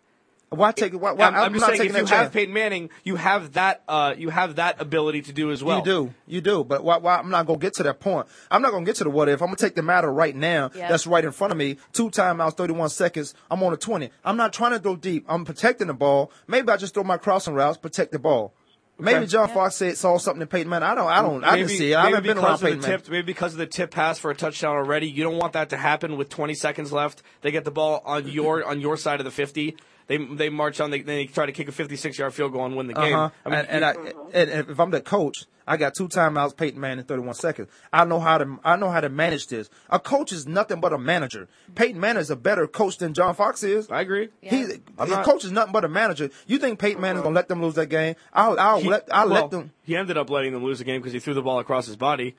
Why 0.50 0.70
take? 0.72 0.92
Why, 0.92 1.12
why, 1.12 1.26
I'm, 1.26 1.34
I'm 1.34 1.52
just 1.54 1.66
not 1.66 1.76
saying, 1.76 1.90
if 1.90 1.96
you 1.96 1.98
chance. 2.00 2.10
have 2.10 2.32
Peyton 2.32 2.54
Manning, 2.54 2.90
you 3.02 3.16
have 3.16 3.54
that. 3.54 3.82
Uh, 3.88 4.14
you 4.16 4.30
have 4.30 4.56
that 4.56 4.80
ability 4.80 5.22
to 5.22 5.32
do 5.32 5.50
as 5.50 5.62
well. 5.62 5.78
You 5.78 5.84
do, 5.84 6.14
you 6.26 6.40
do. 6.40 6.62
But 6.62 6.84
why, 6.84 6.98
why, 6.98 7.16
I'm 7.16 7.30
not 7.30 7.46
gonna 7.46 7.58
get 7.58 7.74
to 7.74 7.82
that 7.82 7.98
point. 7.98 8.28
I'm 8.50 8.62
not 8.62 8.70
gonna 8.70 8.84
get 8.84 8.96
to 8.96 9.04
the 9.04 9.10
what 9.10 9.28
if. 9.28 9.40
I'm 9.42 9.48
gonna 9.48 9.56
take 9.56 9.74
the 9.74 9.82
matter 9.82 10.12
right 10.12 10.34
now. 10.36 10.70
Yeah. 10.74 10.88
That's 10.88 11.06
right 11.06 11.24
in 11.24 11.32
front 11.32 11.52
of 11.52 11.56
me. 11.58 11.78
Two 11.92 12.10
timeouts, 12.10 12.56
31 12.56 12.90
seconds. 12.90 13.34
I'm 13.50 13.62
on 13.62 13.72
a 13.72 13.76
20. 13.76 14.08
I'm 14.24 14.36
not 14.36 14.52
trying 14.52 14.72
to 14.72 14.78
throw 14.78 14.94
deep. 14.96 15.24
I'm 15.28 15.44
protecting 15.44 15.88
the 15.88 15.94
ball. 15.94 16.30
Maybe 16.46 16.68
I 16.70 16.76
just 16.76 16.94
throw 16.94 17.02
my 17.04 17.16
crossing 17.16 17.54
routes, 17.54 17.76
protect 17.78 18.12
the 18.12 18.18
ball. 18.20 18.54
Maybe 18.98 19.18
Okay. 19.18 19.26
John 19.26 19.48
Fox 19.50 19.74
said 19.74 19.96
saw 19.98 20.16
something 20.16 20.40
in 20.40 20.48
Peyton 20.48 20.70
Manning. 20.70 20.88
I 20.88 20.94
don't. 20.94 21.08
I 21.08 21.20
don't. 21.20 21.44
I 21.44 21.56
didn't 21.56 21.66
Maybe- 21.66 21.78
see 21.78 21.92
it. 21.92 21.96
I 21.96 22.04
haven't 22.06 22.22
been 22.22 22.36
because 22.36 22.44
around 22.44 22.54
of 22.54 22.60
the 22.60 22.66
Peyton 22.66 22.80
Manning. 22.80 22.98
tip, 23.00 23.10
Maybe 23.10 23.26
because 23.26 23.52
of 23.52 23.58
the 23.58 23.66
tip 23.66 23.90
pass 23.90 24.18
for 24.18 24.30
a 24.30 24.34
touchdown 24.34 24.76
already. 24.76 25.06
You 25.08 25.22
don't 25.24 25.36
want 25.36 25.52
that 25.52 25.68
to 25.70 25.76
happen 25.76 26.16
with 26.16 26.28
20 26.30 26.54
seconds 26.54 26.92
left. 26.92 27.22
They 27.42 27.50
get 27.50 27.64
the 27.64 27.70
ball 27.72 28.00
on 28.06 28.26
your 28.28 28.64
on 28.64 28.80
your 28.80 28.96
side 28.96 29.20
of 29.20 29.24
the 29.24 29.30
50. 29.30 29.76
They 30.08 30.18
they 30.18 30.48
march 30.50 30.80
on. 30.80 30.90
They, 30.90 31.00
they 31.00 31.26
try 31.26 31.46
to 31.46 31.52
kick 31.52 31.68
a 31.68 31.72
56 31.72 32.18
yard 32.18 32.32
field 32.32 32.52
goal 32.52 32.64
and 32.64 32.76
win 32.76 32.86
the 32.86 32.94
game. 32.94 33.14
Uh-huh. 33.14 33.30
I 33.44 33.48
mean, 33.48 33.58
and, 33.58 33.68
and, 33.68 33.84
I, 33.84 33.90
and 34.32 34.50
and 34.50 34.70
if 34.70 34.78
I'm 34.78 34.90
the 34.92 35.00
coach, 35.00 35.46
I 35.66 35.76
got 35.76 35.94
two 35.96 36.06
timeouts, 36.06 36.56
Peyton 36.56 36.80
Manning, 36.80 37.04
31 37.04 37.34
seconds. 37.34 37.68
I 37.92 38.04
know 38.04 38.20
how 38.20 38.38
to 38.38 38.58
I 38.64 38.76
know 38.76 38.88
how 38.88 39.00
to 39.00 39.08
manage 39.08 39.48
this. 39.48 39.68
A 39.90 39.98
coach 39.98 40.30
is 40.30 40.46
nothing 40.46 40.80
but 40.80 40.92
a 40.92 40.98
manager. 40.98 41.48
Peyton 41.74 41.98
Manning 42.00 42.20
is 42.20 42.30
a 42.30 42.36
better 42.36 42.68
coach 42.68 42.98
than 42.98 43.14
John 43.14 43.34
Fox 43.34 43.64
is. 43.64 43.90
I 43.90 44.00
agree. 44.02 44.28
He's 44.40 44.78
I'm 44.96 45.10
a 45.10 45.16
not- 45.16 45.24
coach 45.24 45.44
is 45.44 45.50
nothing 45.50 45.72
but 45.72 45.84
a 45.84 45.88
manager. 45.88 46.30
You 46.46 46.58
think 46.58 46.78
Peyton 46.78 47.00
Manning's 47.00 47.24
gonna 47.24 47.34
let 47.34 47.48
them 47.48 47.60
lose 47.60 47.74
that 47.74 47.86
game? 47.86 48.14
I'll 48.32 48.58
I'll 48.60 48.80
He- 48.80 48.88
let 48.88 49.08
I'll 49.12 49.28
well, 49.28 49.42
let 49.42 49.50
them. 49.50 49.72
He 49.82 49.96
ended 49.96 50.16
up 50.16 50.30
letting 50.30 50.52
them 50.52 50.62
lose 50.62 50.78
the 50.78 50.84
game 50.84 51.00
because 51.00 51.14
he 51.14 51.18
threw 51.18 51.34
the 51.34 51.42
ball 51.42 51.58
across 51.58 51.86
his 51.86 51.96
body, 51.96 52.36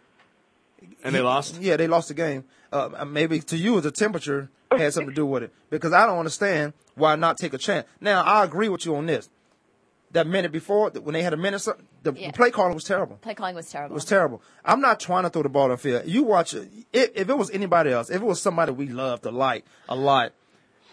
and 1.03 1.13
they 1.13 1.21
lost. 1.21 1.59
Yeah, 1.61 1.75
they 1.75 1.87
lost 1.87 2.07
the 2.07 2.13
game. 2.13 2.45
Uh, 2.71 3.03
maybe 3.05 3.39
to 3.39 3.57
you, 3.57 3.81
the 3.81 3.91
temperature 3.91 4.49
had 4.71 4.93
something 4.93 5.09
to 5.09 5.15
do 5.15 5.25
with 5.25 5.43
it 5.43 5.53
because 5.69 5.93
I 5.93 6.05
don't 6.05 6.19
understand 6.19 6.73
why 6.95 7.15
not 7.15 7.37
take 7.37 7.53
a 7.53 7.57
chance. 7.57 7.87
Now 8.01 8.23
I 8.23 8.43
agree 8.43 8.69
with 8.69 8.85
you 8.85 8.95
on 8.95 9.05
this. 9.05 9.29
That 10.11 10.25
minute 10.25 10.51
before, 10.53 10.89
when 10.89 11.13
they 11.13 11.21
had 11.21 11.33
a 11.33 11.37
minute, 11.37 11.67
the 12.03 12.13
Yeah. 12.13 12.31
play 12.31 12.49
calling 12.49 12.73
was 12.73 12.85
terrible. 12.85 13.17
Play 13.17 13.33
calling 13.35 13.55
was 13.55 13.69
terrible. 13.69 13.93
It 13.93 13.95
was 13.95 14.05
terrible. 14.05 14.41
I'm 14.63 14.79
not 14.79 14.99
trying 15.01 15.23
to 15.23 15.29
throw 15.29 15.43
the 15.43 15.49
ball 15.49 15.63
on 15.65 15.69
the 15.71 15.77
field. 15.77 16.03
You 16.05 16.23
watch 16.23 16.53
it. 16.53 16.69
If, 16.93 17.11
if 17.13 17.29
it 17.29 17.37
was 17.37 17.51
anybody 17.51 17.91
else, 17.91 18.09
if 18.09 18.21
it 18.21 18.25
was 18.25 18.41
somebody 18.41 18.71
we 18.71 18.87
loved 18.87 19.25
a 19.25 19.31
like 19.31 19.65
a 19.89 19.95
lot, 19.95 20.31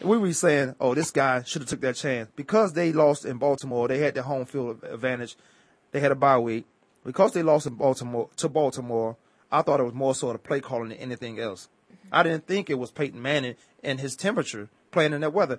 we 0.01 0.19
would 0.19 0.27
be 0.27 0.33
saying, 0.33 0.75
"Oh, 0.81 0.95
this 0.95 1.13
guy 1.13 1.45
should 1.45 1.63
have 1.63 1.69
took 1.69 1.81
that 1.83 1.95
chance." 1.95 2.29
Because 2.35 2.73
they 2.73 2.93
lost 2.93 3.25
in 3.25 3.39
Baltimore, 3.39 3.87
they 3.87 3.99
had 3.99 4.15
the 4.15 4.23
home 4.25 4.47
field 4.47 4.83
advantage. 4.83 5.37
They 5.93 6.01
had 6.01 6.11
a 6.11 6.17
bye 6.17 6.39
week. 6.39 6.67
Because 7.05 7.33
they 7.33 7.43
lost 7.45 7.67
in 7.67 7.75
Baltimore 7.75 8.29
to 8.37 8.49
Baltimore, 8.49 9.17
I 9.53 9.63
thought 9.63 9.79
it 9.79 9.85
was 9.85 9.95
more 9.95 10.15
so 10.17 10.33
the 10.33 10.39
play 10.39 10.61
calling 10.61 10.89
than 10.89 10.99
anything 10.99 11.39
else. 11.39 11.69
I 12.15 12.23
didn't 12.23 12.47
think 12.47 12.71
it 12.71 12.79
was 12.79 12.91
Peyton 12.91 13.21
Manning 13.21 13.57
and 13.83 14.01
his 14.01 14.17
temperature 14.17 14.69
playing 14.91 15.13
in 15.13 15.21
that 15.23 15.33
weather. 15.33 15.59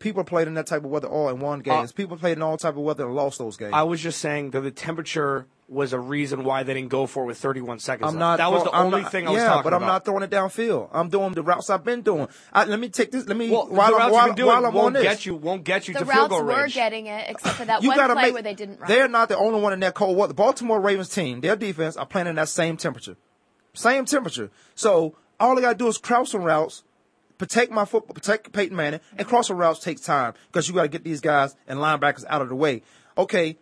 People 0.00 0.24
played 0.24 0.48
in 0.48 0.54
that 0.54 0.66
type 0.66 0.84
of 0.84 0.90
weather 0.90 1.08
all 1.08 1.28
in 1.30 1.38
one 1.40 1.60
games. 1.60 1.90
Uh, 1.90 1.94
People 1.94 2.16
played 2.16 2.36
in 2.36 2.42
all 2.42 2.58
type 2.58 2.74
of 2.74 2.80
weather 2.82 3.06
and 3.06 3.14
lost 3.14 3.38
those 3.38 3.56
games. 3.56 3.72
I 3.72 3.84
was 3.84 4.00
just 4.02 4.18
saying 4.20 4.50
that 4.50 4.60
the 4.60 4.70
temperature 4.70 5.46
was 5.66 5.94
a 5.94 5.98
reason 5.98 6.44
why 6.44 6.62
they 6.62 6.74
didn't 6.74 6.90
go 6.90 7.06
for 7.06 7.22
it 7.22 7.26
with 7.26 7.38
31 7.38 7.78
seconds. 7.78 8.08
I'm 8.12 8.18
left. 8.18 8.20
not. 8.20 8.36
That 8.38 8.52
was 8.52 8.64
the 8.64 8.70
I'm 8.72 8.86
only 8.86 9.00
not- 9.02 9.12
thing 9.12 9.26
I 9.26 9.30
was 9.30 9.38
yeah, 9.40 9.48
talking 9.48 9.62
but 9.62 9.72
I'm 9.72 9.82
about. 9.82 9.92
not 9.92 10.04
throwing 10.04 10.22
it 10.24 10.30
downfield. 10.30 10.90
I'm 10.92 11.08
doing 11.08 11.32
the 11.32 11.42
routes 11.42 11.70
I've 11.70 11.84
been 11.84 12.02
doing. 12.02 12.28
I, 12.52 12.64
let 12.66 12.78
me 12.80 12.90
take 12.90 13.12
this. 13.12 13.26
Let 13.26 13.36
me 13.36 13.48
Well, 13.50 13.68
while, 13.68 13.92
the 13.92 13.96
routes 13.96 14.12
while, 14.12 14.26
you've 14.26 14.36
been 14.36 14.44
doing 14.44 14.48
while 14.56 14.66
I'm 14.66 14.76
on 14.76 14.82
won't 14.82 14.94
this. 14.94 15.02
get 15.04 15.24
you 15.26 15.36
won't 15.36 15.64
get 15.64 15.88
you 15.88 15.94
the 15.94 16.00
to 16.00 16.06
field 16.06 16.32
routes 16.32 16.42
were 16.44 16.66
getting 16.68 17.06
it, 17.06 17.30
except 17.30 17.56
for 17.56 17.64
that 17.64 17.82
You 17.82 17.88
one 17.90 17.98
play 18.12 18.14
make. 18.24 18.34
where 18.34 18.42
they 18.42 18.54
didn't 18.54 18.80
run. 18.80 18.88
They're 18.88 19.08
not 19.08 19.30
the 19.30 19.38
only 19.38 19.60
one 19.60 19.72
in 19.72 19.80
that 19.80 19.94
cold 19.94 20.18
weather. 20.18 20.28
The 20.32 20.34
Baltimore 20.34 20.80
Ravens 20.80 21.08
team, 21.08 21.40
their 21.40 21.56
defense 21.56 21.96
are 21.96 22.04
playing 22.04 22.26
in 22.26 22.34
that 22.34 22.48
same 22.50 22.76
temperature, 22.76 23.16
same 23.72 24.04
temperature. 24.04 24.50
So 24.74 25.16
all 25.40 25.58
I 25.58 25.60
gotta 25.60 25.78
do 25.78 25.86
is 25.88 25.98
cross 25.98 26.30
some 26.32 26.42
routes, 26.42 26.82
protect 27.38 27.70
my 27.72 27.84
football, 27.84 28.14
protect 28.14 28.52
Peyton 28.52 28.76
Manning, 28.76 29.00
and 29.18 29.26
crossing 29.26 29.56
routes 29.56 29.80
takes 29.80 30.00
time 30.02 30.34
because 30.48 30.68
you 30.68 30.74
got 30.74 30.82
to 30.82 30.88
get 30.88 31.04
these 31.04 31.20
guys 31.20 31.56
and 31.66 31.78
linebackers 31.78 32.24
out 32.28 32.42
of 32.42 32.48
the 32.48 32.54
way. 32.54 32.82
Okay, 33.18 33.56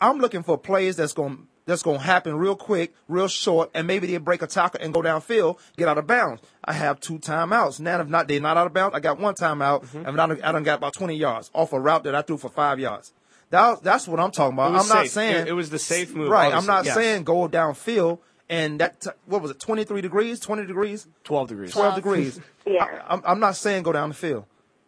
I'm 0.00 0.18
looking 0.18 0.42
for 0.42 0.58
plays 0.58 0.96
that's 0.96 1.12
gonna 1.14 1.36
that's 1.64 1.82
going 1.82 1.98
to 1.98 2.04
happen 2.04 2.36
real 2.36 2.54
quick, 2.54 2.94
real 3.08 3.26
short, 3.26 3.70
and 3.74 3.88
maybe 3.88 4.06
they 4.06 4.18
break 4.18 4.40
a 4.40 4.46
tackle 4.46 4.78
and 4.80 4.94
go 4.94 5.02
downfield, 5.02 5.58
get 5.76 5.88
out 5.88 5.98
of 5.98 6.06
bounds. 6.06 6.40
I 6.64 6.72
have 6.72 7.00
two 7.00 7.18
timeouts. 7.18 7.80
Now, 7.80 8.00
if 8.00 8.06
not, 8.08 8.28
they're 8.28 8.38
not 8.40 8.56
out 8.56 8.68
of 8.68 8.72
bounds. 8.72 8.94
I 8.94 9.00
got 9.00 9.18
one 9.18 9.34
timeout, 9.34 9.82
Mm-hmm. 9.82 10.06
and 10.06 10.20
I 10.20 10.26
done, 10.28 10.42
I 10.44 10.52
done 10.52 10.62
got 10.62 10.78
about 10.78 10.92
20 10.94 11.16
yards 11.16 11.50
off 11.52 11.72
a 11.72 11.80
route 11.80 12.04
that 12.04 12.14
I 12.14 12.22
threw 12.22 12.36
for 12.36 12.50
five 12.50 12.78
yards. 12.78 13.12
That, 13.50 13.82
that's 13.82 14.06
what 14.06 14.20
I'm 14.20 14.30
talking 14.30 14.52
about. 14.54 14.68
I'm 14.68 14.74
not 14.74 14.86
safe. 14.86 15.10
saying 15.10 15.34
It- 15.42 15.48
it 15.48 15.52
was 15.54 15.70
the 15.70 15.80
safe 15.80 16.14
move, 16.14 16.28
Right. 16.28 16.54
I'm 16.54 16.66
not 16.66 16.84
yes. 16.84 16.94
saying 16.94 17.24
go 17.24 17.48
downfield 17.48 18.20
and 18.48 18.80
that 18.80 19.00
t- 19.00 19.10
what 19.26 19.42
was 19.42 19.50
it? 19.50 19.58
23 19.60 20.00
degrees, 20.00 20.40
20 20.40 20.66
degrees. 20.66 21.06
12 21.24 21.48
degrees. 21.48 21.72
12 21.72 21.84
Twelve. 21.84 21.94
degrees. 21.96 22.40
Yeah. 22.66 22.84
I, 22.84 23.14
I'm, 23.14 23.22
I'm 23.24 23.40
not 23.40 23.54
saying 23.56 23.84
go 23.84 23.92
down 23.92 24.08
the 24.08 24.14
field. 24.14 24.44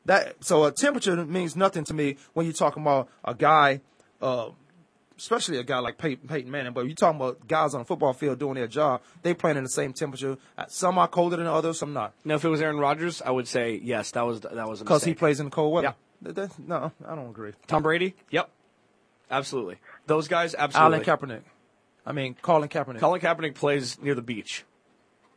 That 0.06 0.42
so 0.44 0.64
a 0.64 0.72
temperature 0.72 1.24
means 1.24 1.54
nothing 1.54 1.84
to 1.84 1.94
me 1.94 2.16
when 2.32 2.46
you're 2.46 2.52
talking 2.52 2.82
about 2.82 3.08
a 3.24 3.34
guy, 3.34 3.82
uh, 4.20 4.48
especially 5.16 5.58
a 5.58 5.62
guy 5.64 5.78
like 5.78 5.96
Peyton, 5.98 6.26
Peyton 6.26 6.50
Manning. 6.50 6.72
But 6.72 6.86
you're 6.86 6.94
talking 6.96 7.20
about 7.20 7.46
guys 7.46 7.74
on 7.74 7.80
the 7.80 7.84
football 7.84 8.14
field 8.14 8.38
doing 8.40 8.54
their 8.54 8.66
job. 8.66 9.02
They 9.22 9.34
playing 9.34 9.58
in 9.58 9.62
the 9.64 9.68
same 9.70 9.92
temperature. 9.92 10.38
Uh, 10.56 10.64
Some 10.68 10.98
are 10.98 11.06
colder 11.08 11.36
than 11.36 11.46
others. 11.46 11.78
Some 11.78 11.92
not 11.92 12.14
Now, 12.24 12.34
if 12.36 12.44
it 12.44 12.48
was 12.48 12.60
Aaron 12.62 12.78
Rodgers, 12.78 13.20
I 13.22 13.30
would 13.30 13.46
say 13.46 13.78
yes. 13.82 14.10
That 14.12 14.26
was 14.26 14.40
that 14.40 14.68
was 14.68 14.80
because 14.80 15.04
he 15.04 15.14
plays 15.14 15.38
in 15.40 15.46
the 15.46 15.50
cold 15.52 15.72
weather. 15.74 15.94
That- 16.22 16.34
that- 16.34 16.58
no, 16.58 16.90
I 17.06 17.14
don't 17.14 17.28
agree. 17.30 17.52
Tom 17.68 17.82
Brady. 17.84 18.14
Yep, 18.30 18.50
absolutely. 19.30 19.76
Those 20.06 20.26
guys, 20.26 20.54
absolutely. 20.56 21.04
Alan 21.06 21.18
Kaepernick. 21.18 21.42
I 22.08 22.12
mean, 22.12 22.34
Colin 22.40 22.68
Kaepernick. 22.70 23.00
Colin 23.00 23.20
Kaepernick 23.20 23.54
plays 23.54 24.00
near 24.00 24.14
the 24.14 24.22
beach. 24.22 24.64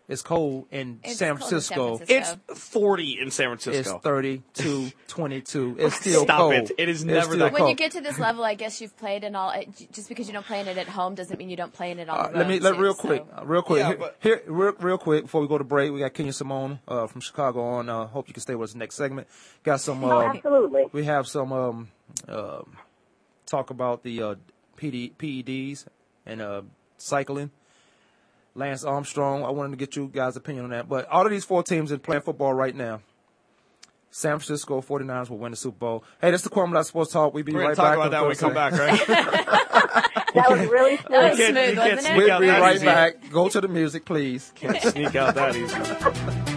it's 0.07 0.21
cold 0.21 0.67
in 0.71 0.99
It's 1.03 1.17
San 1.17 1.37
cold 1.37 1.51
in 1.53 1.61
San 1.61 1.67
Francisco. 1.67 1.97
Francisco. 1.97 2.39
It's 2.49 2.59
40 2.59 3.17
in 3.21 3.31
San 3.31 3.47
Francisco. 3.47 3.79
It's 3.79 3.89
Francisco. 3.89 3.99
32, 3.99 4.91
22. 5.07 5.75
It's 5.79 5.95
still 5.95 6.23
Stop 6.23 6.37
cold. 6.39 6.53
it. 6.53 6.71
It 6.77 6.87
is 6.89 7.01
It's 7.01 7.05
never 7.05 7.21
still 7.35 7.37
that 7.39 7.53
when 7.53 7.67
you 7.67 7.75
get 7.75 7.91
to 7.93 8.01
this 8.01 8.17
level, 8.19 8.43
I 8.45 8.53
guess 8.55 8.79
you've 8.81 8.95
played 8.97 9.23
in 9.25 9.35
all. 9.35 9.53
Just 9.91 10.07
because 10.09 10.27
you 10.27 10.33
don't 10.33 10.45
play 10.45 10.61
in 10.61 10.67
it 10.69 10.77
at 10.77 10.87
home 10.87 11.15
doesn't 11.15 11.37
mean 11.37 11.49
you 11.49 11.57
don't 11.57 11.73
play 11.73 11.91
in 11.91 11.99
it 11.99 12.07
on 12.09 12.17
Uh, 12.17 12.31
let 12.39 12.47
me 12.47 12.59
let 12.59 12.75
too, 12.75 12.81
real 12.81 12.93
so- 12.93 13.01
quick, 13.01 13.25
uh, 13.37 13.45
real 13.45 13.61
quick. 13.61 13.79
Yeah, 13.79 13.87
here, 13.87 13.97
but- 13.97 14.17
here, 14.21 14.41
real, 14.47 14.73
real 14.79 14.97
quick 14.97 15.23
before 15.23 15.41
we 15.41 15.47
go 15.47 15.57
to 15.57 15.63
break, 15.65 15.91
we 15.91 15.99
got 15.99 16.13
Kenya 16.13 16.33
Simone 16.33 16.79
uh, 16.87 17.05
from 17.07 17.19
Chicago 17.21 17.61
on. 17.63 17.89
Uh, 17.89 18.07
hope 18.07 18.27
you 18.29 18.33
can 18.33 18.41
stay 18.41 18.55
with 18.55 18.69
us 18.71 18.75
next 18.75 18.95
segment. 18.95 19.27
Got 19.63 19.81
some. 19.81 20.01
Oh, 20.03 20.21
Um, 20.21 20.35
absolutely. 20.37 20.85
we 20.93 21.03
have 21.05 21.27
some 21.27 21.51
um, 21.53 21.87
um, 22.29 22.77
talk 23.45 23.69
about 23.69 24.03
the 24.03 24.21
uh, 24.23 24.35
PD, 24.77 25.13
PEDs 25.15 25.85
and 26.25 26.41
uh, 26.41 26.61
cycling. 26.97 27.51
Lance 28.53 28.83
Armstrong. 28.83 29.43
I 29.45 29.49
wanted 29.49 29.71
to 29.71 29.77
get 29.77 29.95
you 29.95 30.09
guys' 30.13 30.35
opinion 30.35 30.65
on 30.65 30.71
that. 30.71 30.89
But 30.89 31.07
all 31.07 31.25
of 31.25 31.31
these 31.31 31.45
four 31.45 31.63
teams 31.63 31.91
are 31.91 31.97
playing 31.97 32.23
football 32.23 32.53
right 32.53 32.75
now. 32.75 33.01
San 34.13 34.39
Francisco 34.39 34.81
49ers 34.81 35.29
will 35.29 35.37
win 35.37 35.51
the 35.51 35.55
Super 35.57 35.77
Bowl. 35.77 36.03
Hey, 36.19 36.31
this 36.31 36.41
is 36.41 36.49
the 36.49 36.49
Cornblack 36.53 36.83
Sports 36.83 37.13
Talk. 37.13 37.33
We'll 37.33 37.45
be 37.45 37.53
We're 37.53 37.67
right 37.69 37.75
gonna 37.77 37.95
talk 37.95 37.97
back. 37.97 37.97
about 37.97 38.11
that 38.11 38.21
when 38.21 38.29
we 38.29 38.35
come 38.35 38.53
back, 38.53 38.73
right? 38.73 40.07
That 40.33 40.49
was 40.49 40.59
really 40.69 40.95
That 40.95 41.31
was 41.31 41.37
can't- 41.37 41.55
smooth, 41.57 41.75
can't 41.75 41.95
wasn't 41.97 42.13
it? 42.13 42.17
We'll 42.17 42.39
be 42.39 42.47
right 42.47 42.75
easy. 42.77 42.85
back. 42.85 43.29
Go 43.31 43.49
to 43.49 43.59
the 43.59 43.67
music, 43.67 44.05
please. 44.05 44.53
Can't 44.55 44.81
sneak 44.81 45.13
out 45.15 45.35
that 45.35 45.55
easy. 45.57 46.47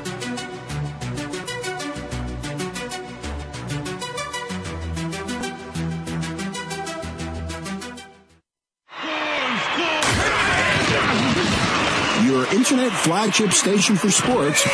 internet 12.65 12.93
flagship 12.93 13.53
station 13.53 13.95
for 13.95 14.11
sports. 14.11 14.65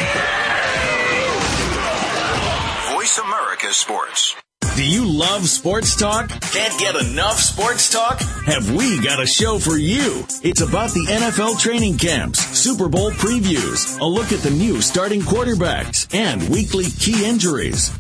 Voice 2.93 3.19
America 3.19 3.73
Sports. 3.73 4.37
Do 4.77 4.85
you 4.87 5.05
love 5.05 5.49
sports 5.49 5.97
talk? 5.97 6.29
Can't 6.29 6.79
get 6.79 6.95
enough 6.95 7.41
sports 7.41 7.91
talk? 7.91 8.21
Have 8.47 8.73
we 8.73 9.03
got 9.03 9.21
a 9.21 9.27
show 9.27 9.59
for 9.59 9.77
you? 9.77 10.25
It's 10.45 10.61
about 10.61 10.91
the 10.91 11.05
NFL 11.09 11.59
training 11.59 11.99
camps, 11.99 12.39
Super 12.57 12.89
Bowl 12.89 13.11
previews, 13.11 13.99
a 14.01 14.05
look 14.05 14.31
at 14.31 14.39
the 14.39 14.51
new 14.51 14.81
starting 14.81 15.23
quarterbacks, 15.23 16.07
and 16.15 16.49
weekly 16.49 16.85
key 16.85 17.27
injuries. 17.27 17.91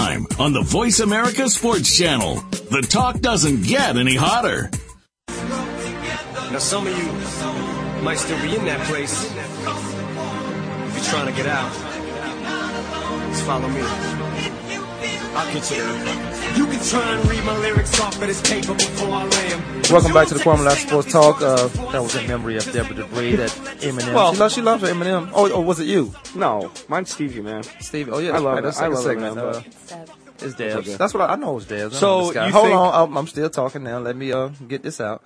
on 0.00 0.54
the 0.54 0.62
Voice 0.62 1.00
America 1.00 1.48
Sports 1.50 1.94
Channel. 1.94 2.36
The 2.70 2.86
talk 2.88 3.20
doesn't 3.20 3.64
get 3.64 3.98
any 3.98 4.16
hotter. 4.16 4.70
Now, 5.28 6.58
some 6.58 6.86
of 6.86 6.96
you 6.96 8.02
might 8.02 8.16
still 8.16 8.40
be 8.40 8.56
in 8.56 8.64
that 8.64 8.80
place. 8.86 9.26
If 9.26 10.94
you're 10.96 11.04
trying 11.04 11.26
to 11.26 11.32
get 11.32 11.46
out, 11.46 11.70
just 13.30 13.44
follow 13.44 13.68
me. 13.68 14.49
I'll 15.32 15.52
get 15.52 15.70
you 16.56 16.66
can 16.66 16.80
try 16.84 17.14
and 17.14 17.30
read 17.30 17.44
my 17.44 17.56
lyrics 17.58 17.98
off 18.00 18.14
of 18.20 18.20
this 18.26 18.40
paper 18.42 18.74
before 18.74 19.08
I 19.14 19.24
lay 19.24 19.52
'em. 19.52 19.82
Welcome 19.90 20.12
back 20.12 20.28
to 20.28 20.34
the 20.34 20.40
Kwamie 20.40 20.64
Lassiter 20.64 20.88
Sports 20.88 21.12
Talk. 21.12 21.40
Uh, 21.40 21.68
that 21.92 22.02
was 22.02 22.14
in 22.16 22.26
memory 22.26 22.56
of 22.56 22.64
Deborah 22.72 22.94
Debris, 22.96 23.36
that 23.36 23.50
Eminem. 23.80 24.14
Well- 24.14 24.32
she, 24.34 24.38
loves, 24.40 24.54
she 24.54 24.62
loves 24.62 24.82
Eminem. 24.82 25.30
Oh, 25.32 25.50
oh, 25.52 25.60
was 25.60 25.78
it 25.80 25.86
you? 25.86 26.12
No, 26.34 26.70
mine's 26.88 27.10
Stevie, 27.12 27.42
man. 27.42 27.62
Stevie. 27.80 28.10
Oh, 28.10 28.18
yeah. 28.18 28.32
I 28.32 28.38
love 28.38 28.44
right, 28.54 28.58
it. 28.58 28.62
that's 28.62 28.80
I 28.80 28.88
love 28.88 29.02
segment. 29.04 29.36
Eminem, 29.36 29.54
Uh, 29.56 29.62
but- 30.06 30.16
it's 30.42 30.54
Debs. 30.54 30.76
okay. 30.76 30.94
That's 30.96 31.12
what 31.14 31.28
I, 31.28 31.34
I 31.34 31.36
know. 31.36 31.56
It's 31.58 31.66
Debs. 31.66 31.98
So, 31.98 32.06
know 32.20 32.24
this 32.26 32.34
guy. 32.34 32.46
you 32.46 32.52
hold 32.52 32.66
think- 32.66 32.78
on, 32.78 33.08
I'm, 33.10 33.16
I'm 33.18 33.26
still 33.26 33.50
talking 33.50 33.82
now. 33.84 33.98
Let 33.98 34.16
me 34.16 34.32
uh, 34.32 34.48
get 34.66 34.82
this 34.82 35.00
out. 35.00 35.22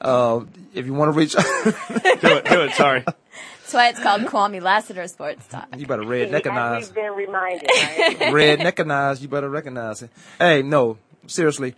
Uh, 0.00 0.40
if 0.74 0.86
you 0.86 0.92
want 0.94 1.12
to 1.12 1.18
reach, 1.18 1.32
do 1.34 1.40
it, 1.42 2.44
do 2.44 2.60
it. 2.62 2.72
Sorry. 2.72 3.04
That's 3.66 3.74
why 3.74 3.88
it's 3.88 3.98
called 4.00 4.22
Kwamie 4.22 4.62
Lassiter 4.62 5.08
Sports 5.08 5.44
Talk. 5.48 5.66
you 5.76 5.86
better 5.86 6.04
red 6.06 6.32
As 6.32 6.40
neckanize. 6.42 6.80
we've 6.82 6.94
been 6.94 7.12
reminded, 7.14 7.68
right? 7.68 8.32
red 8.32 8.60
neckanize. 8.60 9.20
You 9.20 9.26
better 9.26 9.50
recognize 9.50 10.02
it. 10.02 10.10
Hey, 10.38 10.62
no, 10.62 10.98
seriously. 11.26 11.74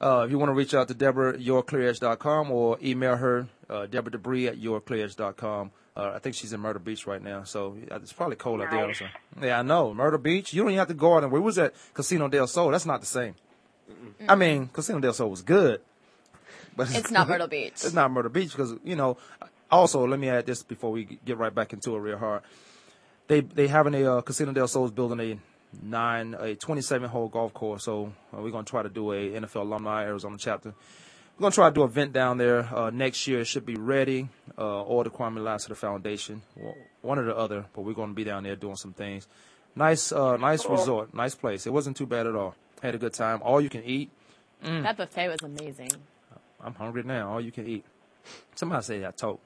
Uh, 0.00 0.22
if 0.24 0.30
you 0.30 0.38
want 0.38 0.48
to 0.48 0.54
reach 0.54 0.72
out 0.72 0.88
to 0.88 0.94
Deborah, 0.94 1.36
yourclearedge.com 1.36 2.50
or 2.50 2.78
email 2.82 3.16
her, 3.16 3.46
uh, 3.68 3.84
Deborah 3.84 4.12
Debris 4.12 4.46
at 4.48 4.56
yourclearedge.com. 4.58 5.70
Uh, 5.94 6.12
I 6.14 6.18
think 6.18 6.34
she's 6.34 6.54
in 6.54 6.60
Myrtle 6.60 6.80
Beach 6.80 7.06
right 7.06 7.22
now, 7.22 7.42
so 7.42 7.76
it's 7.90 8.12
probably 8.14 8.36
cold 8.36 8.62
out 8.62 8.70
there. 8.70 8.86
Nice. 8.86 9.00
So. 9.00 9.06
Yeah, 9.42 9.58
I 9.58 9.62
know. 9.62 9.92
Myrtle 9.92 10.18
Beach. 10.20 10.54
You 10.54 10.62
don't 10.62 10.70
even 10.70 10.78
have 10.78 10.88
to 10.88 10.94
go 10.94 11.14
out 11.16 11.24
and 11.24 11.32
we 11.32 11.40
was 11.40 11.58
at 11.58 11.74
Casino 11.92 12.28
del 12.28 12.46
Sol. 12.46 12.70
That's 12.70 12.86
not 12.86 13.00
the 13.00 13.06
same. 13.06 13.34
I 14.26 14.34
mean, 14.34 14.68
Casino 14.72 14.98
del 15.00 15.12
Sol 15.12 15.28
was 15.28 15.42
good, 15.42 15.82
but 16.74 16.88
It's 16.94 17.10
not 17.10 17.28
Myrtle 17.28 17.48
Beach. 17.48 17.72
it's 17.72 17.92
not 17.92 18.10
Myrtle 18.10 18.30
Beach 18.30 18.52
because 18.52 18.74
you 18.82 18.96
know. 18.96 19.18
Also, 19.70 20.06
let 20.06 20.18
me 20.18 20.28
add 20.28 20.46
this 20.46 20.62
before 20.62 20.90
we 20.90 21.04
get 21.24 21.36
right 21.36 21.54
back 21.54 21.72
into 21.72 21.94
it 21.94 21.98
real 21.98 22.18
hard. 22.18 22.42
They 23.26 23.40
they 23.40 23.68
having 23.68 23.94
a 23.94 24.16
uh, 24.16 24.20
Casino 24.22 24.52
del 24.52 24.68
Sol's 24.68 24.90
building 24.90 25.20
a 25.20 25.38
nine 25.82 26.34
a 26.38 26.54
27 26.54 27.08
hole 27.10 27.28
golf 27.28 27.52
course. 27.52 27.84
So 27.84 28.12
uh, 28.34 28.40
we're 28.40 28.50
gonna 28.50 28.64
try 28.64 28.82
to 28.82 28.88
do 28.88 29.12
a 29.12 29.30
NFL 29.32 29.62
alumni 29.62 30.04
Arizona 30.04 30.36
chapter. 30.38 30.74
We're 31.36 31.42
gonna 31.42 31.54
try 31.54 31.68
to 31.68 31.74
do 31.74 31.82
an 31.82 31.90
event 31.90 32.12
down 32.14 32.38
there 32.38 32.60
uh, 32.74 32.90
next 32.90 33.26
year. 33.26 33.40
It 33.40 33.44
should 33.44 33.66
be 33.66 33.76
ready, 33.76 34.28
uh, 34.56 34.82
or 34.82 35.04
the 35.04 35.10
Kwamie 35.10 35.44
Lassiter 35.44 35.74
Foundation, 35.74 36.42
one 37.02 37.18
or 37.18 37.24
the 37.24 37.36
other. 37.36 37.66
But 37.74 37.82
we're 37.82 37.92
gonna 37.92 38.14
be 38.14 38.24
down 38.24 38.44
there 38.44 38.56
doing 38.56 38.76
some 38.76 38.94
things. 38.94 39.28
Nice, 39.76 40.10
uh, 40.10 40.38
nice 40.38 40.66
resort, 40.66 41.14
nice 41.14 41.34
place. 41.34 41.66
It 41.66 41.72
wasn't 41.72 41.96
too 41.96 42.06
bad 42.06 42.26
at 42.26 42.34
all. 42.34 42.54
Had 42.82 42.94
a 42.94 42.98
good 42.98 43.12
time. 43.12 43.40
All 43.42 43.60
you 43.60 43.68
can 43.68 43.84
eat. 43.84 44.10
That 44.62 44.96
buffet 44.96 45.28
was 45.28 45.42
amazing. 45.42 45.90
I'm 46.60 46.74
hungry 46.74 47.02
now. 47.04 47.30
All 47.32 47.40
you 47.40 47.52
can 47.52 47.68
eat. 47.68 47.84
Somebody 48.56 48.82
say 48.82 48.98
that 49.00 49.16
talk 49.16 49.40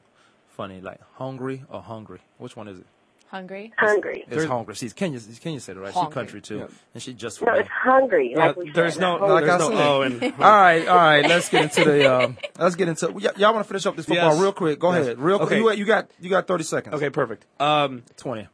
funny, 0.52 0.80
like 0.80 1.00
hungry 1.14 1.64
or 1.68 1.82
hungry. 1.82 2.20
Which 2.38 2.56
one 2.56 2.68
is 2.68 2.78
it? 2.78 2.86
Hungry? 3.28 3.72
hungry. 3.78 4.26
It's 4.30 4.44
hungry. 4.44 4.76
See, 4.76 4.90
Kenya, 4.90 5.18
Kenya 5.40 5.58
said 5.58 5.78
it 5.78 5.80
right. 5.80 5.94
She 5.94 5.98
Hungry. 5.98 6.12
country 6.14 6.40
too, 6.42 6.58
Yeah. 6.58 6.66
and 6.92 7.02
she 7.02 7.14
just. 7.14 7.40
No, 7.40 7.54
it's 7.54 7.68
hungry. 7.68 8.34
Like 8.36 8.56
we 8.56 8.70
there's 8.72 8.98
no, 8.98 9.16
not 9.16 9.28
like 9.30 9.44
there's 9.46 9.62
I 9.62 9.68
no 9.68 9.70
said. 9.70 9.86
O 9.86 10.02
in. 10.02 10.22
all 10.34 10.38
right, 10.38 10.86
all 10.86 10.96
right. 10.96 11.26
Let's 11.26 11.48
get 11.48 11.62
into 11.64 11.84
the. 11.90 12.14
Um, 12.14 12.36
let's 12.58 12.76
get 12.76 12.88
into. 12.88 13.10
Y- 13.10 13.22
y'all 13.38 13.54
want 13.54 13.64
to 13.64 13.68
finish 13.68 13.86
up 13.86 13.96
this 13.96 14.04
football 14.04 14.32
Yes. 14.32 14.40
real 14.40 14.52
quick? 14.52 14.78
Go 14.78 14.92
Yes. 14.92 15.06
ahead, 15.06 15.18
real 15.18 15.38
quick. 15.38 15.46
Okay. 15.52 15.58
You, 15.60 15.70
you 15.72 15.84
got 15.86 16.10
you 16.20 16.28
got 16.28 16.46
thirty 16.46 16.64
seconds. 16.64 16.94
Okay, 16.94 17.08
perfect. 17.08 17.46
Um, 17.58 18.02
twenty. 18.18 18.48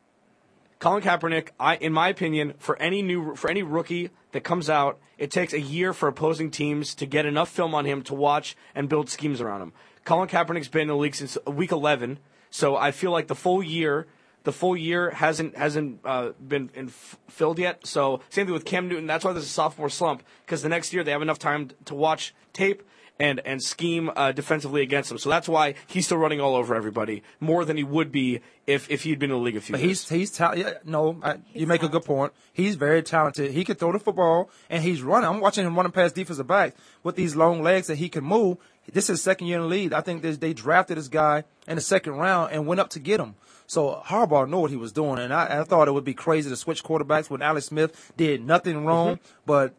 Colin 0.78 1.02
Kaepernick, 1.02 1.48
I, 1.58 1.74
in 1.74 1.92
my 1.92 2.08
opinion, 2.08 2.54
for 2.58 2.80
any 2.80 3.02
new 3.02 3.34
for 3.34 3.50
any 3.50 3.64
rookie 3.64 4.10
that 4.30 4.44
comes 4.44 4.70
out, 4.70 4.98
it 5.18 5.32
takes 5.32 5.52
a 5.52 5.60
year 5.60 5.92
for 5.92 6.06
opposing 6.06 6.52
teams 6.52 6.94
to 6.94 7.06
get 7.06 7.26
enough 7.26 7.48
film 7.48 7.74
on 7.74 7.84
him 7.84 8.02
to 8.02 8.14
watch 8.14 8.56
and 8.76 8.88
build 8.88 9.10
schemes 9.10 9.40
around 9.40 9.60
him. 9.62 9.72
Colin 10.08 10.26
Kaepernick's 10.26 10.68
been 10.68 10.80
in 10.80 10.88
the 10.88 10.96
league 10.96 11.14
since 11.14 11.36
week 11.46 11.70
11, 11.70 12.18
so 12.48 12.76
I 12.76 12.92
feel 12.92 13.10
like 13.10 13.26
the 13.26 13.34
full 13.34 13.62
year, 13.62 14.06
the 14.44 14.52
full 14.52 14.74
year 14.74 15.10
hasn't 15.10 15.54
hasn't 15.54 16.00
uh, 16.02 16.30
been 16.40 16.70
in, 16.72 16.88
filled 16.88 17.58
yet. 17.58 17.86
So 17.86 18.22
same 18.30 18.46
thing 18.46 18.54
with 18.54 18.64
Cam 18.64 18.88
Newton. 18.88 19.06
That's 19.06 19.22
why 19.22 19.34
there's 19.34 19.44
a 19.44 19.48
sophomore 19.48 19.90
slump 19.90 20.22
because 20.46 20.62
the 20.62 20.70
next 20.70 20.94
year 20.94 21.04
they 21.04 21.10
have 21.10 21.20
enough 21.20 21.38
time 21.38 21.72
to 21.84 21.94
watch 21.94 22.34
tape 22.54 22.82
and 23.20 23.40
and 23.44 23.62
scheme 23.62 24.10
uh, 24.16 24.32
defensively 24.32 24.82
against 24.82 25.10
him. 25.10 25.18
So 25.18 25.28
that's 25.28 25.48
why 25.48 25.74
he's 25.86 26.06
still 26.06 26.18
running 26.18 26.40
all 26.40 26.54
over 26.54 26.74
everybody 26.74 27.22
more 27.40 27.64
than 27.64 27.76
he 27.76 27.84
would 27.84 28.12
be 28.12 28.40
if 28.66 28.90
if 28.90 29.02
he'd 29.02 29.18
been 29.18 29.30
in 29.30 29.36
the 29.38 29.42
league 29.42 29.56
a 29.56 29.60
few 29.60 29.72
But 29.74 29.80
years. 29.82 30.08
he's 30.08 30.18
he's 30.18 30.30
ta- 30.30 30.52
yeah, 30.52 30.74
no, 30.84 31.18
I, 31.22 31.38
you 31.52 31.66
make 31.66 31.82
a 31.82 31.88
good 31.88 32.04
point. 32.04 32.32
He's 32.52 32.76
very 32.76 33.02
talented. 33.02 33.52
He 33.52 33.64
can 33.64 33.74
throw 33.76 33.92
the 33.92 33.98
football 33.98 34.50
and 34.70 34.82
he's 34.82 35.02
running. 35.02 35.28
I'm 35.28 35.40
watching 35.40 35.66
him 35.66 35.74
running 35.76 35.92
past 35.92 36.14
defensive 36.14 36.46
backs 36.46 36.76
with 37.02 37.16
these 37.16 37.34
long 37.34 37.62
legs 37.62 37.86
that 37.88 37.96
he 37.96 38.08
can 38.08 38.24
move. 38.24 38.58
This 38.90 39.04
is 39.04 39.08
his 39.18 39.22
second 39.22 39.48
year 39.48 39.56
in 39.58 39.62
the 39.64 39.68
league. 39.68 39.92
I 39.92 40.00
think 40.00 40.22
they, 40.22 40.30
they 40.32 40.54
drafted 40.54 40.96
this 40.96 41.08
guy 41.08 41.44
in 41.66 41.74
the 41.76 41.82
second 41.82 42.14
round 42.14 42.52
and 42.52 42.66
went 42.66 42.80
up 42.80 42.88
to 42.90 42.98
get 43.00 43.20
him. 43.20 43.34
So 43.66 44.00
Harbaugh 44.06 44.48
knew 44.48 44.60
what 44.60 44.70
he 44.70 44.78
was 44.78 44.92
doing, 44.92 45.18
and 45.18 45.30
I, 45.30 45.60
I 45.60 45.64
thought 45.64 45.88
it 45.88 45.92
would 45.92 46.04
be 46.04 46.14
crazy 46.14 46.48
to 46.48 46.56
switch 46.56 46.82
quarterbacks 46.82 47.28
when 47.28 47.42
Alex 47.42 47.66
Smith 47.66 48.12
did 48.16 48.42
nothing 48.46 48.86
wrong, 48.86 49.18
but 49.44 49.74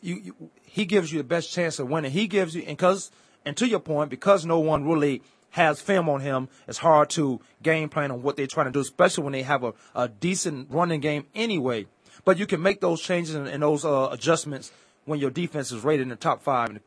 you, 0.00 0.14
you 0.16 0.50
he 0.74 0.84
gives 0.84 1.12
you 1.12 1.18
the 1.18 1.24
best 1.24 1.52
chance 1.52 1.78
of 1.78 1.88
winning. 1.88 2.10
He 2.10 2.26
gives 2.26 2.56
you 2.56 2.64
and 2.66 2.76
cause 2.76 3.12
and 3.44 3.56
to 3.58 3.68
your 3.68 3.78
point, 3.78 4.10
because 4.10 4.44
no 4.44 4.58
one 4.58 4.84
really 4.84 5.22
has 5.50 5.80
film 5.80 6.08
on 6.08 6.20
him, 6.20 6.48
it's 6.66 6.78
hard 6.78 7.10
to 7.10 7.40
game 7.62 7.88
plan 7.88 8.10
on 8.10 8.22
what 8.22 8.36
they're 8.36 8.48
trying 8.48 8.66
to 8.66 8.72
do, 8.72 8.80
especially 8.80 9.22
when 9.22 9.32
they 9.32 9.42
have 9.42 9.62
a, 9.62 9.72
a 9.94 10.08
decent 10.08 10.68
running 10.70 11.00
game 11.00 11.26
anyway. 11.32 11.86
But 12.24 12.38
you 12.38 12.46
can 12.46 12.60
make 12.60 12.80
those 12.80 13.00
changes 13.00 13.36
and, 13.36 13.46
and 13.46 13.62
those 13.62 13.84
uh, 13.84 14.08
adjustments 14.10 14.72
when 15.04 15.20
your 15.20 15.30
defense 15.30 15.70
is 15.70 15.84
rated 15.84 16.02
in 16.02 16.08
the 16.08 16.16
top 16.16 16.42
five. 16.42 16.70
In 16.70 16.76
in 16.76 16.80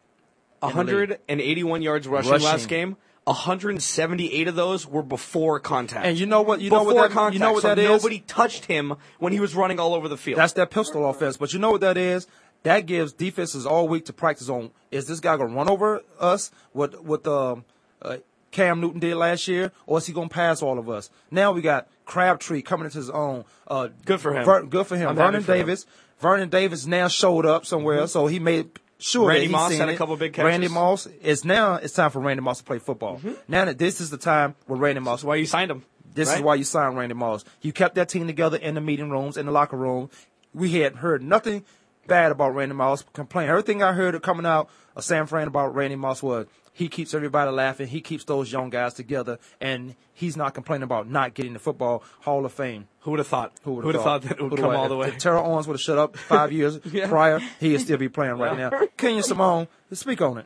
181 0.59 1.81
yards 1.81 2.07
rushing, 2.09 2.31
Rushing. 2.31 2.45
last 2.45 2.67
game. 2.67 2.97
178 3.27 4.47
of 4.47 4.55
those 4.55 4.87
were 4.87 5.03
before 5.03 5.59
contact. 5.59 6.05
And 6.05 6.17
you 6.17 6.25
know 6.25 6.41
what? 6.41 6.61
You 6.61 6.69
know 6.69 6.83
what 6.83 6.95
that, 6.95 7.11
contact. 7.11 7.33
you 7.33 7.39
know 7.39 7.51
what 7.51 7.61
so 7.61 7.69
that 7.69 7.79
is? 7.79 7.89
Nobody 7.89 8.19
touched 8.21 8.65
him 8.65 8.95
when 9.19 9.33
he 9.33 9.39
was 9.39 9.53
running 9.53 9.79
all 9.79 9.93
over 9.93 10.07
the 10.07 10.17
field. 10.17 10.39
That's 10.39 10.53
that 10.53 10.71
pistol 10.71 11.09
offense. 11.09 11.35
But 11.35 11.51
you 11.51 11.59
know 11.59 11.71
what 11.71 11.81
that 11.81 11.97
is? 11.97 12.25
That 12.63 12.85
gives 12.85 13.13
defenses 13.13 13.65
all 13.65 13.87
week 13.87 14.05
to 14.05 14.13
practice 14.13 14.49
on. 14.49 14.71
Is 14.91 15.07
this 15.07 15.19
guy 15.19 15.37
going 15.37 15.49
to 15.49 15.55
run 15.55 15.69
over 15.69 16.01
us? 16.19 16.51
What 16.73 17.03
what 17.03 17.25
um, 17.27 17.65
uh, 18.01 18.17
Cam 18.51 18.81
Newton 18.81 18.99
did 18.99 19.15
last 19.15 19.47
year, 19.47 19.71
or 19.85 19.99
is 19.99 20.05
he 20.07 20.13
going 20.13 20.29
to 20.29 20.33
pass 20.33 20.61
all 20.61 20.79
of 20.79 20.89
us? 20.89 21.09
Now 21.31 21.51
we 21.51 21.61
got 21.61 21.87
Crabtree 22.05 22.61
coming 22.61 22.85
into 22.85 22.97
his 22.97 23.09
own. 23.09 23.45
Uh, 23.67 23.89
Good 24.05 24.19
for 24.19 24.33
him. 24.35 24.45
Ver- 24.45 24.63
good 24.63 24.87
for 24.87 24.97
him. 24.97 25.09
I'm 25.09 25.15
Vernon 25.15 25.43
for 25.43 25.53
him. 25.53 25.59
Davis. 25.59 25.85
Vernon 26.19 26.49
Davis 26.49 26.85
now 26.87 27.07
showed 27.07 27.45
up 27.45 27.65
somewhere, 27.65 28.07
so 28.07 28.25
he 28.27 28.39
made 28.39 28.69
sure 28.97 29.27
Randy 29.29 29.47
Moss 29.49 29.75
had 29.75 29.87
a 29.89 29.95
couple 29.95 30.15
big 30.17 30.33
catches. 30.33 30.47
Randy 30.47 30.67
Moss 30.67 31.05
is 31.05 31.45
now. 31.45 31.75
It's 31.75 31.93
time 31.93 32.09
for 32.09 32.19
Randy 32.19 32.41
Moss 32.41 32.57
to 32.59 32.63
play 32.63 32.79
football. 32.79 33.21
Now 33.47 33.65
that 33.65 33.77
this 33.77 34.01
is 34.01 34.09
the 34.09 34.17
time 34.17 34.55
where 34.65 34.79
Randy 34.79 34.99
Moss. 35.01 35.19
That's 35.19 35.25
why 35.25 35.35
you 35.35 35.45
signed 35.45 35.69
him. 35.69 35.83
This 36.15 36.33
is 36.33 36.41
why 36.41 36.55
you 36.55 36.63
signed 36.63 36.97
Randy 36.97 37.13
Moss. 37.13 37.45
You 37.61 37.71
kept 37.71 37.93
that 37.95 38.09
team 38.09 38.25
together 38.25 38.57
in 38.57 38.73
the 38.73 38.81
meeting 38.81 39.11
rooms, 39.11 39.37
in 39.37 39.45
the 39.45 39.51
locker 39.51 39.77
room. 39.77 40.09
We 40.53 40.71
had 40.81 40.95
heard 40.95 41.21
nothing 41.21 41.63
bad 42.07 42.31
about 42.31 42.55
Randy 42.55 42.75
Moss. 42.75 43.03
Complain. 43.13 43.49
Everything 43.49 43.83
I 43.83 43.93
heard 43.93 44.21
coming 44.23 44.45
out 44.45 44.69
of 44.95 45.03
San 45.03 45.25
Fran 45.27 45.47
about 45.47 45.75
Randy 45.75 45.95
Moss 45.95 46.23
was 46.23 46.47
he 46.73 46.87
keeps 46.89 47.13
everybody 47.13 47.51
laughing. 47.51 47.87
He 47.87 48.01
keeps 48.01 48.23
those 48.23 48.51
young 48.51 48.69
guys 48.69 48.93
together, 48.93 49.39
and 49.59 49.95
he's 50.13 50.37
not 50.37 50.53
complaining 50.53 50.83
about 50.83 51.09
not 51.09 51.33
getting 51.33 51.53
the 51.53 51.59
football 51.59 52.03
Hall 52.21 52.45
of 52.45 52.53
Fame. 52.53 52.87
Who 53.01 53.11
would 53.11 53.19
have 53.19 53.27
thought? 53.27 53.53
Who 53.63 53.73
would 53.73 53.85
have 53.85 53.95
have 53.95 54.03
thought 54.03 54.21
that 54.23 54.31
it 54.39 54.41
would 54.43 54.51
Who'd 54.51 54.59
come 54.59 54.75
all 54.75 54.87
the 54.89 54.95
way? 54.95 55.09
If 55.09 55.17
Terrell 55.17 55.45
Owens 55.45 55.67
would 55.67 55.73
have 55.75 55.81
shut 55.81 55.97
up 55.97 56.15
five 56.29 56.51
years 56.51 56.79
Yeah. 56.91 57.07
prior, 57.07 57.39
he'd 57.59 57.79
still 57.79 57.97
be 57.97 58.09
playing 58.09 58.37
right 58.37 58.57
now. 58.71 58.71
Kenya 58.97 59.23
Simone, 59.23 59.67
speak 59.91 60.21
on 60.21 60.37
it. 60.39 60.45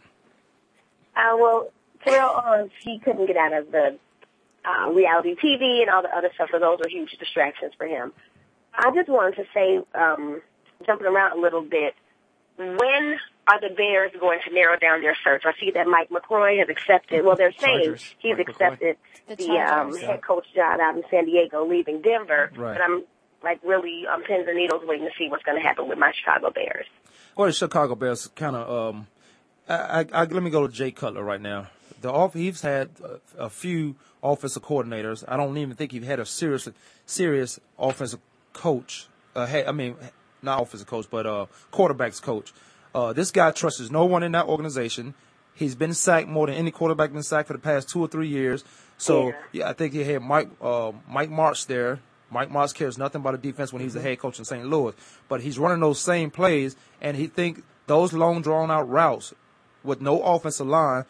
Uh, 1.16 1.36
well, 1.38 1.70
Terrell 2.05 2.41
Owens, 2.45 2.72
he 2.84 2.99
couldn't 2.99 3.28
get 3.28 3.36
out 3.38 3.53
of 3.53 3.72
the 3.72 3.97
uh, 4.64 4.89
reality 4.91 5.36
TV 5.36 5.82
and 5.82 5.89
all 5.89 6.01
the 6.01 6.16
other 6.16 6.30
stuff. 6.36 6.49
So 6.51 6.59
those 6.59 6.80
are 6.86 6.89
huge 6.89 7.12
distractions 7.20 7.74
for 7.78 7.88
him. 7.88 8.14
I 8.74 8.91
just 8.95 9.09
wanted 9.09 9.36
to 9.36 9.43
say, 9.53 9.80
um, 9.93 10.41
jumping 10.86 11.07
around 11.07 11.38
a 11.38 11.41
little 11.41 11.61
bit, 11.61 11.93
when 12.57 13.17
are 13.47 13.59
the 13.59 13.73
Bears 13.75 14.11
going 14.19 14.39
to 14.47 14.53
narrow 14.53 14.77
down 14.77 15.01
their 15.01 15.15
search? 15.23 15.43
I 15.45 15.53
see 15.59 15.71
that 15.71 15.88
Mike 15.88 16.09
McCoy 16.09 16.59
has 16.59 16.69
accepted. 16.69 17.25
Well, 17.25 17.36
they're 17.36 17.51
saying 17.53 17.84
Chargers. 17.86 18.15
he's 18.19 18.38
Mike 18.38 18.47
McCoy. 18.47 18.49
accepted 18.51 18.97
The 19.27 19.36
the, 19.36 19.49
um, 19.51 19.57
Chargers. 19.91 20.01
head 20.01 20.21
coach 20.23 20.45
job 20.55 20.79
out 20.79 20.95
in 20.95 21.03
San 21.09 21.25
Diego, 21.25 21.65
leaving 21.67 22.01
Denver. 22.01 22.51
Right. 22.55 22.77
But 22.77 22.82
I'm 22.84 23.03
like 23.43 23.59
really 23.63 24.03
on 24.07 24.23
pins 24.23 24.45
and 24.47 24.57
needles 24.57 24.84
waiting 24.86 25.05
to 25.05 25.11
see 25.17 25.27
what's 25.29 25.43
going 25.43 25.59
to 25.59 25.67
happen 25.67 25.88
with 25.89 25.97
my 25.97 26.11
Chicago 26.17 26.51
Bears. 26.51 26.86
Well, 27.36 27.47
the 27.47 27.53
Chicago 27.53 27.95
Bears 27.95 28.27
kind 28.36 28.55
of. 28.55 28.95
Um, 28.95 29.07
I, 29.67 30.01
I, 30.01 30.05
I, 30.13 30.23
let 30.25 30.43
me 30.43 30.49
go 30.51 30.67
to 30.67 30.73
Jay 30.73 30.91
Cutler 30.91 31.23
right 31.23 31.41
now. 31.41 31.67
The 32.01 32.11
off, 32.11 32.34
he's 32.34 32.61
had 32.61 32.89
a, 33.03 33.45
a 33.45 33.49
few 33.49 33.95
offensive 34.23 34.63
coordinators. 34.63 35.23
I 35.27 35.38
don't 35.38 35.55
even 35.57 35.75
think 35.75 35.91
he's 35.91 36.03
had 36.05 36.19
a 36.19 36.25
serious, 36.25 36.67
serious 37.05 37.59
offensive 37.79 38.19
coach. 38.53 39.07
Uh, 39.36 39.45
hey, 39.45 39.65
I 39.65 39.71
mean, 39.71 39.95
not 40.42 40.62
offensive 40.62 40.88
coach, 40.88 41.08
but 41.10 41.26
uh, 41.26 41.46
quarterbacks 41.72 42.22
coach. 42.22 42.54
Uh, 42.94 43.14
this 43.14 43.32
guy 43.32 43.52
trusts 43.52 43.89
no 43.89 44.06
one 44.06 44.24
in 44.24 44.32
that 44.34 44.48
organization. 44.48 45.14
He's 45.54 45.76
been 45.76 45.94
sacked 45.94 46.28
more 46.28 46.48
than 46.48 46.56
any 46.56 46.72
quarterback 46.72 47.14
been 47.14 47.24
sacked 47.24 47.48
for 47.48 47.54
the 47.54 47.60
past 47.60 47.89
two 47.89 48.02
or 48.02 48.08
three 48.08 48.28
years. 48.28 48.64
So 48.98 49.28
Yeah. 49.28 49.34
yeah, 49.52 49.70
I 49.70 49.74
think 49.74 49.94
he 49.94 50.04
had 50.04 50.22
Mike 50.22 50.50
uh, 50.62 50.92
Mike 51.08 51.30
Martz 51.30 51.66
there. 51.66 52.00
Mike 52.30 52.50
Martz 52.50 52.74
cares 52.74 52.98
nothing 52.98 53.22
about 53.22 53.32
the 53.32 53.38
defense 53.52 53.74
when 53.74 53.82
he 53.82 53.86
was 53.86 53.94
the 53.94 54.02
head 54.02 54.18
coach 54.20 54.39
in 54.39 54.46
St. 54.46 54.66
Louis, 54.66 54.94
but 55.28 55.42
he's 55.42 55.60
running 55.60 55.82
those 55.82 56.00
same 56.00 56.32
plays, 56.32 56.76
and 57.02 57.18
he 57.18 57.28
think 57.28 57.64
those 57.88 58.14
long 58.14 58.42
drawn 58.42 58.72
out 58.72 58.88
routes 58.89 59.34
with 59.84 60.00
no 60.00 60.22
offensive 60.22 60.68
line 60.68 61.04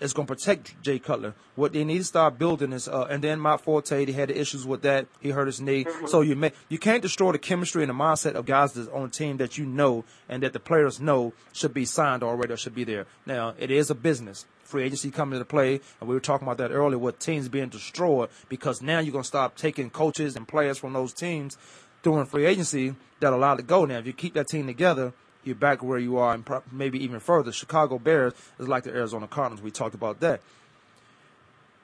is 0.00 0.12
going 0.12 0.26
to 0.26 0.34
protect 0.34 0.82
Jay 0.82 0.98
Cutler. 0.98 1.34
What 1.54 1.72
they 1.72 1.84
need 1.84 1.98
to 1.98 2.04
start 2.04 2.38
building 2.38 2.72
is, 2.72 2.88
uh, 2.88 3.06
and 3.10 3.22
then 3.22 3.40
Matt 3.40 3.60
Forte, 3.60 4.06
he 4.06 4.12
had 4.12 4.30
the 4.30 4.40
issues 4.40 4.66
with 4.66 4.82
that. 4.82 5.06
He 5.20 5.30
hurt 5.30 5.46
his 5.46 5.60
knee. 5.60 5.86
So 6.06 6.22
you 6.22 6.34
may, 6.36 6.52
you 6.68 6.78
can't 6.78 7.02
destroy 7.02 7.32
the 7.32 7.38
chemistry 7.38 7.82
and 7.82 7.90
the 7.90 7.94
mindset 7.94 8.34
of 8.34 8.46
guys 8.46 8.72
that's 8.72 8.88
on 8.88 9.02
the 9.02 9.08
team 9.08 9.36
that 9.36 9.58
you 9.58 9.66
know 9.66 10.04
and 10.28 10.42
that 10.42 10.52
the 10.52 10.60
players 10.60 11.00
know 11.00 11.32
should 11.52 11.74
be 11.74 11.84
signed 11.84 12.22
already 12.22 12.52
or 12.52 12.56
should 12.56 12.74
be 12.74 12.84
there. 12.84 13.06
Now, 13.26 13.54
it 13.58 13.70
is 13.70 13.90
a 13.90 13.94
business. 13.94 14.46
Free 14.64 14.84
agency 14.84 15.10
coming 15.10 15.36
into 15.36 15.44
play, 15.44 15.80
and 16.00 16.08
we 16.08 16.14
were 16.14 16.20
talking 16.20 16.46
about 16.46 16.58
that 16.58 16.70
earlier 16.70 16.98
with 16.98 17.18
teams 17.18 17.48
being 17.48 17.68
destroyed 17.68 18.30
because 18.48 18.80
now 18.80 19.00
you're 19.00 19.12
going 19.12 19.24
to 19.24 19.28
stop 19.28 19.56
taking 19.56 19.90
coaches 19.90 20.36
and 20.36 20.46
players 20.46 20.78
from 20.78 20.92
those 20.92 21.12
teams 21.12 21.58
during 22.02 22.24
free 22.24 22.46
agency 22.46 22.94
that 23.18 23.32
allowed 23.32 23.56
to 23.56 23.62
go. 23.62 23.84
Now, 23.84 23.98
if 23.98 24.06
you 24.06 24.12
keep 24.12 24.34
that 24.34 24.46
team 24.46 24.66
together, 24.66 25.12
you're 25.44 25.54
back 25.54 25.82
where 25.82 25.98
you 25.98 26.18
are 26.18 26.34
and 26.34 26.44
maybe 26.70 27.02
even 27.02 27.20
further. 27.20 27.52
Chicago 27.52 27.98
Bears 27.98 28.34
is 28.58 28.68
like 28.68 28.84
the 28.84 28.90
Arizona 28.90 29.26
Cardinals. 29.26 29.62
We 29.62 29.70
talked 29.70 29.94
about 29.94 30.20
that. 30.20 30.40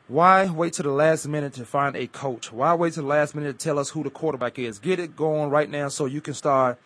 Why 0.08 0.48
wait 0.48 0.74
to 0.74 0.84
the 0.84 0.90
last 0.90 1.26
minute 1.26 1.54
to 1.54 1.64
find 1.64 1.96
a 1.96 2.06
coach? 2.06 2.52
Why 2.52 2.74
wait 2.74 2.92
to 2.92 3.00
the 3.00 3.06
last 3.06 3.34
minute 3.34 3.58
to 3.58 3.64
tell 3.64 3.78
us 3.78 3.90
who 3.90 4.04
the 4.04 4.10
quarterback 4.10 4.58
is? 4.58 4.78
Get 4.78 5.00
it 5.00 5.16
going 5.16 5.50
right 5.50 5.68
now 5.68 5.88
so 5.88 6.06
you 6.06 6.20
can 6.20 6.34
start. 6.34 6.78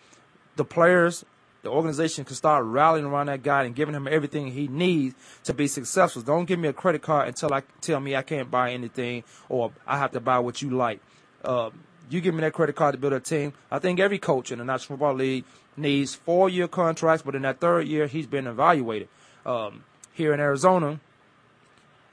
The 0.55 0.65
players, 0.65 1.23
the 1.61 1.69
organization 1.69 2.25
can 2.25 2.35
start 2.35 2.65
rallying 2.65 3.05
around 3.05 3.27
that 3.27 3.43
guy 3.43 3.63
and 3.63 3.75
giving 3.75 3.93
him 3.93 4.07
everything 4.07 4.47
he 4.47 4.67
needs 4.67 5.15
to 5.43 5.53
be 5.53 5.67
successful. 5.67 6.23
Don't 6.23 6.45
give 6.45 6.57
me 6.57 6.67
a 6.67 6.73
credit 6.73 7.03
card 7.03 7.27
until 7.27 7.53
I 7.53 7.61
tell 7.79 7.99
me 7.99 8.15
I 8.15 8.23
can't 8.23 8.49
buy 8.49 8.71
anything 8.71 9.23
or 9.49 9.71
I 9.85 9.99
have 9.99 10.11
to 10.13 10.19
buy 10.19 10.39
what 10.39 10.63
you 10.63 10.71
like. 10.71 10.99
Uh, 11.45 11.69
you 12.09 12.21
give 12.21 12.33
me 12.33 12.41
that 12.41 12.53
credit 12.53 12.75
card 12.75 12.93
to 12.93 12.99
build 12.99 13.13
a 13.13 13.19
team. 13.19 13.53
I 13.69 13.77
think 13.77 13.99
every 13.99 14.19
coach 14.19 14.51
in 14.51 14.57
the 14.57 14.65
National 14.65 14.97
Football 14.97 15.13
League 15.13 15.45
needs 15.77 16.15
four-year 16.15 16.67
contracts, 16.67 17.23
but 17.23 17.35
in 17.35 17.43
that 17.43 17.59
third 17.59 17.87
year, 17.87 18.07
he's 18.07 18.27
been 18.27 18.47
evaluated. 18.47 19.07
Um, 19.45 19.83
here 20.13 20.33
in 20.33 20.39
Arizona, 20.39 20.99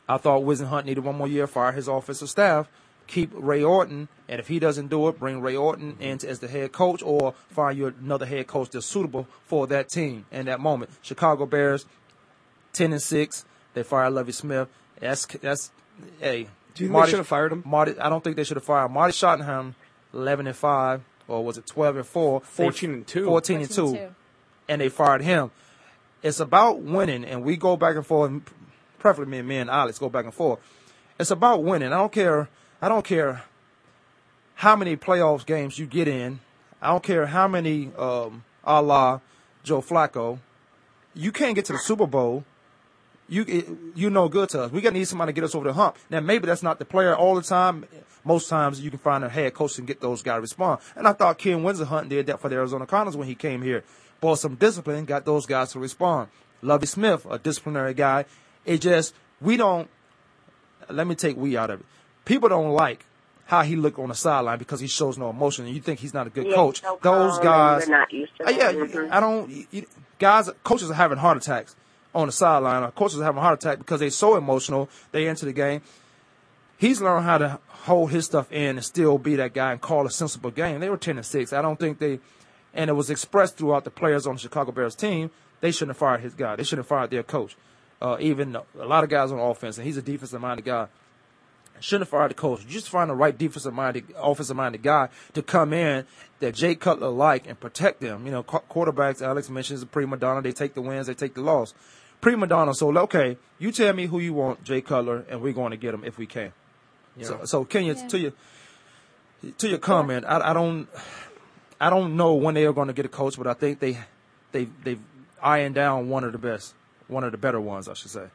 I 0.09 0.17
thought 0.17 0.43
Whisenhunt 0.43 0.85
needed 0.85 1.05
one 1.05 1.17
more 1.17 1.29
year, 1.29 1.47
fire 1.47 1.73
his 1.73 1.89
offensive 1.89 2.31
staff, 2.31 2.69
keep 3.07 3.31
Ray 3.35 3.63
Horton, 3.63 4.09
and 4.29 4.41
if 4.41 4.49
he 4.49 4.59
doesn't 4.59 4.89
do 4.89 5.09
it, 5.09 5.19
bring 5.19 5.41
Ray 5.41 5.55
Horton 5.55 5.97
in 6.01 6.19
as 6.27 6.39
the 6.39 6.49
head 6.49 6.73
coach 6.73 7.03
or 7.03 7.35
find 7.49 7.77
you 7.77 7.87
another 7.87 8.27
head 8.27 8.47
coach 8.47 8.71
that's 8.71 8.87
suitable 8.87 9.27
for 9.47 9.67
that 9.67 9.89
team 9.89 10.27
in 10.31 10.47
that 10.47 10.61
moment. 10.61 10.91
Chicago 11.03 11.47
Bears, 11.47 11.87
ten 12.73 12.93
and 12.93 13.03
six, 13.03 13.45
they 13.75 13.83
fired 13.83 14.11
Lovie 14.11 14.33
Smith. 14.33 14.69
That's 15.01 15.27
that's 15.27 15.71
hey. 16.21 16.49
Do 16.75 16.85
you 16.85 16.91
think 16.91 17.05
they 17.05 17.11
should 17.11 17.19
have 17.19 17.27
fired 17.27 17.53
him? 17.53 17.63
Marty, 17.67 17.99
I 17.99 18.09
don't 18.09 18.23
think 18.23 18.37
they 18.37 18.45
should 18.45 18.57
have 18.57 18.65
fired 18.65 18.91
Marty 18.91 19.13
Schottenheimer, 19.13 19.75
eleven 20.15 20.47
and 20.47 20.57
five, 20.57 21.03
or 21.29 21.45
was 21.45 21.59
it 21.59 21.67
twelve 21.67 21.97
and 21.97 22.07
four? 22.07 22.41
14 22.41 22.91
and 22.93 23.07
two. 23.07 23.27
Fourteen 23.27 23.61
and 23.61 23.69
14 23.69 23.77
two, 23.95 23.99
and 24.01 24.09
two. 24.11 24.15
and 24.69 24.81
they 24.81 24.89
fired 24.89 25.23
him. 25.23 25.51
It's 26.23 26.41
about 26.41 26.81
winning, 26.81 27.25
and 27.25 27.45
we 27.45 27.57
go 27.57 27.77
back 27.77 27.95
and 27.95 28.05
forth. 28.07 28.33
Preferably 28.99 29.31
me 29.31 29.39
and 29.39 29.49
me 29.49 29.57
and 29.59 29.71
Alex 29.71 29.99
go 29.99 30.09
back 30.09 30.25
and 30.25 30.35
forth. 30.35 30.59
It's 31.21 31.31
about 31.31 31.63
winning. 31.63 31.93
I 31.93 31.99
don't 31.99 32.13
care. 32.13 32.49
I 32.83 32.89
don't 32.89 33.05
care 33.05 33.45
how 34.57 34.75
many 34.75 34.97
playoffs 34.97 35.47
games 35.47 35.79
you 35.79 35.87
get 35.87 36.09
in. 36.09 36.41
I 36.83 36.89
don't 36.89 37.03
care 37.03 37.27
how 37.27 37.47
many, 37.47 37.93
um, 37.97 38.45
a 38.65 38.83
la 38.83 39.21
Joe 39.63 39.81
Flacco. 39.81 40.39
You 41.15 41.31
can't 41.33 41.55
get 41.55 41.65
to 41.67 41.73
the 41.73 41.79
Super 41.79 42.07
Bowl. 42.07 42.45
You 43.29 43.93
you 43.95 44.09
no 44.11 44.29
good 44.29 44.49
to 44.51 44.63
us. 44.63 44.73
We 44.73 44.81
got 44.81 44.91
to 44.91 44.97
need 44.97 45.07
somebody 45.07 45.31
to 45.31 45.35
get 45.35 45.45
us 45.45 45.55
over 45.55 45.67
the 45.67 45.75
hump. 45.75 45.97
Now 46.09 46.21
maybe 46.21 46.47
that's 46.47 46.63
not 46.63 46.79
the 46.79 46.85
player 46.85 47.15
all 47.15 47.35
the 47.35 47.43
time. 47.43 47.85
Most 48.25 48.49
times 48.49 48.81
you 48.81 48.91
can 48.91 48.99
find 48.99 49.23
a 49.25 49.29
head 49.29 49.55
coach 49.55 49.79
and 49.79 49.87
get 49.87 50.01
those 50.01 50.23
guys 50.23 50.39
to 50.39 50.41
respond. 50.43 50.81
And 50.97 51.07
I 51.07 51.13
thought 51.13 51.39
Ken 51.39 51.63
Whisenhunt 51.63 52.09
did 52.09 52.27
that 52.27 52.41
for 52.41 52.49
the 52.49 52.57
Arizona 52.57 52.87
Cardinals 52.87 53.17
when 53.17 53.29
he 53.29 53.35
came 53.35 53.63
here. 53.63 53.85
Brought 54.21 54.39
some 54.39 54.55
discipline, 54.57 55.05
got 55.05 55.25
those 55.25 55.47
guys 55.47 55.73
to 55.73 55.79
respond. 55.79 56.29
Lovie 56.63 56.87
Smith, 56.87 57.27
a 57.31 57.39
disciplinary 57.39 57.95
guy. 57.95 58.25
It 58.65 58.79
just 58.81 59.15
we 59.41 59.57
don't. 59.57 59.89
Let 60.91 61.07
me 61.07 61.15
take 61.15 61.37
we 61.37 61.57
out 61.57 61.71
of 61.71 61.81
it. 61.81 61.87
People 62.25 62.49
don't 62.49 62.71
like 62.73 63.05
how 63.47 63.63
he 63.63 63.77
looked 63.77 63.99
on 63.99 64.09
the 64.09 64.15
sideline 64.15 64.59
because 64.59 64.81
he 64.81 64.87
shows 64.87 65.17
no 65.19 65.31
emotion, 65.31 65.67
and 65.67 65.75
you 65.75 65.81
think 65.81 66.01
he's 66.01 66.13
not 66.15 66.27
a 66.27 66.31
good 66.31 66.47
Yeah, 66.47 66.55
coach. 66.55 66.81
so 66.83 66.99
those 67.03 67.39
guys, 67.39 67.87
we're 67.87 67.99
not 67.99 68.13
used 68.13 68.37
to 68.39 68.47
Uh, 68.47 68.51
yeah. 68.51 68.73
Mhm. 68.73 69.11
I 69.13 69.21
don't. 69.21 69.67
You- 69.71 69.87
guys, 70.19 70.51
coaches 70.65 70.91
are 70.91 70.95
having 70.95 71.19
heart 71.19 71.37
attacks 71.37 71.77
on 72.15 72.27
the 72.29 72.33
sideline. 72.33 72.83
Or 72.83 72.91
coaches 72.91 73.21
are 73.21 73.25
having 73.25 73.39
a 73.39 73.43
heart 73.43 73.63
attack 73.63 73.79
because 73.79 74.01
they're 74.01 74.11
so 74.11 74.37
emotional. 74.37 74.89
They 75.13 75.27
into 75.27 75.45
the 75.45 75.53
game. 75.53 75.83
He's 76.77 77.01
learned 77.01 77.25
how 77.25 77.39
to 77.39 77.59
hold 77.69 78.11
his 78.11 78.27
stuff 78.27 78.53
in 78.53 78.77
and 78.77 78.85
still 78.85 79.19
be 79.19 79.37
that 79.37 79.53
guy 79.53 79.73
and 79.73 79.81
call 79.81 80.07
a 80.07 80.11
sensible 80.11 80.51
game. 80.51 80.81
They 80.81 80.89
were 80.89 80.97
ten 80.97 81.17
and 81.17 81.27
six. 81.27 81.53
I 81.53 81.63
don't 81.63 81.79
think 81.79 81.99
they, 81.99 82.21
and 82.73 82.89
it 82.89 82.93
was 82.93 83.11
expressed 83.11 83.57
throughout 83.57 83.85
the 83.85 83.91
players 83.91 84.27
on 84.27 84.35
the 84.35 84.41
Chicago 84.41 84.71
Bears 84.71 84.95
team. 84.95 85.31
They 85.61 85.73
shouldn't 85.73 85.91
have 85.91 85.99
fired 85.99 86.21
his 86.21 86.35
guy. 86.35 86.55
They 86.55 86.63
shouldn't 86.63 86.87
have 86.87 86.89
fired 86.89 87.11
their 87.11 87.25
coach. 87.25 87.57
Uh, 88.01 88.17
even 88.21 88.55
a 88.55 88.85
lot 88.85 89.03
of 89.03 89.11
guys 89.11 89.33
on 89.33 89.41
offense, 89.41 89.77
and 89.77 89.85
he's 89.85 89.97
a 89.97 90.03
defensive 90.03 90.41
minded 90.41 90.65
guy 90.65 90.87
shouldn't 91.81 92.03
have 92.03 92.11
fired 92.11 92.31
the 92.31 92.35
coach. 92.35 92.63
You 92.65 92.71
just 92.71 92.89
find 92.89 93.11
the 93.11 93.15
right 93.15 93.37
defensive 93.37 93.73
minded, 93.75 94.05
offensive 94.17 94.57
minded 94.57 94.83
guy 94.83 95.09
to 95.35 95.43
come 95.43 95.73
in 95.73 96.05
that 96.41 96.55
Jay 96.55 96.75
Cutler 96.75 97.09
like 97.09 97.47
and 97.49 97.59
protect 97.59 98.01
them. 98.01 98.25
You 98.27 98.33
know, 98.33 98.43
qu- 98.43 98.63
quarterbacks, 98.71 99.23
Alex 99.23 99.49
mentions 99.51 99.83
a 99.83 99.87
prima 99.87 100.17
donna. 100.17 100.43
They 100.43 100.53
take 100.53 100.75
the 100.75 100.83
wins, 100.83 101.07
they 101.07 101.15
take 101.15 101.35
the 101.35 101.41
loss. 101.41 101.75
Prima 102.21 102.47
donna. 102.47 102.75
So, 102.75 102.97
okay, 102.99 103.37
you 103.59 103.71
tell 103.73 103.93
me 103.93 104.07
who 104.07 104.19
you 104.19 104.35
want, 104.35 104.65
Jay 104.65 104.81
Cutler, 104.81 105.25
and 105.29 105.41
we're 105.41 105.53
going 105.53 105.71
to 105.71 105.77
get 105.77 105.95
him 105.95 106.05
if 106.05 106.19
we 106.19 106.27
can. 106.27 106.53
So, 107.23 107.41
so 107.45 107.65
Kenya, 107.65 107.95
Yeah. 107.95 108.09
to 108.09 108.19
your 108.19 108.33
to 109.59 109.69
your 109.69 109.79
comment, 109.79 110.25
I, 110.27 110.51
I 110.51 110.53
don't, 110.53 110.89
I 111.81 111.91
don't 111.91 112.17
know 112.17 112.35
when 112.35 112.55
they 112.55 112.65
are 112.67 112.73
going 112.73 112.89
to 112.89 112.93
get 112.93 113.07
a 113.07 113.09
coach, 113.09 113.37
but 113.39 113.47
I 113.47 113.55
think 113.55 113.79
they, 113.79 113.99
they, 114.53 114.69
they 114.83 114.99
eyeing 115.41 115.73
down 115.73 116.09
one 116.09 116.25
of 116.25 116.33
the 116.33 116.39
best, 116.39 116.75
one 117.07 117.23
of 117.25 117.31
the 117.33 117.39
better 117.39 117.61
ones, 117.61 117.89
I 117.89 117.95
should 117.95 118.11
say. 118.11 118.27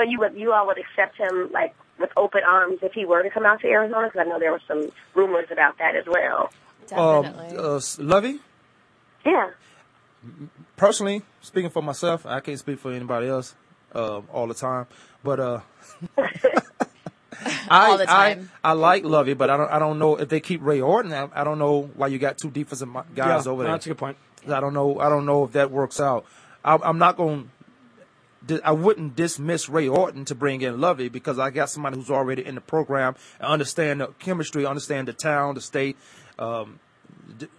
So 0.00 0.08
you 0.08 0.18
would 0.20 0.34
you 0.34 0.52
all 0.52 0.66
would 0.66 0.78
accept 0.78 1.16
him 1.18 1.50
like 1.52 1.74
with 1.98 2.08
open 2.16 2.40
arms 2.48 2.78
if 2.82 2.92
he 2.92 3.04
were 3.04 3.22
to 3.22 3.28
come 3.28 3.44
out 3.44 3.60
to 3.60 3.66
Arizona? 3.68 4.08
Because 4.08 4.24
I 4.26 4.28
know 4.30 4.38
there 4.38 4.52
were 4.52 4.62
some 4.66 4.90
rumors 5.14 5.48
about 5.52 5.76
that 5.78 5.94
as 5.94 6.04
well. 6.06 6.50
Um, 6.92 7.22
Definitely. 7.22 7.56
uh, 7.58 7.80
Lovie, 7.98 8.40
Yeah. 9.26 9.50
personally, 10.76 11.22
speaking 11.42 11.70
for 11.70 11.82
myself, 11.82 12.24
I 12.24 12.40
can't 12.40 12.58
speak 12.58 12.78
for 12.78 12.92
anybody 12.92 13.28
else 13.28 13.54
uh, 13.94 14.22
all 14.32 14.46
the 14.46 14.54
time, 14.54 14.86
but 15.22 15.38
uh, 15.38 15.60
I, 17.70 17.90
All 17.90 17.98
the 17.98 18.06
time. 18.06 18.50
I 18.62 18.70
I 18.70 18.72
like 18.72 19.04
Lovie, 19.04 19.34
but 19.34 19.50
I 19.50 19.56
don't 19.56 19.70
I 19.70 19.78
don't 19.78 19.98
know 19.98 20.16
if 20.16 20.28
they 20.28 20.40
keep 20.40 20.62
Ray 20.62 20.80
Horton. 20.80 21.12
I, 21.12 21.28
I 21.34 21.44
don't 21.44 21.58
know 21.58 21.90
why 21.94 22.08
you 22.08 22.18
got 22.18 22.38
two 22.38 22.50
defensive 22.50 22.88
mi- 22.88 23.00
guys 23.14 23.46
Yeah, 23.46 23.52
over 23.52 23.62
there. 23.64 23.72
That's 23.72 23.86
a 23.86 23.90
good 23.90 23.98
point. 23.98 24.16
I 24.48 24.60
don't 24.60 24.74
know. 24.74 24.98
I 24.98 25.08
don't 25.08 25.26
know 25.26 25.44
if 25.44 25.52
that 25.52 25.70
works 25.70 26.00
out. 26.00 26.24
I, 26.64 26.76
I'm 26.82 26.98
not 26.98 27.16
going. 27.16 27.50
I 28.64 28.72
wouldn't 28.72 29.16
dismiss 29.16 29.68
Ray 29.68 29.86
Horton 29.86 30.24
to 30.26 30.34
bring 30.34 30.62
in 30.62 30.80
Lovie 30.80 31.08
because 31.08 31.38
I 31.38 31.50
got 31.50 31.68
somebody 31.68 31.96
who's 31.96 32.10
already 32.10 32.44
in 32.44 32.54
the 32.54 32.60
program 32.60 33.14
and 33.38 33.48
understand 33.48 34.00
the 34.00 34.08
chemistry, 34.18 34.64
understand 34.64 35.08
the 35.08 35.12
town, 35.12 35.54
the 35.54 35.60
state, 35.60 35.96
um, 36.38 36.80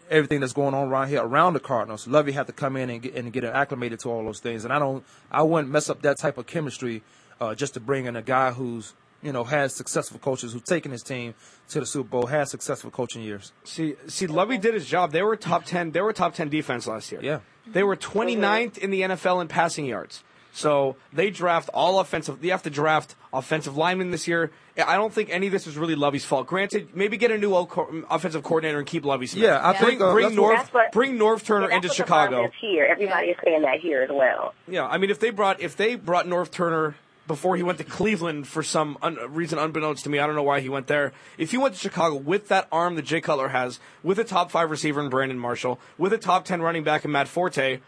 everything 0.09 0.39
that's 0.39 0.53
going 0.53 0.73
on 0.73 0.87
around 0.87 1.09
here 1.09 1.21
around 1.21 1.53
the 1.53 1.59
Cardinals. 1.59 2.07
Lovie 2.07 2.31
had 2.31 2.47
to 2.47 2.53
come 2.53 2.75
in 2.75 2.89
and 2.89 3.01
get, 3.01 3.15
and 3.15 3.31
get 3.31 3.43
acclimated 3.43 3.99
to 3.99 4.09
all 4.09 4.23
those 4.23 4.39
things, 4.39 4.63
and 4.63 4.73
I 4.73 4.79
don't. 4.79 5.03
I 5.31 5.43
wouldn't 5.43 5.71
mess 5.71 5.89
up 5.89 6.01
that 6.01 6.17
type 6.17 6.37
of 6.37 6.47
chemistry 6.47 7.03
uh, 7.39 7.55
just 7.55 7.75
to 7.75 7.79
bring 7.79 8.05
in 8.05 8.15
a 8.15 8.21
guy 8.21 8.51
who's 8.51 8.93
you 9.21 9.31
know 9.31 9.43
has 9.43 9.75
successful 9.75 10.19
coaches 10.19 10.53
who's 10.53 10.63
taken 10.63 10.91
his 10.91 11.03
team 11.03 11.35
to 11.69 11.79
the 11.79 11.85
Super 11.85 12.09
Bowl, 12.09 12.25
has 12.25 12.49
successful 12.49 12.89
coaching 12.89 13.21
years. 13.21 13.51
See, 13.63 13.95
see, 14.07 14.27
Lovie 14.27 14.57
did 14.57 14.73
his 14.73 14.87
job. 14.87 15.11
They 15.11 15.21
were 15.21 15.35
top 15.35 15.65
ten. 15.65 15.91
They 15.91 16.01
were 16.01 16.13
top 16.13 16.33
ten 16.33 16.49
defense 16.49 16.87
last 16.87 17.11
year. 17.11 17.21
Yeah. 17.23 17.39
They 17.67 17.83
were 17.83 17.95
29th 17.95 18.79
in 18.79 18.89
the 18.89 19.01
NFL 19.01 19.39
in 19.39 19.47
passing 19.47 19.85
yards. 19.85 20.23
So 20.53 20.95
they 21.13 21.29
draft 21.29 21.69
all 21.73 21.99
offensive. 21.99 22.41
They 22.41 22.49
have 22.49 22.63
to 22.63 22.69
draft 22.69 23.15
offensive 23.33 23.77
linemen 23.77 24.11
this 24.11 24.27
year. 24.27 24.51
I 24.85 24.95
don't 24.95 25.13
think 25.13 25.29
any 25.29 25.47
of 25.47 25.53
this 25.53 25.65
is 25.67 25.77
really 25.77 25.95
Lovie's 25.95 26.25
fault. 26.25 26.47
Granted, 26.47 26.89
maybe 26.95 27.15
get 27.17 27.31
a 27.31 27.37
new 27.37 27.53
o- 27.55 27.65
co- 27.65 28.03
offensive 28.09 28.43
coordinator 28.43 28.77
and 28.79 28.87
keep 28.87 29.05
Lovie 29.05 29.27
Smith. 29.27 29.43
Yeah, 29.43 29.59
I 29.65 29.71
bring, 29.77 29.91
think, 29.91 30.01
uh, 30.01 30.11
bring 30.13 30.29
Norv 30.31 30.55
That's 30.57 30.73
what- 30.73 30.91
bring 30.91 31.17
Norv 31.17 31.43
Turner 31.45 31.69
Yeah, 31.69 31.75
into 31.75 31.87
what 31.87 31.97
the 31.97 32.03
buzz 32.03 32.07
Chicago. 32.29 32.51
here. 32.59 32.85
Everybody 32.89 33.27
is 33.27 33.37
saying 33.45 33.61
that 33.61 33.79
here 33.79 34.01
as 34.01 34.09
well. 34.09 34.53
Yeah, 34.67 34.87
I 34.87 34.97
mean, 34.97 35.09
if 35.09 35.19
they 35.19 35.29
brought 35.29 35.61
if 35.61 35.77
they 35.77 35.95
brought 35.95 36.25
Norv 36.27 36.51
Turner 36.51 36.95
before 37.27 37.55
he 37.55 37.63
went 37.63 37.77
to 37.77 37.83
Cleveland 37.85 38.47
for 38.47 38.61
some 38.63 38.97
un- 39.01 39.17
reason 39.29 39.57
unbeknownst 39.59 40.03
to 40.03 40.09
me, 40.09 40.19
I 40.19 40.25
don't 40.25 40.35
know 40.35 40.43
why 40.43 40.59
he 40.59 40.67
went 40.67 40.87
there. 40.87 41.13
If 41.37 41.51
he 41.51 41.57
went 41.57 41.75
to 41.75 41.79
Chicago 41.79 42.15
with 42.15 42.49
that 42.49 42.67
arm 42.71 42.95
that 42.95 43.03
Jay 43.03 43.21
Cutler 43.21 43.49
has, 43.49 43.79
with 44.03 44.19
a 44.19 44.23
top 44.25 44.51
five 44.51 44.69
receiver 44.71 44.99
in 44.99 45.09
Brandon 45.09 45.39
Marshall, 45.39 45.79
with 45.97 46.11
a 46.11 46.17
top 46.17 46.43
ten 46.43 46.61
running 46.61 46.83
back 46.83 47.05
in 47.05 47.11
Matt 47.11 47.27
Forte, 47.29 47.79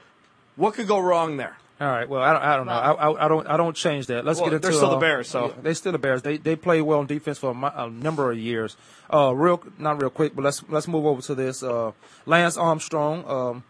what 0.56 0.76
could 0.76 0.88
go 0.88 1.00
wrong 1.00 1.36
there? 1.38 1.58
All 1.82 1.88
right. 1.88 2.08
Well, 2.08 2.22
I 2.22 2.34
don't, 2.34 2.42
I 2.44 2.56
don't 2.56 2.66
know. 2.68 2.72
I, 2.72 2.92
I, 2.92 3.26
I 3.26 3.28
don't. 3.28 3.48
I 3.48 3.58
don't 3.58 3.76
change 3.76 4.08
that. 4.08 4.24
Let's 4.24 4.40
Well, 4.40 4.50
get 4.50 4.56
into. 4.58 4.68
they're 4.68 4.78
still 4.78 4.92
the 4.92 4.98
uh, 4.98 5.00
Bears, 5.00 5.28
so- 5.28 5.48
yeah, 5.48 5.54
they 5.64 5.74
still 5.74 5.92
the 5.92 5.98
Bears. 5.98 6.22
They 6.22 6.38
they 6.38 6.56
play 6.56 6.82
well 6.82 7.00
on 7.00 7.08
defense 7.08 7.40
for 7.40 7.52
a, 7.52 7.84
a 7.86 7.90
number 7.90 8.32
of 8.32 8.38
years. 8.38 8.78
Uh, 9.14 9.34
real 9.36 9.62
not 9.80 10.00
real 10.00 10.10
quick, 10.12 10.36
but 10.36 10.44
let's 10.44 10.64
let's 10.70 10.88
move 10.88 11.06
over 11.06 11.22
to 11.24 11.36
this. 11.36 11.64
Uh, 11.64 11.92
Lance 12.26 12.58
Armstrong. 12.58 13.26
Um, 13.28 13.64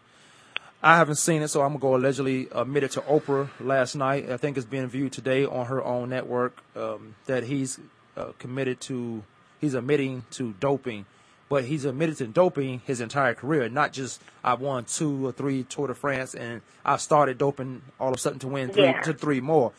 I 0.84 0.98
haven't 0.98 1.16
seen 1.16 1.42
it, 1.42 1.48
so 1.48 1.62
I'm 1.62 1.70
gonna 1.70 1.80
go 1.80 1.96
allegedly 1.96 2.50
admitted 2.52 2.92
to 2.92 3.02
Oprah 3.02 3.48
last 3.62 3.96
night. 3.96 4.30
I 4.30 4.36
think 4.36 4.58
it's 4.58 4.66
being 4.66 4.88
viewed 4.88 5.14
today 5.14 5.46
on 5.46 5.68
her 5.68 5.82
own 5.84 6.10
network 6.10 6.62
um, 6.76 7.16
that 7.26 7.46
he's 7.46 7.80
uh, 8.18 8.34
committed 8.38 8.82
to. 8.82 9.24
He's 9.62 9.76
admitting 9.76 10.26
to 10.32 10.54
doping, 10.60 11.06
but 11.54 11.66
he's 11.66 11.86
admitted 11.86 12.18
to 12.18 12.26
doping 12.26 12.82
his 12.84 13.00
entire 13.00 13.36
career, 13.36 13.70
not 13.70 13.94
just 13.94 14.20
I 14.44 14.56
won 14.56 14.86
two 14.86 15.28
or 15.28 15.32
three 15.32 15.62
Tour 15.62 15.86
de 15.86 15.94
France 15.94 16.34
and 16.34 16.62
I've 16.84 17.00
started 17.00 17.38
doping 17.38 17.84
all 18.00 18.10
of 18.10 18.16
a 18.16 18.18
sudden 18.18 18.40
to 18.40 18.48
win 18.48 18.70
three 18.72 18.86
Yeah. 18.86 19.02
to 19.02 19.14
three 19.14 19.40
more. 19.40 19.72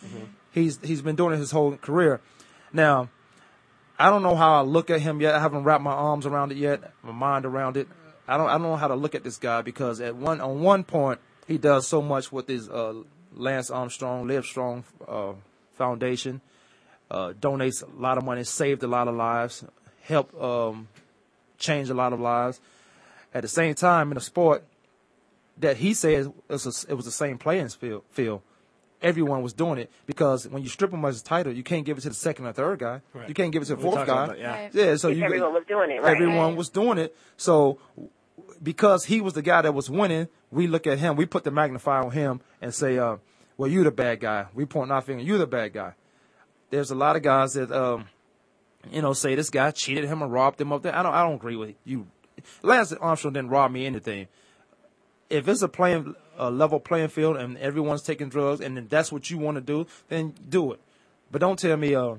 He's 0.53 0.79
he's 0.85 1.03
been 1.03 1.17
doing 1.17 1.35
it 1.35 1.39
his 1.39 1.51
whole 1.51 1.77
career. 1.77 2.21
Now, 2.73 3.09
I 3.99 4.09
don't 4.09 4.23
know 4.23 4.37
how 4.37 4.61
I 4.61 4.63
look 4.63 4.89
at 4.89 5.01
him 5.01 5.21
yet. 5.21 5.35
I 5.35 5.41
haven't 5.41 5.65
wrapped 5.65 5.83
my 5.83 5.91
arms 5.91 6.27
around 6.27 6.53
it 6.53 6.59
yet, 6.59 6.93
my 7.03 7.11
mind 7.11 7.45
around 7.45 7.77
it. 7.77 7.89
I 8.29 8.37
don't 8.37 8.49
I 8.49 8.53
don't 8.53 8.63
know 8.63 8.77
how 8.77 8.87
to 8.87 8.95
look 8.95 9.17
at 9.17 9.25
this 9.25 9.37
guy 9.37 9.63
because 9.63 10.01
at 10.01 10.15
one 10.15 10.41
on 10.41 10.61
one 10.61 10.85
point 10.85 11.19
he 11.49 11.59
does 11.59 11.89
so 11.89 12.01
much 12.01 12.31
with 12.31 12.47
his 12.47 12.69
uh, 12.69 12.95
Lance 13.35 13.69
Armstrong 13.69 14.29
Live 14.29 14.45
Strong 14.47 14.85
uh, 15.09 15.33
Foundation, 15.73 16.41
uh, 17.11 17.33
donates 17.33 17.83
a 17.83 18.01
lot 18.01 18.17
of 18.17 18.25
money, 18.25 18.45
saved 18.45 18.85
a 18.85 18.87
lot 18.87 19.09
of 19.09 19.17
lives, 19.17 19.65
helped 20.03 20.41
um, 20.41 20.87
change 21.59 21.91
a 21.91 21.95
lot 21.95 22.13
of 22.13 22.21
lives. 22.21 22.61
At 23.33 23.43
the 23.43 23.49
same 23.49 23.75
time, 23.75 24.11
in 24.13 24.17
a 24.17 24.21
sport 24.21 24.65
that 25.59 25.77
he 25.79 25.95
says 25.95 26.27
it 26.27 26.33
was, 26.49 26.85
a, 26.87 26.91
it 26.93 26.95
was 26.95 27.05
the 27.05 27.11
same 27.11 27.39
playing 27.39 27.69
field, 27.69 28.05
field, 28.11 28.43
everyone 29.03 29.43
was 29.43 29.53
doing 29.53 29.79
it 29.79 29.91
because 30.07 30.49
when 30.49 30.63
you 30.63 30.69
strip 30.69 30.93
him 30.93 31.05
of 31.05 31.13
his 31.13 31.23
title, 31.23 31.53
you 31.53 31.63
can't 31.63 31.85
give 31.85 31.99
it 31.99 32.03
to 32.03 32.09
the 32.09 32.15
second 32.15 32.47
or 32.47 32.53
third 32.53 32.79
guy. 32.79 33.01
Right. 33.13 33.29
You 33.29 33.35
can't 33.35 33.53
give 33.53 33.63
it 33.63 33.67
to 33.67 33.77
the 33.77 33.83
fourth 33.83 34.07
guy. 34.07 34.25
about 34.25 34.39
yeah. 34.39 34.51
Right. 34.53 34.75
yeah. 34.75 34.97
So 34.97 35.09
you 35.09 35.23
everyone 35.25 35.53
was 35.53 35.65
doing 35.67 35.91
it, 35.91 36.01
right. 36.03 36.13
Everyone 36.13 36.37
Right. 36.51 36.57
was 36.57 36.69
doing 36.71 36.99
it. 36.99 37.17
So 37.37 37.79
because 38.63 39.05
he 39.05 39.21
was 39.21 39.35
the 39.35 39.43
guy 39.43 39.63
that 39.63 39.75
was 39.75 39.91
winning, 39.91 40.29
we 40.51 40.67
look 40.67 40.87
at 40.87 40.99
him. 40.99 41.17
We 41.17 41.27
put 41.27 41.45
the 41.45 41.51
magnifier 41.51 42.03
on 42.05 42.13
him 42.13 42.41
and 42.63 42.75
say, 42.75 42.99
uh, 42.99 43.17
"Well, 43.57 43.71
you 43.71 43.85
the 43.85 43.91
bad 43.91 44.21
guy." 44.21 44.47
We 44.55 44.65
point 44.65 44.91
our 44.91 45.03
finger. 45.03 45.23
You 45.23 45.39
the 45.39 45.47
bad 45.47 45.73
guy. 45.73 45.95
There's 46.71 46.91
a 46.91 46.95
lot 46.95 47.17
of 47.17 47.23
guys 47.23 47.55
that 47.55 47.71
um, 47.71 48.07
you 48.91 49.03
know 49.03 49.13
say 49.13 49.35
this 49.35 49.51
guy 49.51 49.71
cheated 49.71 50.05
him 50.05 50.23
or 50.23 50.29
robbed 50.29 50.61
him 50.61 50.73
up 50.73 50.83
there. 50.83 50.95
I 50.95 51.03
don't. 51.03 51.15
I 51.15 51.23
don't 51.23 51.35
agree 51.35 51.57
with 51.57 51.75
you. 51.85 52.07
Lance 52.63 52.93
Armstrong 52.93 53.35
didn't 53.35 53.51
rob 53.51 53.71
me 53.71 53.87
anything. 53.87 54.29
If 55.31 55.49
it's 55.49 55.63
a 55.63 55.69
playing 55.69 56.15
a 56.37 56.51
level 56.51 56.81
playing 56.81 57.09
field 57.09 57.37
and 57.37 57.57
everyone's 57.59 58.03
taking 58.03 58.29
drugs 58.29 58.61
and 58.61 58.89
that's 58.91 59.13
what 59.13 59.31
you 59.31 59.39
want 59.39 59.57
to 59.57 59.61
do, 59.61 59.87
then 60.09 60.35
do 60.49 60.73
it. 60.73 60.81
But 61.31 61.41
don't 61.41 61.59
tell 61.59 61.77
me. 61.77 61.95
Uh, 61.95 62.17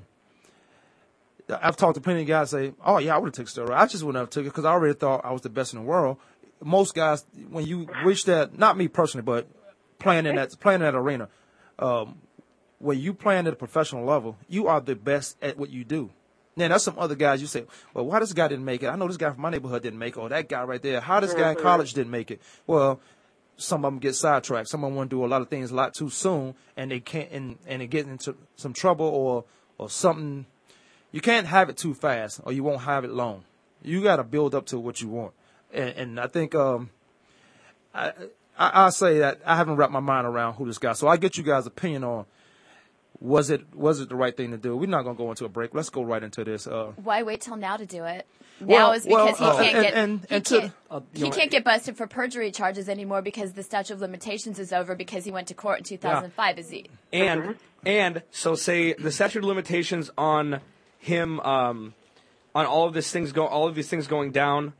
I've 1.48 1.76
talked 1.76 1.94
to 1.94 2.00
plenty 2.00 2.22
of 2.22 2.26
guys 2.26 2.50
say, 2.50 2.72
"Oh 2.84 2.98
yeah, 2.98 3.14
I 3.14 3.18
would 3.18 3.28
have 3.28 3.34
took 3.34 3.46
steroids. 3.46 3.76
I 3.76 3.86
just 3.86 4.02
wouldn't 4.02 4.20
have 4.20 4.30
took 4.30 4.44
it 4.46 4.50
because 4.50 4.64
I 4.64 4.72
already 4.72 4.94
thought 4.94 5.24
I 5.24 5.32
was 5.32 5.42
the 5.42 5.48
best 5.48 5.72
in 5.72 5.80
the 5.80 5.84
world." 5.86 6.16
Most 6.62 6.94
guys, 6.94 7.24
when 7.50 7.66
you 7.66 7.86
reach 8.04 8.24
that, 8.24 8.58
not 8.58 8.76
me 8.76 8.88
personally, 8.88 9.22
but 9.22 9.46
playing 9.98 10.26
in 10.26 10.36
that 10.36 10.58
playing 10.58 10.80
in 10.80 10.86
that 10.86 10.94
arena, 10.94 11.28
um, 11.78 12.18
when 12.78 12.98
you 12.98 13.14
playing 13.14 13.46
at 13.46 13.52
a 13.52 13.56
professional 13.56 14.04
level, 14.04 14.36
you 14.48 14.66
are 14.66 14.80
the 14.80 14.96
best 14.96 15.36
at 15.40 15.56
what 15.56 15.70
you 15.70 15.84
do. 15.84 16.10
Now, 16.56 16.68
there's 16.68 16.82
some 16.82 16.98
other 16.98 17.14
guys 17.14 17.42
you 17.42 17.46
say, 17.46 17.66
well, 17.92 18.06
why 18.06 18.18
this 18.18 18.32
guy 18.32 18.48
didn't 18.48 18.64
make 18.64 18.82
it? 18.82 18.86
I 18.86 18.96
know 18.96 19.06
this 19.06 19.18
guy 19.18 19.30
from 19.30 19.42
my 19.42 19.50
neighborhood 19.50 19.82
didn't 19.82 19.98
make 19.98 20.16
it, 20.16 20.20
or 20.20 20.30
that 20.30 20.48
guy 20.48 20.62
right 20.64 20.80
there. 20.80 21.00
How 21.00 21.20
this 21.20 21.34
guy 21.34 21.50
in 21.50 21.58
college 21.58 21.92
didn't 21.92 22.10
make 22.10 22.30
it? 22.30 22.40
Well, 22.66 22.98
some 23.58 23.84
of 23.84 23.92
them 23.92 23.98
get 23.98 24.14
sidetracked. 24.14 24.68
Some 24.68 24.82
of 24.82 24.90
them 24.90 24.96
want 24.96 25.10
to 25.10 25.16
do 25.16 25.24
a 25.24 25.26
lot 25.26 25.42
of 25.42 25.48
things 25.48 25.70
a 25.70 25.74
lot 25.74 25.92
too 25.92 26.08
soon, 26.08 26.54
and 26.76 26.90
they 26.90 27.00
can't, 27.00 27.30
and, 27.30 27.58
and 27.66 27.82
they 27.82 27.86
get 27.86 28.06
into 28.06 28.36
some 28.56 28.72
trouble 28.72 29.06
or 29.06 29.44
or 29.78 29.90
something. 29.90 30.46
You 31.12 31.20
can't 31.20 31.46
have 31.46 31.68
it 31.68 31.76
too 31.76 31.92
fast, 31.92 32.40
or 32.44 32.52
you 32.52 32.64
won't 32.64 32.82
have 32.82 33.04
it 33.04 33.10
long. 33.10 33.44
You 33.82 34.02
got 34.02 34.16
to 34.16 34.24
build 34.24 34.54
up 34.54 34.66
to 34.66 34.78
what 34.78 35.00
you 35.02 35.08
want, 35.08 35.32
and, 35.72 35.90
and 35.90 36.20
I 36.20 36.26
think 36.26 36.54
um, 36.54 36.90
I, 37.94 38.12
I 38.58 38.86
I 38.86 38.90
say 38.90 39.18
that 39.18 39.40
I 39.44 39.56
haven't 39.56 39.76
wrapped 39.76 39.92
my 39.92 40.00
mind 40.00 40.26
around 40.26 40.54
who 40.54 40.66
this 40.66 40.78
guy. 40.78 40.94
So 40.94 41.06
I 41.06 41.18
get 41.18 41.36
you 41.36 41.42
guys' 41.42 41.66
opinion 41.66 42.04
on 42.04 42.26
was 43.20 43.50
it 43.50 43.74
was 43.74 44.00
it 44.00 44.08
the 44.08 44.16
right 44.16 44.36
thing 44.36 44.50
to 44.50 44.56
do? 44.58 44.76
We're 44.76 44.86
not 44.86 45.02
gonna 45.02 45.16
go 45.16 45.30
into 45.30 45.44
a 45.44 45.48
break. 45.48 45.74
Let's 45.74 45.90
go 45.90 46.02
right 46.02 46.22
into 46.22 46.44
this. 46.44 46.66
Uh, 46.66 46.92
Why 47.02 47.22
wait 47.22 47.40
till 47.40 47.56
now 47.56 47.76
to 47.76 47.86
do 47.86 48.04
it? 48.04 48.26
Now 48.60 48.66
Well- 48.66 48.92
is 48.92 49.04
because 49.04 49.38
well, 49.40 49.56
uh, 49.56 49.62
he 49.62 49.70
can't 49.70 49.76
and- 49.76 49.82
get 49.84 49.94
and- 49.94 50.20
he, 50.28 50.34
and 50.34 50.44
can't, 50.44 50.72
uh, 50.90 51.00
he 51.14 51.30
can't 51.30 51.50
get 51.50 51.64
busted 51.64 51.96
for 51.96 52.06
perjury 52.06 52.50
charges 52.50 52.88
anymore 52.88 53.20
because 53.22 53.52
the 53.52 53.62
statute 53.62 53.94
of 53.94 54.00
limitations 54.00 54.58
is 54.58 54.72
over 54.72 54.94
because 54.94 55.24
he 55.24 55.30
went 55.30 55.48
to 55.48 55.54
court 55.54 55.78
in 55.78 55.84
2005. 55.84 56.58
Is 56.58 56.70
he? 56.70 56.86
And 57.12 57.56
and 57.84 58.22
so 58.30 58.54
say 58.54 58.94
the 58.94 59.12
statute 59.12 59.40
of 59.40 59.44
limitations 59.44 60.10
on 60.16 60.60
him 60.98 61.38
um, 61.40 61.94
on 62.54 62.66
all 62.66 62.86
of 62.88 62.94
these 62.94 63.10
things 63.10 63.32
go 63.32 63.46
all 63.46 63.66
of 63.68 63.74
these 63.74 63.88
things 63.88 64.06
going 64.06 64.32
down, 64.32 64.72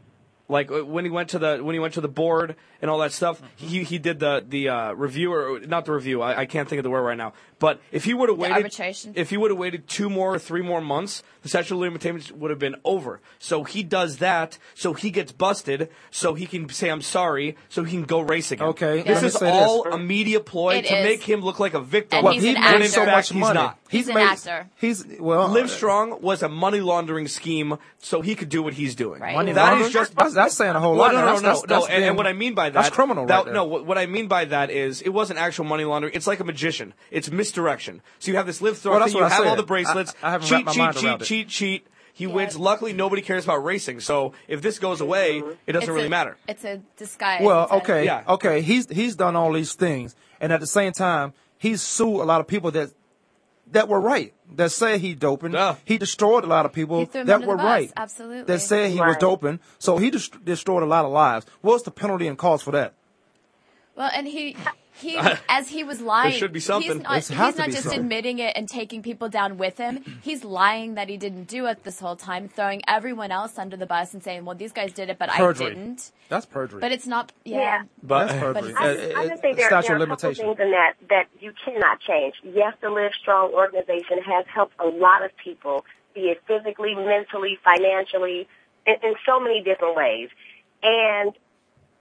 like 0.48 0.70
uh, 0.72 0.84
when 0.84 1.04
he 1.04 1.10
went 1.10 1.28
to 1.30 1.38
the 1.38 1.58
when 1.62 1.74
he 1.74 1.78
went 1.78 1.94
to 1.94 2.00
the 2.00 2.08
board 2.08 2.56
and 2.80 2.90
all 2.90 2.98
that 2.98 3.12
stuff. 3.12 3.42
He 3.56 3.84
he 3.84 3.98
did 3.98 4.18
the 4.20 4.42
the 4.48 4.70
uh, 4.70 4.92
review 4.94 5.32
or 5.34 5.60
not 5.60 5.84
the 5.84 5.92
review. 5.92 6.22
I, 6.22 6.40
I 6.40 6.46
can't 6.46 6.66
think 6.68 6.78
of 6.78 6.84
the 6.84 6.90
word 6.90 7.02
right 7.02 7.18
now. 7.18 7.34
But 7.58 7.80
if 7.90 8.04
he 8.04 8.12
would 8.12 8.28
have 8.28 8.36
waited, 8.36 8.54
arbitration? 8.56 9.12
if 9.16 9.30
he 9.30 9.36
would 9.38 9.50
have 9.50 9.58
waited 9.58 9.88
two 9.88 10.10
more 10.10 10.34
or 10.34 10.38
three 10.38 10.60
more 10.62 10.80
months, 10.82 11.22
the 11.42 11.48
statute 11.48 11.74
of 11.74 11.80
limitations 11.80 12.30
would 12.30 12.50
have 12.50 12.58
been 12.58 12.76
over. 12.84 13.20
So 13.38 13.64
he 13.64 13.82
does 13.82 14.18
that, 14.18 14.58
so 14.74 14.92
he 14.92 15.10
gets 15.10 15.32
busted, 15.32 15.88
so 16.10 16.34
he 16.34 16.44
can 16.46 16.68
say 16.68 16.90
I'm 16.90 17.00
sorry, 17.00 17.56
so 17.70 17.82
he 17.84 17.92
can 17.96 18.04
go 18.04 18.20
race 18.20 18.52
again. 18.52 18.68
Okay, 18.68 19.02
this 19.02 19.22
is 19.22 19.32
say 19.34 19.46
this. 19.46 19.54
all 19.54 19.90
a 19.90 19.96
media 19.98 20.40
ploy 20.40 20.76
It 20.76 20.86
to 20.86 20.98
is. 20.98 21.04
make 21.04 21.22
him 21.22 21.40
look 21.40 21.58
like 21.58 21.72
a 21.72 21.80
victim. 21.80 22.18
And 22.18 22.24
Well, 22.24 22.34
he's 22.34 22.42
he 22.42 22.50
an 22.50 22.56
actor. 22.58 22.88
so 22.88 23.06
much 23.06 23.30
he's 23.30 23.40
money. 23.40 23.54
not. 23.54 23.78
He's, 23.88 24.08
an 24.08 24.14
made- 24.16 24.24
actor. 24.24 24.68
He's 24.76 25.06
well. 25.20 25.48
Live 25.48 25.66
uh, 25.66 25.68
Strong 25.68 26.20
was 26.20 26.42
a 26.42 26.48
money 26.50 26.80
laundering 26.80 27.28
scheme, 27.28 27.78
so 28.00 28.20
he 28.20 28.34
could 28.34 28.48
do 28.50 28.62
what 28.62 28.74
he's 28.74 28.94
doing. 28.96 29.20
Right. 29.22 29.34
Money 29.34 29.52
That 29.52 29.64
is 29.64 29.70
laundering? 29.70 29.92
just 29.92 30.14
That's- 30.14 30.34
that's 30.34 30.54
saying 30.56 30.74
a 30.76 30.80
whole 30.80 30.96
Well, 30.96 31.12
lot. 31.12 31.12
No, 31.14 31.20
no, 31.20 31.26
That's- 31.26 31.42
no, 31.42 31.48
that's- 31.48 31.68
no. 31.70 31.76
that's 31.80 31.88
and, 31.90 32.04
and 32.04 32.16
what 32.18 32.26
I 32.26 32.32
mean 32.34 32.54
by 32.54 32.68
that, 32.70 32.74
that's 32.82 32.94
criminal 32.94 33.24
that- 33.26 33.34
right 33.34 33.44
there. 33.46 33.54
No, 33.54 33.64
what, 33.64 33.86
what 33.86 33.96
I 33.96 34.06
mean 34.06 34.26
by 34.26 34.44
that 34.46 34.70
is 34.70 35.00
it 35.00 35.10
wasn't 35.10 35.38
actual 35.38 35.64
money 35.64 35.84
laundering. 35.84 36.12
It's 36.14 36.26
like 36.26 36.40
a 36.40 36.44
magician. 36.44 36.92
It's 37.12 37.30
misdirection. 37.46 38.02
So 38.18 38.30
you 38.30 38.36
have 38.36 38.46
this 38.46 38.60
Live 38.60 38.76
Strong 38.76 38.98
Well. 39.00 39.08
You 39.08 39.24
I 39.24 39.28
have 39.28 39.46
all 39.46 39.56
the 39.56 39.62
bracelets. 39.62 40.14
I- 40.22 40.28
I 40.28 40.30
haven't 40.32 40.48
cheat, 40.48 40.66
cheat, 40.68 40.94
cheat, 40.96 41.20
cheat, 41.20 41.48
cheat. 41.48 41.86
He 42.12 42.26
wins. 42.26 42.56
Luckily, 42.56 42.92
nobody 42.94 43.20
cares 43.22 43.44
about 43.44 43.62
racing. 43.64 44.00
So 44.00 44.32
if 44.48 44.62
this 44.62 44.78
goes 44.78 45.00
away, 45.02 45.38
it 45.66 45.72
doesn't 45.72 45.82
It's 45.82 45.88
really 45.88 46.06
a- 46.06 46.10
matter. 46.10 46.36
It's 46.48 46.64
a 46.64 46.80
disguise. 46.96 47.42
Well, 47.42 47.68
okay, 47.72 48.04
Yeah. 48.06 48.22
okay. 48.26 48.62
He's 48.62 48.88
he's 48.90 49.16
done 49.16 49.36
all 49.36 49.52
these 49.52 49.74
things, 49.74 50.16
and 50.40 50.50
at 50.52 50.60
the 50.60 50.66
same 50.66 50.92
time, 50.92 51.34
he's 51.58 51.82
sued 51.82 52.20
a 52.20 52.24
lot 52.24 52.40
of 52.40 52.46
people 52.46 52.70
that 52.70 52.90
that 53.72 53.88
were 53.88 54.00
right. 54.00 54.32
That 54.54 54.70
say 54.72 54.96
he 54.98 55.14
doping. 55.14 55.54
He 55.84 55.98
destroyed 55.98 56.44
a 56.44 56.46
lot 56.46 56.64
of 56.66 56.72
people 56.72 57.00
He 57.00 57.04
threw 57.06 57.20
him 57.22 57.26
that 57.26 57.42
were 57.44 57.56
right. 57.56 57.92
absolutely. 57.96 58.44
That 58.44 58.60
said 58.60 58.90
he 58.92 59.00
was 59.00 59.16
doping. 59.18 59.58
So 59.78 59.98
he 59.98 60.10
dest- 60.10 60.42
destroyed 60.44 60.84
a 60.84 60.86
lot 60.86 61.04
of 61.04 61.10
lives. 61.10 61.44
What's 61.60 61.82
the 61.82 61.90
penalty 61.90 62.28
and 62.28 62.38
cost 62.38 62.62
for 62.64 62.70
that? 62.70 62.94
Well, 63.96 64.10
and 64.14 64.26
he 64.26 64.56
he 64.98 65.18
as 65.48 65.68
he 65.68 65.84
was 65.84 66.00
lying. 66.00 66.32
should 66.32 66.52
be 66.52 66.60
something. 66.60 66.92
He's 66.92 67.02
not, 67.02 67.14
he's 67.16 67.30
not 67.58 67.70
just 67.70 67.82
something. 67.84 68.00
admitting 68.00 68.38
it 68.38 68.52
and 68.56 68.68
taking 68.68 69.02
people 69.02 69.28
down 69.28 69.58
with 69.58 69.78
him. 69.78 70.02
He's 70.22 70.44
lying 70.44 70.94
that 70.94 71.08
he 71.08 71.16
didn't 71.16 71.44
do 71.44 71.66
it 71.66 71.84
this 71.84 72.00
whole 72.00 72.16
time, 72.16 72.48
throwing 72.48 72.82
everyone 72.88 73.30
else 73.30 73.58
under 73.58 73.76
the 73.76 73.86
bus 73.86 74.14
and 74.14 74.22
saying, 74.22 74.44
"Well, 74.44 74.54
these 74.56 74.72
guys 74.72 74.92
did 74.92 75.10
it, 75.10 75.18
but 75.18 75.28
Perjury. 75.30 75.66
I 75.66 75.68
didn't." 75.70 76.12
That's 76.28 76.46
perjury. 76.46 76.80
But 76.80 76.92
it's 76.92 77.06
not. 77.06 77.32
Yeah. 77.44 77.58
Yeah. 77.58 77.82
But- 78.02 78.26
That's 78.28 78.52
But 78.54 78.64
it's- 78.64 78.74
I 78.76 78.94
just, 78.94 79.16
I 79.16 79.28
just 79.28 79.42
think 79.42 79.56
there, 79.58 79.68
there 79.70 79.76
are 79.76 79.80
a 79.80 79.82
couple 79.82 79.98
limitation. 79.98 80.44
things 80.46 80.58
in 80.60 80.70
that 80.72 80.94
that 81.08 81.26
you 81.40 81.52
cannot 81.64 82.00
change. 82.00 82.34
Yes, 82.42 82.74
the 82.80 82.90
Live 82.90 83.12
Strong 83.20 83.52
organization 83.52 84.22
has 84.26 84.44
helped 84.52 84.74
a 84.80 84.86
lot 84.86 85.24
of 85.24 85.30
people, 85.36 85.84
be 86.14 86.22
it 86.30 86.42
physically, 86.48 86.94
mentally, 86.94 87.58
financially, 87.62 88.48
in, 88.86 88.94
in 89.02 89.14
so 89.24 89.38
many 89.38 89.62
different 89.62 89.96
ways. 89.96 90.30
And 90.82 91.32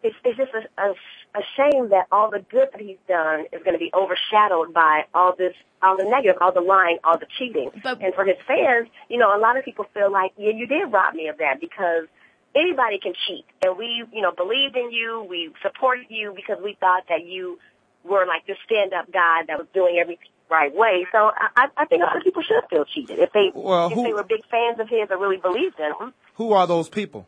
it's, 0.03 0.15
it's 0.23 0.37
just 0.37 0.51
a, 0.53 0.81
a, 0.81 0.93
a 1.35 1.43
shame 1.57 1.89
that 1.89 2.07
all 2.11 2.31
the 2.31 2.39
good 2.49 2.69
that 2.71 2.81
he's 2.81 2.97
done 3.07 3.45
is 3.51 3.61
going 3.63 3.73
to 3.73 3.79
be 3.79 3.91
overshadowed 3.93 4.73
by 4.73 5.03
all 5.13 5.35
this, 5.37 5.53
all 5.81 5.97
the 5.97 6.05
negative, 6.05 6.37
all 6.41 6.53
the 6.53 6.61
lying, 6.61 6.97
all 7.03 7.17
the 7.19 7.27
cheating. 7.37 7.69
and 7.83 8.13
for 8.15 8.23
his 8.25 8.37
fans, 8.47 8.87
you 9.09 9.17
know, 9.17 9.35
a 9.35 9.39
lot 9.39 9.57
of 9.57 9.65
people 9.65 9.85
feel 9.93 10.11
like, 10.11 10.31
yeah, 10.37 10.51
you 10.55 10.65
did 10.65 10.91
rob 10.91 11.13
me 11.13 11.27
of 11.27 11.37
that 11.39 11.59
because 11.59 12.07
anybody 12.55 12.99
can 12.99 13.13
cheat. 13.27 13.45
And 13.65 13.77
we, 13.77 14.03
you 14.13 14.21
know, 14.21 14.31
believed 14.31 14.75
in 14.77 14.91
you. 14.91 15.25
We 15.29 15.51
supported 15.61 16.05
you 16.09 16.33
because 16.35 16.57
we 16.63 16.77
thought 16.79 17.03
that 17.09 17.25
you 17.25 17.59
were 18.03 18.25
like 18.25 18.45
the 18.47 18.55
stand-up 18.65 19.11
guy 19.11 19.41
that 19.47 19.57
was 19.57 19.67
doing 19.73 19.97
everything 20.01 20.27
right 20.49 20.73
way. 20.75 21.05
So 21.11 21.17
I, 21.17 21.47
I 21.57 21.67
I 21.75 21.85
think 21.85 22.03
a 22.03 22.05
lot 22.05 22.17
of 22.17 22.23
people 22.23 22.43
should 22.43 22.63
feel 22.69 22.85
cheated 22.85 23.17
if 23.19 23.33
they 23.33 23.51
Well, 23.53 23.87
if 23.91 23.95
they 23.95 24.13
were 24.13 24.23
big 24.23 24.45
fans 24.49 24.79
of 24.79 24.87
his 24.87 25.09
or 25.09 25.17
really 25.17 25.37
believed 25.37 25.79
in 25.79 25.91
him. 25.99 26.13
Who 26.35 26.53
are 26.53 26.67
those 26.67 26.87
people? 26.87 27.27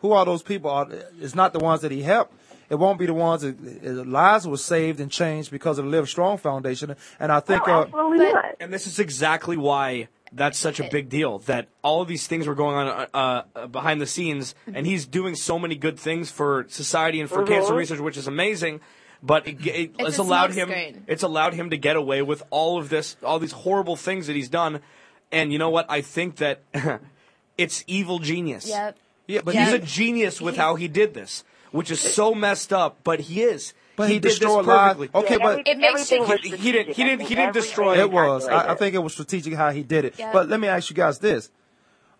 Who 0.00 0.12
are 0.12 0.24
those 0.24 0.42
people? 0.42 0.70
Are- 0.70 0.88
It's 1.20 1.34
not 1.34 1.52
the 1.52 1.58
ones 1.58 1.80
that 1.80 1.90
he 1.90 2.02
helped. 2.02 2.32
It 2.70 2.76
won't 2.76 2.98
be 2.98 3.06
the 3.06 3.14
ones 3.14 3.42
that 3.42 3.56
uh, 3.86 4.04
lives 4.04 4.46
were 4.46 4.56
saved 4.56 5.00
and 5.00 5.10
changed 5.10 5.50
because 5.50 5.78
of 5.78 5.84
the 5.84 5.90
Live 5.90 6.08
Strong 6.08 6.38
Foundation. 6.38 6.96
And 7.20 7.30
I 7.32 7.40
think, 7.40 7.66
Absolutely 7.68 8.26
uh, 8.26 8.42
And 8.60 8.72
this 8.72 8.86
is 8.86 8.98
exactly 8.98 9.56
why 9.56 10.08
that's 10.32 10.58
such 10.58 10.80
a 10.80 10.88
big 10.90 11.08
deal. 11.08 11.38
That 11.40 11.68
all 11.82 12.02
of 12.02 12.08
these 12.08 12.26
things 12.26 12.46
were 12.46 12.54
going 12.56 12.76
on 12.76 13.06
uh, 13.14 13.42
uh, 13.54 13.66
behind 13.68 14.00
the 14.00 14.06
scenes, 14.06 14.54
and 14.72 14.86
he's 14.86 15.06
doing 15.06 15.34
so 15.36 15.58
many 15.58 15.76
good 15.76 15.98
things 15.98 16.30
for 16.30 16.66
society 16.68 17.20
and 17.20 17.28
for 17.30 17.42
Mhm. 17.44 17.48
cancer 17.48 17.74
research, 17.74 18.00
which 18.00 18.16
is 18.16 18.26
amazing. 18.26 18.80
But 19.22 19.46
it, 19.46 19.64
it, 19.66 19.92
It's 19.98 20.08
it's 20.10 20.18
allowed 20.18 20.52
him. 20.52 20.68
smokescreen. 20.68 21.02
It's 21.06 21.22
allowed 21.22 21.54
him 21.54 21.70
to 21.70 21.76
get 21.78 21.96
away 21.96 22.20
with 22.20 22.42
all 22.50 22.78
of 22.78 22.88
this, 22.88 23.16
all 23.22 23.38
these 23.38 23.52
horrible 23.52 23.96
things 23.96 24.26
that 24.26 24.34
he's 24.36 24.48
done. 24.50 24.80
And 25.32 25.52
you 25.52 25.58
know 25.58 25.70
what? 25.70 25.86
I 25.88 26.00
think 26.02 26.36
that 26.36 26.62
it's 27.58 27.84
evil 27.86 28.18
genius. 28.18 28.68
Yep. 28.68 28.98
Yeah, 29.26 29.38
but 29.42 29.54
but 29.54 29.54
he's 29.54 29.72
a 29.72 29.78
genius 29.78 30.40
with 30.42 30.56
how 30.56 30.74
he 30.74 30.86
did 30.88 31.14
this, 31.14 31.44
which 31.74 31.90
is 31.90 32.00
so 32.00 32.34
messed 32.34 32.72
up. 32.72 32.98
But 33.04 33.20
he 33.20 33.42
is. 33.42 33.74
But 33.96 34.08
he 34.08 34.14
did 34.14 34.22
this 34.24 34.38
destroyed 34.38 34.66
lives. 34.66 34.98
perfectly. 34.98 35.20
Okay, 35.22 35.36
Yeah, 35.38 35.56
but- 35.56 35.68
It 35.68 35.78
makes 35.78 36.10
you. 36.10 36.24
he, 36.24 36.56
he 36.56 36.72
didn't. 36.72 36.94
He 36.96 37.04
didn't. 37.04 37.22
He 37.28 37.34
didn't 37.34 37.54
destroy. 37.54 37.98
it 37.98 38.10
was. 38.10 38.46
I, 38.48 38.72
I 38.72 38.74
think 38.74 38.94
it 38.94 38.98
was 38.98 39.12
strategic 39.12 39.54
how 39.54 39.70
he 39.70 39.82
did 39.82 40.04
it. 40.04 40.14
Yeah. 40.18 40.32
But 40.32 40.48
let 40.48 40.58
me 40.60 40.68
ask 40.68 40.90
you 40.90 40.96
guys 40.96 41.18
this: 41.20 41.50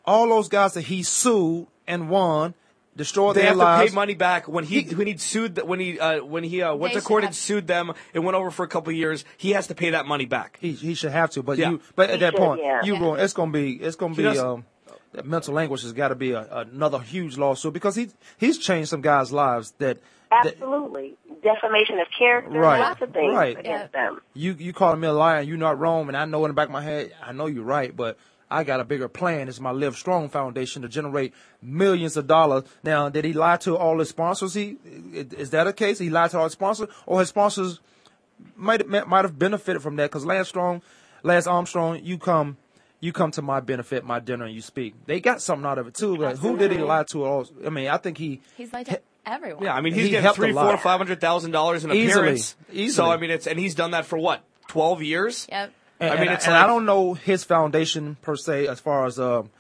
all 0.05 0.29
those 0.29 0.49
guys 0.49 0.75
that 0.75 0.83
he 0.83 1.03
sued 1.03 1.67
and 1.87 2.09
won, 2.09 2.55
destroyed 2.97 3.35
They 3.37 3.41
their 3.41 3.49
have 3.51 3.57
lives. 3.57 3.83
to 3.83 3.91
pay 3.91 3.95
money 3.95 4.15
back 4.15 4.47
when 4.47 4.65
he 4.65 4.83
when 4.95 5.07
he 5.09 5.17
sued 5.17 5.57
th- 5.57 5.67
when 5.67 5.81
he 5.81 5.99
uh, 5.99 6.23
when 6.25 6.45
he 6.45 6.63
uh, 6.63 6.75
went 6.77 6.95
to 6.95 7.01
court 7.01 7.23
should 7.23 7.27
and 7.27 7.35
sued 7.35 7.67
them. 7.67 7.93
It 8.13 8.21
went 8.21 8.37
over 8.37 8.51
for 8.53 8.65
a 8.65 8.69
couple 8.69 8.91
of 8.91 8.97
years. 8.97 9.25
He 9.37 9.51
has 9.53 9.67
to 9.67 9.75
pay 9.75 9.91
that 9.91 10.07
money 10.07 10.27
back. 10.27 10.59
He 10.61 10.73
he 10.73 10.95
should 10.95 11.11
have 11.13 11.31
to, 11.33 11.43
but 11.43 11.59
Yeah. 11.59 11.71
you 11.71 11.81
but 11.97 12.09
at 12.11 12.15
He 12.17 12.21
that 12.21 12.33
should, 12.35 12.39
point 12.39 12.61
yeah. 12.63 12.85
you 12.85 12.95
Yeah. 12.95 13.01
going 13.01 13.21
it's 13.21 13.33
gonna 13.33 13.51
be 13.51 13.73
it's 13.73 13.97
gonna 13.97 14.15
He 14.15 14.23
be 14.23 14.29
um 14.29 14.61
that 14.61 14.74
mental 15.23 15.59
anguish 15.59 15.83
has 15.83 15.93
got 15.93 16.09
to 16.09 16.15
be 16.15 16.33
a, 16.33 16.47
another 16.51 16.99
huge 16.99 17.37
lawsuit 17.39 17.73
because 17.73 17.95
he 17.95 18.09
he's 18.39 18.59
changed 18.59 18.89
some 18.91 19.01
guys' 19.03 19.33
lives 19.33 19.73
that, 19.79 19.99
that 20.31 20.55
Absolutely, 20.55 21.17
defamation 21.43 21.99
of 22.01 22.07
character, 22.19 22.51
Right, 22.51 22.81
lots 22.81 23.03
of 23.03 23.12
things 23.12 23.35
right. 23.35 23.59
against 23.59 23.93
them. 23.93 24.21
you 24.35 24.55
you 24.59 24.73
calling 24.73 25.01
me 25.01 25.09
a 25.09 25.12
liar 25.12 25.39
and 25.41 25.49
you're 25.49 25.59
not 25.59 25.79
wrong 25.79 26.09
and 26.09 26.17
I 26.17 26.25
know 26.25 26.45
in 26.45 26.49
the 26.51 26.55
back 26.55 26.67
of 26.69 26.73
my 26.73 26.83
head 26.83 27.12
I 27.23 27.33
know 27.33 27.47
you're 27.47 27.62
right 27.62 27.95
but 27.95 28.19
I 28.51 28.62
got 28.62 28.79
a 28.79 28.85
bigger 28.85 29.09
plan. 29.09 29.49
It's 29.49 29.59
my 29.59 29.71
Live 29.73 29.97
Strong 29.97 30.29
Foundation 30.29 30.83
to 30.83 30.89
generate 30.89 31.33
millions 31.62 32.17
of 32.17 32.27
dollars. 32.29 32.65
Now, 32.85 33.09
did 33.09 33.25
he 33.25 33.33
lie 33.33 33.57
to 33.59 33.77
all 33.77 33.99
his 33.99 34.11
sponsors? 34.11 34.55
He 34.55 34.77
is 35.12 35.51
that 35.51 35.67
a 35.67 35.73
case? 35.73 35.99
He 35.99 36.09
lied 36.11 36.31
to 36.33 36.39
all 36.39 36.45
his 36.45 36.53
sponsors, 36.53 36.89
or 37.07 37.19
his 37.21 37.31
sponsors 37.31 37.81
might 38.55 38.87
might 38.87 39.25
have 39.25 39.39
benefited 39.39 39.83
from 39.83 39.97
that? 39.97 40.11
Because 40.11 40.27
Lance 40.27 40.49
Strong, 40.49 40.83
Lance 41.23 41.47
Armstrong, 41.47 42.01
you 42.05 42.19
come, 42.19 42.57
you 43.05 43.13
come 43.13 43.31
to 43.33 43.43
my 43.43 43.61
benefit, 43.61 44.05
my 44.05 44.19
dinner, 44.19 44.45
and 44.47 44.55
you 44.55 44.63
speak. 44.63 44.95
They 45.07 45.21
got 45.21 45.43
something 45.43 45.67
out 45.67 45.79
of 45.79 45.87
it 45.87 45.95
too. 45.95 46.17
Like, 46.17 46.39
who 46.39 46.57
did 46.57 46.73
he 46.73 46.79
lie 46.79 47.05
to? 47.05 47.25
All 47.25 47.47
I 47.67 47.69
mean, 47.71 47.89
I 47.89 47.99
think 47.99 48.17
he 48.19 48.41
He's 48.57 48.73
like 48.73 48.87
to 48.89 49.01
everyone. 49.27 49.63
Yeah, 49.65 49.75
I 49.75 49.81
mean 49.83 49.93
he's 49.95 50.05
He 50.05 50.11
getting 50.11 50.23
helped 50.25 50.39
a 50.39 50.43
three, 50.43 50.53
lot. 50.53 50.69
four, 50.69 50.79
five 50.79 50.99
hundred 50.99 51.21
thousand 51.21 51.51
dollars 51.51 51.85
in 51.85 51.93
Easily. 51.93 52.11
appearance. 52.13 52.57
So 52.95 53.05
I 53.11 53.17
mean 53.19 53.31
it's 53.31 53.47
and 53.47 53.59
he's 53.59 53.75
done 53.75 53.91
that 53.93 54.07
for 54.07 54.19
what 54.19 54.43
twelve 54.69 55.03
years. 55.03 55.47
Yep. 55.51 55.73
And, 56.01 56.11
I 56.11 56.15
mean, 56.15 56.23
and- 56.29 56.31
it's 56.33 56.45
and 56.47 56.55
like- 56.55 56.65
I 56.65 56.67
don't 56.67 56.87
know 56.87 57.15
his 57.15 57.45
foundation 57.45 58.17
per 58.23 58.37
se 58.37 58.67
as 58.69 58.81
far 58.81 59.07
as 59.07 59.19
um, 59.21 59.51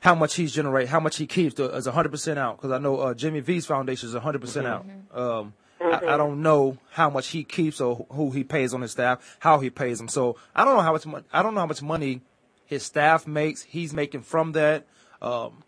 how 0.00 0.14
much 0.14 0.34
he's 0.34 0.52
generate, 0.52 0.88
how 0.88 1.00
much 1.00 1.16
he 1.16 1.26
keeps 1.26 1.58
uh, 1.58 1.68
as 1.70 1.86
hundred 1.86 2.10
percent 2.10 2.38
out. 2.38 2.56
Because 2.56 2.72
I 2.72 2.78
know 2.78 2.98
uh, 2.98 3.14
Jimmy 3.14 3.40
V's 3.40 3.66
foundation 3.66 4.08
is 4.08 4.14
hundred 4.14 4.40
percent 4.42 4.66
out. 4.66 4.86
Um, 5.12 5.54
I, 5.80 6.14
I 6.14 6.16
don't 6.16 6.40
know 6.42 6.78
how 6.92 7.10
much 7.10 7.28
he 7.28 7.44
keeps 7.44 7.80
or 7.80 8.06
who 8.10 8.30
he 8.30 8.44
pays 8.44 8.72
on 8.72 8.80
his 8.80 8.92
staff, 8.92 9.36
how 9.40 9.58
he 9.60 9.70
pays 9.70 9.98
them. 9.98 10.08
So 10.08 10.36
I 10.54 10.64
don't 10.64 10.76
know 10.76 10.82
how 10.82 10.92
much 10.92 11.04
money. 11.06 11.24
I 11.32 11.42
don't 11.42 11.54
know 11.54 11.60
how 11.60 11.66
much 11.66 11.82
money 11.82 12.22
his 12.66 12.82
staff 12.84 13.26
makes. 13.26 13.62
He's 13.62 13.92
making 13.92 14.22
from 14.22 14.52
that. 14.52 14.86
Um, 15.20 15.62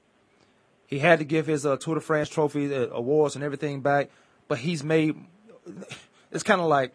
he 0.87 0.99
had 0.99 1.19
to 1.19 1.25
give 1.25 1.47
his 1.47 1.67
uh, 1.67 1.77
Tour 1.77 1.97
de 1.97 2.01
France 2.01 2.29
trophy, 2.29 2.75
uh, 2.75 2.89
awards, 2.89 3.35
and 3.35 3.45
everything 3.45 3.81
back, 3.81 4.11
but 4.49 4.59
he's 4.59 4.85
made. 4.85 5.17
It's 6.31 6.43
kind 6.45 6.61
of 6.61 6.67
like 6.69 6.93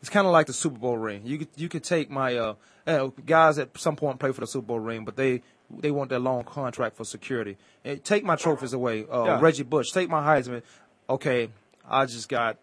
it's 0.00 0.08
kind 0.10 0.26
of 0.26 0.32
like 0.32 0.46
the 0.46 0.52
Super 0.52 0.78
Bowl 0.78 0.96
ring. 0.96 1.22
You 1.24 1.38
could 1.38 1.48
you 1.56 1.68
could 1.68 1.84
take 1.84 2.10
my 2.10 2.36
uh, 2.36 2.54
uh, 2.86 3.08
guys 3.26 3.58
at 3.58 3.76
some 3.78 3.96
point 3.96 4.18
play 4.18 4.32
for 4.32 4.40
the 4.40 4.46
Super 4.46 4.66
Bowl 4.66 4.80
ring, 4.80 5.04
but 5.04 5.16
they 5.16 5.42
they 5.70 5.90
want 5.90 6.10
that 6.10 6.20
long 6.20 6.44
contract 6.44 6.96
for 6.96 7.04
security. 7.04 7.56
Eh, 7.84 7.96
take 8.02 8.24
my 8.24 8.36
trophies 8.36 8.72
away. 8.72 9.04
Uh, 9.10 9.24
Yeah. 9.24 9.40
Reggie 9.40 9.62
Bush, 9.62 9.90
take 9.90 10.08
my 10.08 10.22
Heisman. 10.22 10.62
Okay, 11.08 11.50
I 11.88 12.06
just 12.06 12.28
got. 12.28 12.58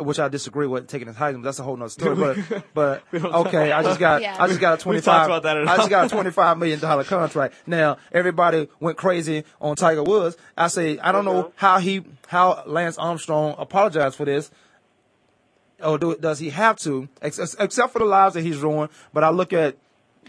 Which 0.00 0.18
I 0.18 0.28
disagree 0.28 0.66
with 0.66 0.88
taking 0.88 1.08
his 1.08 1.16
Heisman. 1.16 1.42
That's 1.42 1.58
a 1.58 1.62
whole 1.62 1.76
nother 1.76 1.90
story. 1.90 2.44
But 2.74 3.02
but 3.12 3.14
okay, 3.14 3.72
I 3.72 3.82
just 3.82 4.00
got 4.00 4.22
Yeah. 4.22 4.36
I 4.38 4.46
just 4.48 4.60
got 4.60 4.72
a 4.72 4.76
We 4.76 4.82
twenty 4.82 5.00
talked 5.00 5.28
five. 5.28 5.30
about 5.30 5.42
that 5.42 5.68
I 5.68 5.76
just 5.76 5.90
got 5.90 6.06
a 6.06 6.08
twenty 6.08 6.30
five 6.30 6.58
million 6.58 6.80
dollar 6.80 7.04
contract. 7.04 7.54
Now 7.66 7.98
everybody 8.12 8.68
went 8.80 8.96
crazy 8.96 9.44
on 9.60 9.76
Tiger 9.76 10.02
Woods. 10.02 10.36
I 10.56 10.68
say 10.68 10.98
I 10.98 11.12
don't 11.12 11.24
know 11.24 11.40
uh-huh. 11.40 11.50
how 11.56 11.78
he 11.78 12.02
how 12.28 12.62
Lance 12.66 12.98
Armstrong 12.98 13.54
apologized 13.58 14.16
for 14.16 14.24
this 14.24 14.50
or 15.82 15.98
do, 15.98 16.16
does 16.16 16.38
he 16.38 16.50
have 16.50 16.76
to? 16.80 17.08
Ex- 17.22 17.38
ex- 17.38 17.56
except 17.58 17.92
for 17.92 17.98
the 17.98 18.04
lives 18.04 18.34
that 18.34 18.42
he's 18.42 18.58
ruined. 18.58 18.90
But 19.12 19.24
I 19.24 19.30
look 19.30 19.52
at 19.52 19.76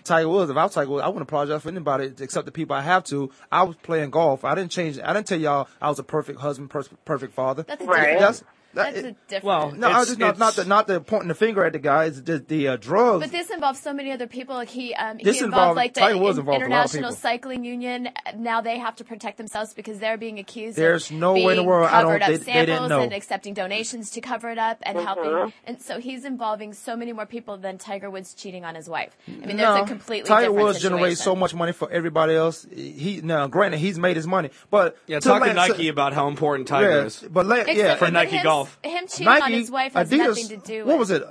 Tiger 0.03 0.29
Woods. 0.29 0.49
If 0.49 0.57
I 0.57 0.63
was 0.63 0.73
Tiger 0.73 0.89
Woods, 0.89 1.03
I 1.03 1.07
wouldn't 1.07 1.23
apologize 1.23 1.61
for 1.61 1.69
anybody 1.69 2.13
except 2.19 2.45
the 2.45 2.51
people 2.51 2.75
I 2.75 2.81
have 2.81 3.03
to. 3.05 3.31
I 3.51 3.63
was 3.63 3.75
playing 3.77 4.09
golf. 4.11 4.43
I 4.43 4.55
didn't 4.55 4.71
change. 4.71 4.99
I 4.99 5.13
didn't 5.13 5.27
tell 5.27 5.39
y'all 5.39 5.67
I 5.81 5.89
was 5.89 5.99
a 5.99 6.03
perfect 6.03 6.39
husband, 6.39 6.69
per- 6.69 6.83
perfect 7.05 7.33
father. 7.33 7.63
That's 7.63 7.81
a 7.83 7.85
That's- 7.85 8.43
different. 8.73 8.75
that's- 8.75 8.93
That's 8.93 9.01
that- 9.03 9.09
a 9.09 9.29
different. 9.29 9.43
Well, 9.45 9.71
no, 9.71 9.87
I 9.89 9.99
was 9.99 10.07
just 10.09 10.19
not 10.19 10.37
not 10.39 10.55
the 10.55 10.65
not 10.65 10.87
the 10.87 11.01
pointing 11.01 11.27
the 11.29 11.35
finger 11.35 11.63
at 11.65 11.73
the 11.73 11.79
guy. 11.79 12.05
It's 12.05 12.19
just 12.21 12.47
the 12.47 12.69
uh, 12.69 12.75
drugs. 12.77 13.25
But 13.25 13.31
this 13.31 13.49
involves 13.49 13.79
so 13.79 13.93
many 13.93 14.11
other 14.11 14.27
people. 14.27 14.55
Like 14.55 14.69
he, 14.69 14.93
um, 14.95 15.17
This 15.21 15.39
he 15.39 15.45
involved- 15.45 15.61
involved 15.61 15.77
like 15.77 15.93
the 15.93 15.99
Tiger 16.01 16.17
Woods 16.17 16.37
In- 16.37 16.41
involved 16.41 16.63
a 16.63 16.67
lot 16.69 16.85
of 16.85 16.95
International. 16.95 17.11
Cycling 17.13 17.63
Union. 17.63 18.09
Now 18.37 18.61
they 18.61 18.77
have 18.79 18.95
to 18.97 19.03
protect 19.03 19.37
themselves 19.37 19.73
because 19.73 19.99
they're 19.99 20.17
being 20.17 20.39
accused. 20.39 20.77
There's 20.77 21.09
of 21.09 21.17
no 21.17 21.33
way 21.33 21.41
in 21.41 21.47
the 21.49 21.53
being 21.55 21.65
world 21.65 21.89
I 21.89 22.01
don't- 22.01 22.11
covered 22.11 22.21
up 22.23 22.27
they- 22.29 22.37
they 22.37 22.53
didn't 22.53 22.67
samples 22.69 22.89
know. 22.89 23.01
and 23.01 23.13
accepting 23.13 23.53
donations 23.53 24.11
to 24.11 24.21
cover 24.21 24.49
it 24.49 24.57
up 24.57 24.77
and 24.83 24.97
helping. 24.99 25.53
And 25.65 25.81
so 25.81 25.99
he's 25.99 26.25
involving 26.25 26.73
so 26.73 26.95
many 26.95 27.13
more 27.13 27.25
people 27.25 27.57
than 27.57 27.77
Tiger 27.77 28.09
Woods 28.09 28.33
cheating 28.33 28.65
on 28.65 28.75
his 28.75 28.87
wife. 28.89 29.15
I 29.27 29.31
mean, 29.45 29.57
there's 29.57 29.59
no, 29.77 29.83
a 29.83 29.87
completely 29.87 30.27
Tiger 30.27 30.47
different 30.47 30.63
Woods 30.65 30.77
situation. 30.77 30.97
generates 30.97 31.23
so 31.23 31.35
much 31.35 31.53
money 31.53 31.71
for 31.71 31.91
everybody 31.91 32.33
else. 32.35 32.65
He 32.73 33.21
now, 33.23 33.47
granted, 33.47 33.79
he's 33.79 33.99
made 33.99 34.15
his 34.15 34.27
money, 34.27 34.49
but 34.69 34.97
Yeah, 35.07 35.19
to 35.19 35.27
talk 35.27 35.41
to 35.43 35.53
Lance- 35.53 35.69
Nike 35.69 35.87
about 35.87 36.13
how 36.13 36.27
important 36.27 36.67
Tiger 36.67 36.89
yeah, 36.89 37.05
is. 37.05 37.19
But 37.29 37.45
Lan- 37.45 37.61
Except 37.61 37.77
yeah, 37.77 37.95
for 37.95 38.05
but 38.05 38.13
Nike 38.13 38.37
him, 38.37 38.43
Golf. 38.61 38.79
Him 38.83 39.07
cheating 39.07 39.27
on 39.27 39.51
his 39.51 39.71
wife 39.71 39.93
has 39.93 40.09
Adidas, 40.09 40.17
nothing 40.27 40.47
to 40.47 40.57
do 40.57 40.77
With. 40.79 40.87
What 40.87 40.99
was 40.99 41.11
it? 41.11 41.23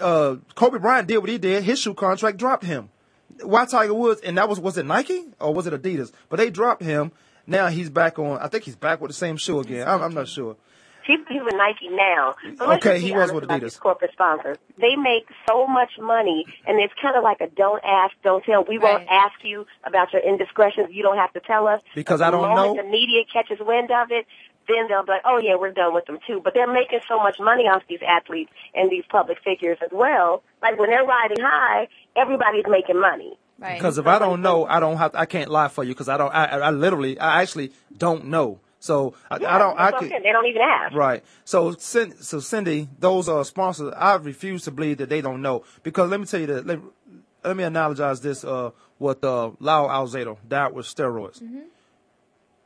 Uh, 0.00 0.36
Kobe 0.54 0.78
Bryant 0.78 1.08
did 1.08 1.18
what 1.18 1.28
he 1.28 1.38
did. 1.38 1.62
His 1.64 1.78
shoe 1.78 1.94
contract 1.94 2.38
dropped 2.38 2.64
him. 2.64 2.90
Why 3.42 3.64
Tiger 3.66 3.94
Woods? 3.94 4.20
And 4.22 4.38
that 4.38 4.48
was 4.48 4.60
was 4.60 4.76
it 4.78 4.86
Nike 4.86 5.24
or 5.40 5.52
was 5.54 5.66
it 5.66 5.72
Adidas? 5.74 6.12
But 6.28 6.36
they 6.36 6.50
dropped 6.50 6.82
him. 6.82 7.12
Now 7.46 7.68
he's 7.68 7.90
back 7.90 8.18
on. 8.18 8.38
I 8.38 8.48
think 8.48 8.64
he's 8.64 8.76
back 8.76 9.00
with 9.00 9.10
the 9.10 9.16
same 9.16 9.36
shoe 9.36 9.60
again. 9.60 9.86
I'm, 9.88 10.00
I'm 10.02 10.14
not 10.14 10.28
sure. 10.28 10.56
He's, 11.04 11.18
he's 11.28 11.42
with 11.42 11.54
Nike 11.54 11.88
now. 11.90 12.34
But 12.58 12.76
Okay, 12.76 13.00
he 13.00 13.12
was 13.12 13.32
with 13.32 13.44
Adidas. 13.44 13.78
corporate 13.80 14.12
sponsors. 14.12 14.56
They 14.78 14.94
make 14.94 15.24
so 15.48 15.66
much 15.66 15.90
money, 16.00 16.44
and 16.64 16.78
it's 16.78 16.94
kind 17.02 17.16
of 17.16 17.24
like 17.24 17.40
a 17.40 17.48
don't 17.48 17.82
ask, 17.84 18.14
don't 18.22 18.44
tell. 18.44 18.64
We 18.68 18.78
won't 18.78 19.08
ask 19.10 19.34
you 19.42 19.66
about 19.84 20.12
your 20.12 20.22
indiscretions. 20.22 20.88
You 20.92 21.02
don't 21.02 21.16
have 21.16 21.32
to 21.32 21.40
tell 21.40 21.66
us. 21.66 21.80
Because 21.96 22.20
I 22.20 22.30
don't 22.30 22.54
know. 22.54 22.76
The 22.76 22.84
media 22.88 23.22
catches 23.32 23.58
wind 23.60 23.90
of 23.90 24.12
it, 24.12 24.26
then 24.68 24.88
they'll 24.88 25.04
be 25.04 25.12
like, 25.12 25.22
oh 25.24 25.38
yeah, 25.42 25.56
we're 25.58 25.72
done 25.72 25.94
with 25.94 26.06
them 26.06 26.18
too. 26.26 26.40
But 26.42 26.54
they're 26.54 26.72
making 26.72 27.00
so 27.08 27.18
much 27.18 27.36
money 27.40 27.64
off 27.64 27.82
these 27.88 28.00
athletes 28.06 28.50
and 28.74 28.90
these 28.90 29.04
public 29.08 29.38
figures 29.44 29.78
as 29.82 29.90
well. 29.92 30.42
Like 30.60 30.78
when 30.78 30.90
they're 30.90 31.04
riding 31.04 31.40
high, 31.40 31.88
everybody's 32.16 32.64
making 32.68 33.00
money. 33.00 33.38
Right. 33.58 33.78
Because 33.78 33.98
if 33.98 34.06
I 34.06 34.18
don't 34.18 34.42
know, 34.42 34.64
I 34.66 34.80
don't 34.80 34.96
have. 34.96 35.14
I 35.14 35.26
can't 35.26 35.50
lie 35.50 35.68
for 35.68 35.84
you 35.84 35.94
because 35.94 36.08
I 36.08 36.16
don't. 36.16 36.34
I, 36.34 36.46
I 36.46 36.58
I 36.58 36.70
literally, 36.70 37.18
I 37.18 37.42
actually 37.42 37.72
don't 37.96 38.26
know. 38.26 38.58
So 38.80 39.14
I, 39.30 39.36
I 39.36 39.58
don't. 39.58 39.78
I 39.78 39.90
That's 39.90 40.02
what 40.02 40.10
could. 40.10 40.22
They 40.24 40.32
don't 40.32 40.46
even 40.46 40.62
ask. 40.62 40.94
Right. 40.94 41.22
So, 41.44 41.72
so 41.72 42.40
Cindy, 42.40 42.88
those 42.98 43.28
are 43.28 43.44
sponsors. 43.44 43.94
I 43.96 44.16
refuse 44.16 44.64
to 44.64 44.72
believe 44.72 44.98
that 44.98 45.08
they 45.08 45.20
don't 45.20 45.40
know 45.40 45.62
because 45.84 46.10
let 46.10 46.18
me 46.18 46.26
tell 46.26 46.40
you 46.40 46.46
that. 46.46 46.66
Let, 46.66 46.80
let 47.44 47.56
me 47.56 47.64
analogize 47.64 48.22
this 48.22 48.44
uh, 48.44 48.70
with 48.98 49.22
uh, 49.22 49.50
Lyle 49.60 49.88
Alzado 49.88 50.38
died 50.48 50.72
with 50.72 50.86
steroids. 50.86 51.40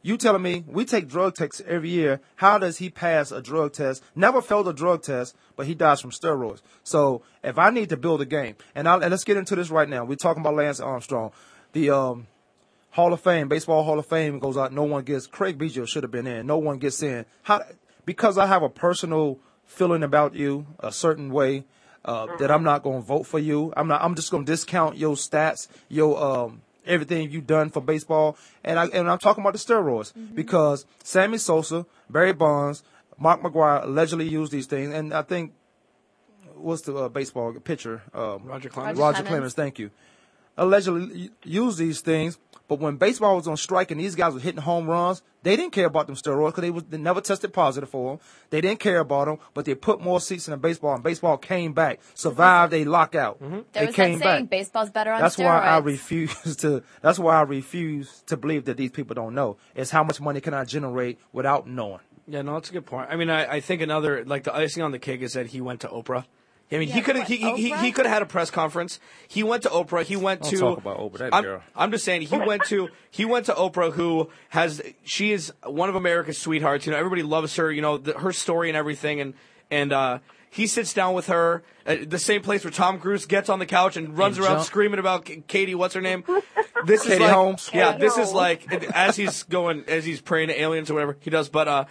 You 0.06 0.16
telling 0.16 0.42
me 0.42 0.62
we 0.68 0.84
take 0.84 1.08
drug 1.08 1.34
tests 1.34 1.60
every 1.66 1.88
year? 1.88 2.20
How 2.36 2.58
does 2.58 2.78
he 2.78 2.90
pass 2.90 3.32
a 3.32 3.42
drug 3.42 3.72
test? 3.72 4.04
Never 4.14 4.40
failed 4.40 4.68
a 4.68 4.72
drug 4.72 5.02
test, 5.02 5.34
but 5.56 5.66
he 5.66 5.74
dies 5.74 6.00
from 6.00 6.12
steroids. 6.12 6.62
So 6.84 7.22
if 7.42 7.58
I 7.58 7.70
need 7.70 7.88
to 7.88 7.96
build 7.96 8.20
a 8.20 8.24
game, 8.24 8.54
and, 8.76 8.88
I, 8.88 9.00
and 9.00 9.10
let's 9.10 9.24
get 9.24 9.36
into 9.36 9.56
this 9.56 9.68
right 9.68 9.88
now. 9.88 10.04
We're 10.04 10.14
talking 10.14 10.42
about 10.42 10.54
Lance 10.54 10.78
Armstrong, 10.78 11.32
the 11.72 11.90
um, 11.90 12.28
Hall 12.90 13.12
of 13.12 13.20
Fame, 13.20 13.48
baseball 13.48 13.82
Hall 13.82 13.98
of 13.98 14.06
Fame 14.06 14.38
goes 14.38 14.56
out. 14.56 14.72
No 14.72 14.84
one 14.84 15.02
gets. 15.02 15.26
Craig 15.26 15.58
Biggio 15.58 15.88
should 15.88 16.04
have 16.04 16.12
been 16.12 16.28
in. 16.28 16.46
No 16.46 16.58
one 16.58 16.78
gets 16.78 17.02
in. 17.02 17.26
How? 17.42 17.64
Because 18.04 18.38
I 18.38 18.46
have 18.46 18.62
a 18.62 18.68
personal 18.68 19.40
feeling 19.64 20.04
about 20.04 20.36
you, 20.36 20.68
a 20.78 20.92
certain 20.92 21.30
way, 21.32 21.64
uh, 22.04 22.28
that 22.36 22.52
I'm 22.52 22.62
not 22.62 22.84
going 22.84 23.00
to 23.00 23.04
vote 23.04 23.24
for 23.24 23.40
you. 23.40 23.72
I'm 23.76 23.88
not. 23.88 24.02
I'm 24.02 24.14
just 24.14 24.30
going 24.30 24.44
to 24.44 24.52
discount 24.52 24.98
your 24.98 25.16
stats, 25.16 25.66
your 25.88 26.22
um, 26.22 26.62
everything 26.86 27.30
you've 27.30 27.46
done 27.46 27.70
for 27.70 27.80
baseball, 27.80 28.36
and 28.64 28.78
I 28.78 28.86
and 28.86 29.10
I'm 29.10 29.18
talking 29.18 29.42
about 29.42 29.52
the 29.52 29.58
steroids 29.58 30.12
because 30.34 30.86
Sammy 31.02 31.38
Sosa, 31.38 31.86
Barry 32.08 32.32
Bonds, 32.32 32.82
Mark 33.18 33.42
McGwire 33.42 33.84
allegedly 33.84 34.28
used 34.28 34.52
these 34.52 34.66
things, 34.66 34.94
and 34.94 35.12
I 35.12 35.22
think 35.22 35.52
what's 36.54 36.82
the 36.82 36.94
uh, 36.96 37.08
baseball 37.08 37.52
pitcher? 37.54 38.02
Um, 38.14 38.44
Roger 38.44 38.68
Clemens. 38.68 38.98
Roger 38.98 39.22
Clemens. 39.22 39.54
Thank 39.54 39.78
you. 39.78 39.90
Allegedly 40.56 41.30
used 41.44 41.78
these 41.78 42.00
things, 42.00 42.38
but 42.68 42.80
when 42.80 42.96
baseball 42.96 43.36
was 43.36 43.46
on 43.46 43.56
strike 43.56 43.90
and 43.90 44.00
these 44.00 44.14
guys 44.14 44.32
were 44.34 44.40
hitting 44.40 44.60
home 44.62 44.88
runs, 44.88 45.22
they 45.42 45.54
didn't 45.54 45.72
care 45.72 45.86
about 45.86 46.06
them 46.06 46.16
steroids 46.16 46.48
because 46.48 46.62
they, 46.62 46.70
was, 46.70 46.82
they 46.84 46.96
never 46.98 47.20
tested 47.20 47.52
positive 47.52 47.88
for 47.90 48.12
them. 48.16 48.20
They 48.50 48.60
didn't 48.60 48.80
care 48.80 48.98
about 48.98 49.26
them, 49.26 49.38
but 49.54 49.64
they 49.66 49.74
put 49.76 50.00
more 50.00 50.18
seats 50.20 50.48
in 50.48 50.52
the 50.52 50.56
baseball, 50.56 50.94
and 50.94 51.04
baseball 51.04 51.36
came 51.36 51.72
back, 51.74 52.00
survived 52.14 52.72
a 52.74 52.84
lockout. 52.84 53.40
Mm-hmm. 53.40 53.52
There 53.52 53.64
They 53.72 53.86
was 53.86 53.94
came 53.94 54.18
that 54.18 54.24
saying, 54.24 54.44
back. 54.46 54.50
baseball's 54.50 54.90
better 54.90 55.12
on 55.12 55.20
That's 55.20 55.36
steroids. 55.36 55.44
why 55.44 55.60
I 55.60 55.78
refuse 55.78 56.56
to. 56.62 56.82
That's 57.02 57.18
why 57.18 57.36
I 57.36 57.42
refuse 57.42 58.22
to 58.26 58.36
believe 58.36 58.64
that 58.64 58.76
these 58.76 58.90
people 58.90 59.14
don't 59.14 59.34
know. 59.34 59.58
Is 59.76 59.90
how 59.90 60.02
much 60.02 60.20
money 60.20 60.40
can 60.40 60.54
I 60.54 60.64
generate 60.64 61.18
without 61.32 61.68
knowing? 61.68 62.00
Yeah, 62.26 62.42
no, 62.42 62.54
that's 62.54 62.70
a 62.70 62.72
good 62.72 62.86
point. 62.86 63.08
I 63.08 63.14
mean, 63.14 63.30
I, 63.30 63.46
I 63.46 63.60
think 63.60 63.82
another 63.82 64.24
like 64.24 64.42
the 64.42 64.52
icing 64.56 64.82
on 64.82 64.90
the 64.90 64.98
cake 64.98 65.20
is 65.22 65.34
that 65.34 65.46
he 65.48 65.60
went 65.60 65.80
to 65.82 65.88
Oprah. 65.88 66.24
I 66.70 66.78
mean, 66.78 66.88
he 66.88 67.00
could 67.00 67.14
have 67.14 67.28
he, 67.28 67.36
he, 67.36 67.76
he, 67.76 67.92
could 67.92 68.06
have 68.06 68.12
had 68.12 68.22
a 68.22 68.26
press 68.26 68.50
conference. 68.50 68.98
He 69.28 69.44
went 69.44 69.62
to 69.62 69.68
Oprah. 69.68 70.02
He 70.02 70.16
went 70.16 70.42
Don't 70.42 70.50
to 70.50 70.56
talk 70.58 70.78
about 70.78 70.98
Oprah, 70.98 71.18
that 71.18 71.34
I'm, 71.34 71.44
girl. 71.44 71.62
I'm 71.76 71.92
just 71.92 72.04
saying 72.04 72.22
he 72.22 72.38
went 72.38 72.64
to 72.64 72.88
he 73.10 73.24
went 73.24 73.46
to 73.46 73.52
Oprah, 73.52 73.92
who 73.92 74.30
has 74.48 74.82
she 75.04 75.30
is 75.30 75.52
one 75.64 75.88
of 75.88 75.94
America's 75.94 76.38
sweethearts. 76.38 76.84
You 76.84 76.92
know, 76.92 76.98
everybody 76.98 77.22
loves 77.22 77.54
her. 77.56 77.70
You 77.70 77.82
know, 77.82 77.98
the, 77.98 78.14
her 78.14 78.32
story 78.32 78.68
and 78.68 78.76
everything, 78.76 79.20
and 79.20 79.34
and 79.70 79.92
uh, 79.92 80.18
he 80.50 80.66
sits 80.66 80.92
down 80.92 81.14
with 81.14 81.28
her 81.28 81.62
at 81.84 82.10
the 82.10 82.18
same 82.18 82.42
place 82.42 82.64
where 82.64 82.72
Tom 82.72 82.98
Cruise 82.98 83.26
gets 83.26 83.48
on 83.48 83.60
the 83.60 83.66
couch 83.66 83.96
and 83.96 84.18
runs 84.18 84.36
And 84.36 84.46
around 84.46 84.56
jump. 84.56 84.66
screaming 84.66 84.98
about 84.98 85.30
Katie. 85.46 85.76
What's 85.76 85.94
her 85.94 86.00
name? 86.00 86.24
This 86.84 87.00
is 87.00 87.08
Katie 87.08 87.24
like, 87.24 87.32
Holmes. 87.32 87.70
Yeah, 87.72 87.92
Katie 87.92 88.04
this 88.04 88.18
is 88.18 88.32
like 88.32 88.70
as 88.92 89.16
he's 89.16 89.44
going 89.44 89.84
as 89.88 90.04
he's 90.04 90.20
praying 90.20 90.48
to 90.48 90.60
aliens 90.60 90.90
or 90.90 90.94
whatever 90.94 91.16
he 91.20 91.30
does. 91.30 91.48
But 91.48 91.66
uh, 91.66 91.84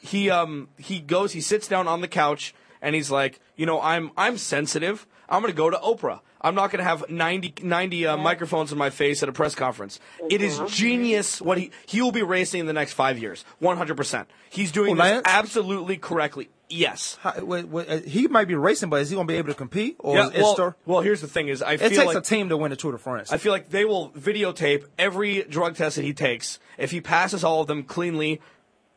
he 0.00 0.30
um 0.30 0.68
he 0.78 0.98
goes, 0.98 1.32
he 1.32 1.40
sits 1.40 1.68
down 1.68 1.86
on 1.86 2.00
the 2.00 2.08
couch 2.08 2.52
and 2.82 2.94
he's 2.94 3.10
like, 3.10 3.40
you 3.56 3.64
know, 3.64 3.80
I'm 3.80 4.10
I'm 4.16 4.36
sensitive. 4.36 5.06
I'm 5.28 5.40
gonna 5.40 5.54
go 5.54 5.70
to 5.70 5.78
Oprah. 5.78 6.20
I'm 6.44 6.54
not 6.56 6.72
gonna 6.72 6.82
have 6.84 7.08
90, 7.08 7.54
90 7.62 8.06
uh, 8.06 8.16
microphones 8.16 8.72
in 8.72 8.76
my 8.76 8.90
face 8.90 9.22
at 9.22 9.28
a 9.28 9.32
press 9.32 9.54
conference. 9.54 10.00
It 10.28 10.42
is 10.42 10.60
genius 10.66 11.40
what 11.40 11.56
he 11.56 11.70
he 11.86 12.02
will 12.02 12.12
be 12.12 12.22
racing 12.22 12.60
in 12.60 12.66
the 12.66 12.72
next 12.72 12.92
five 12.94 13.18
years, 13.18 13.44
100. 13.60 13.96
percent 13.96 14.28
He's 14.50 14.72
doing 14.72 14.90
Who, 14.90 14.96
this 14.96 15.04
Lance? 15.12 15.22
absolutely 15.26 15.96
correctly. 15.96 16.50
Yes. 16.68 17.18
How, 17.20 17.34
wait, 17.44 17.68
wait, 17.68 17.88
uh, 17.88 17.98
he 18.00 18.28
might 18.28 18.48
be 18.48 18.54
racing, 18.54 18.88
but 18.90 19.00
is 19.02 19.10
he 19.10 19.14
going 19.14 19.26
to 19.26 19.32
be 19.32 19.36
able 19.36 19.48
to 19.48 19.54
compete? 19.54 19.96
Or 19.98 20.16
Yeah, 20.16 20.28
well, 20.34 20.54
stor- 20.54 20.76
well, 20.86 21.00
here's 21.02 21.20
the 21.20 21.26
thing: 21.28 21.48
is 21.48 21.62
I 21.62 21.74
it 21.74 21.80
feel 21.80 21.90
takes 21.90 22.04
like 22.06 22.16
a 22.16 22.20
team 22.22 22.48
to 22.48 22.56
win 22.56 22.70
the 22.70 22.76
Tour 22.76 22.92
de 22.92 22.98
France. 22.98 23.30
I 23.30 23.36
feel 23.36 23.52
like 23.52 23.68
they 23.70 23.84
will 23.84 24.10
videotape 24.10 24.84
every 24.98 25.42
drug 25.44 25.76
test 25.76 25.96
that 25.96 26.02
he 26.04 26.14
takes. 26.14 26.58
If 26.78 26.90
he 26.90 27.00
passes 27.02 27.44
all 27.44 27.60
of 27.60 27.66
them 27.66 27.82
cleanly, 27.82 28.40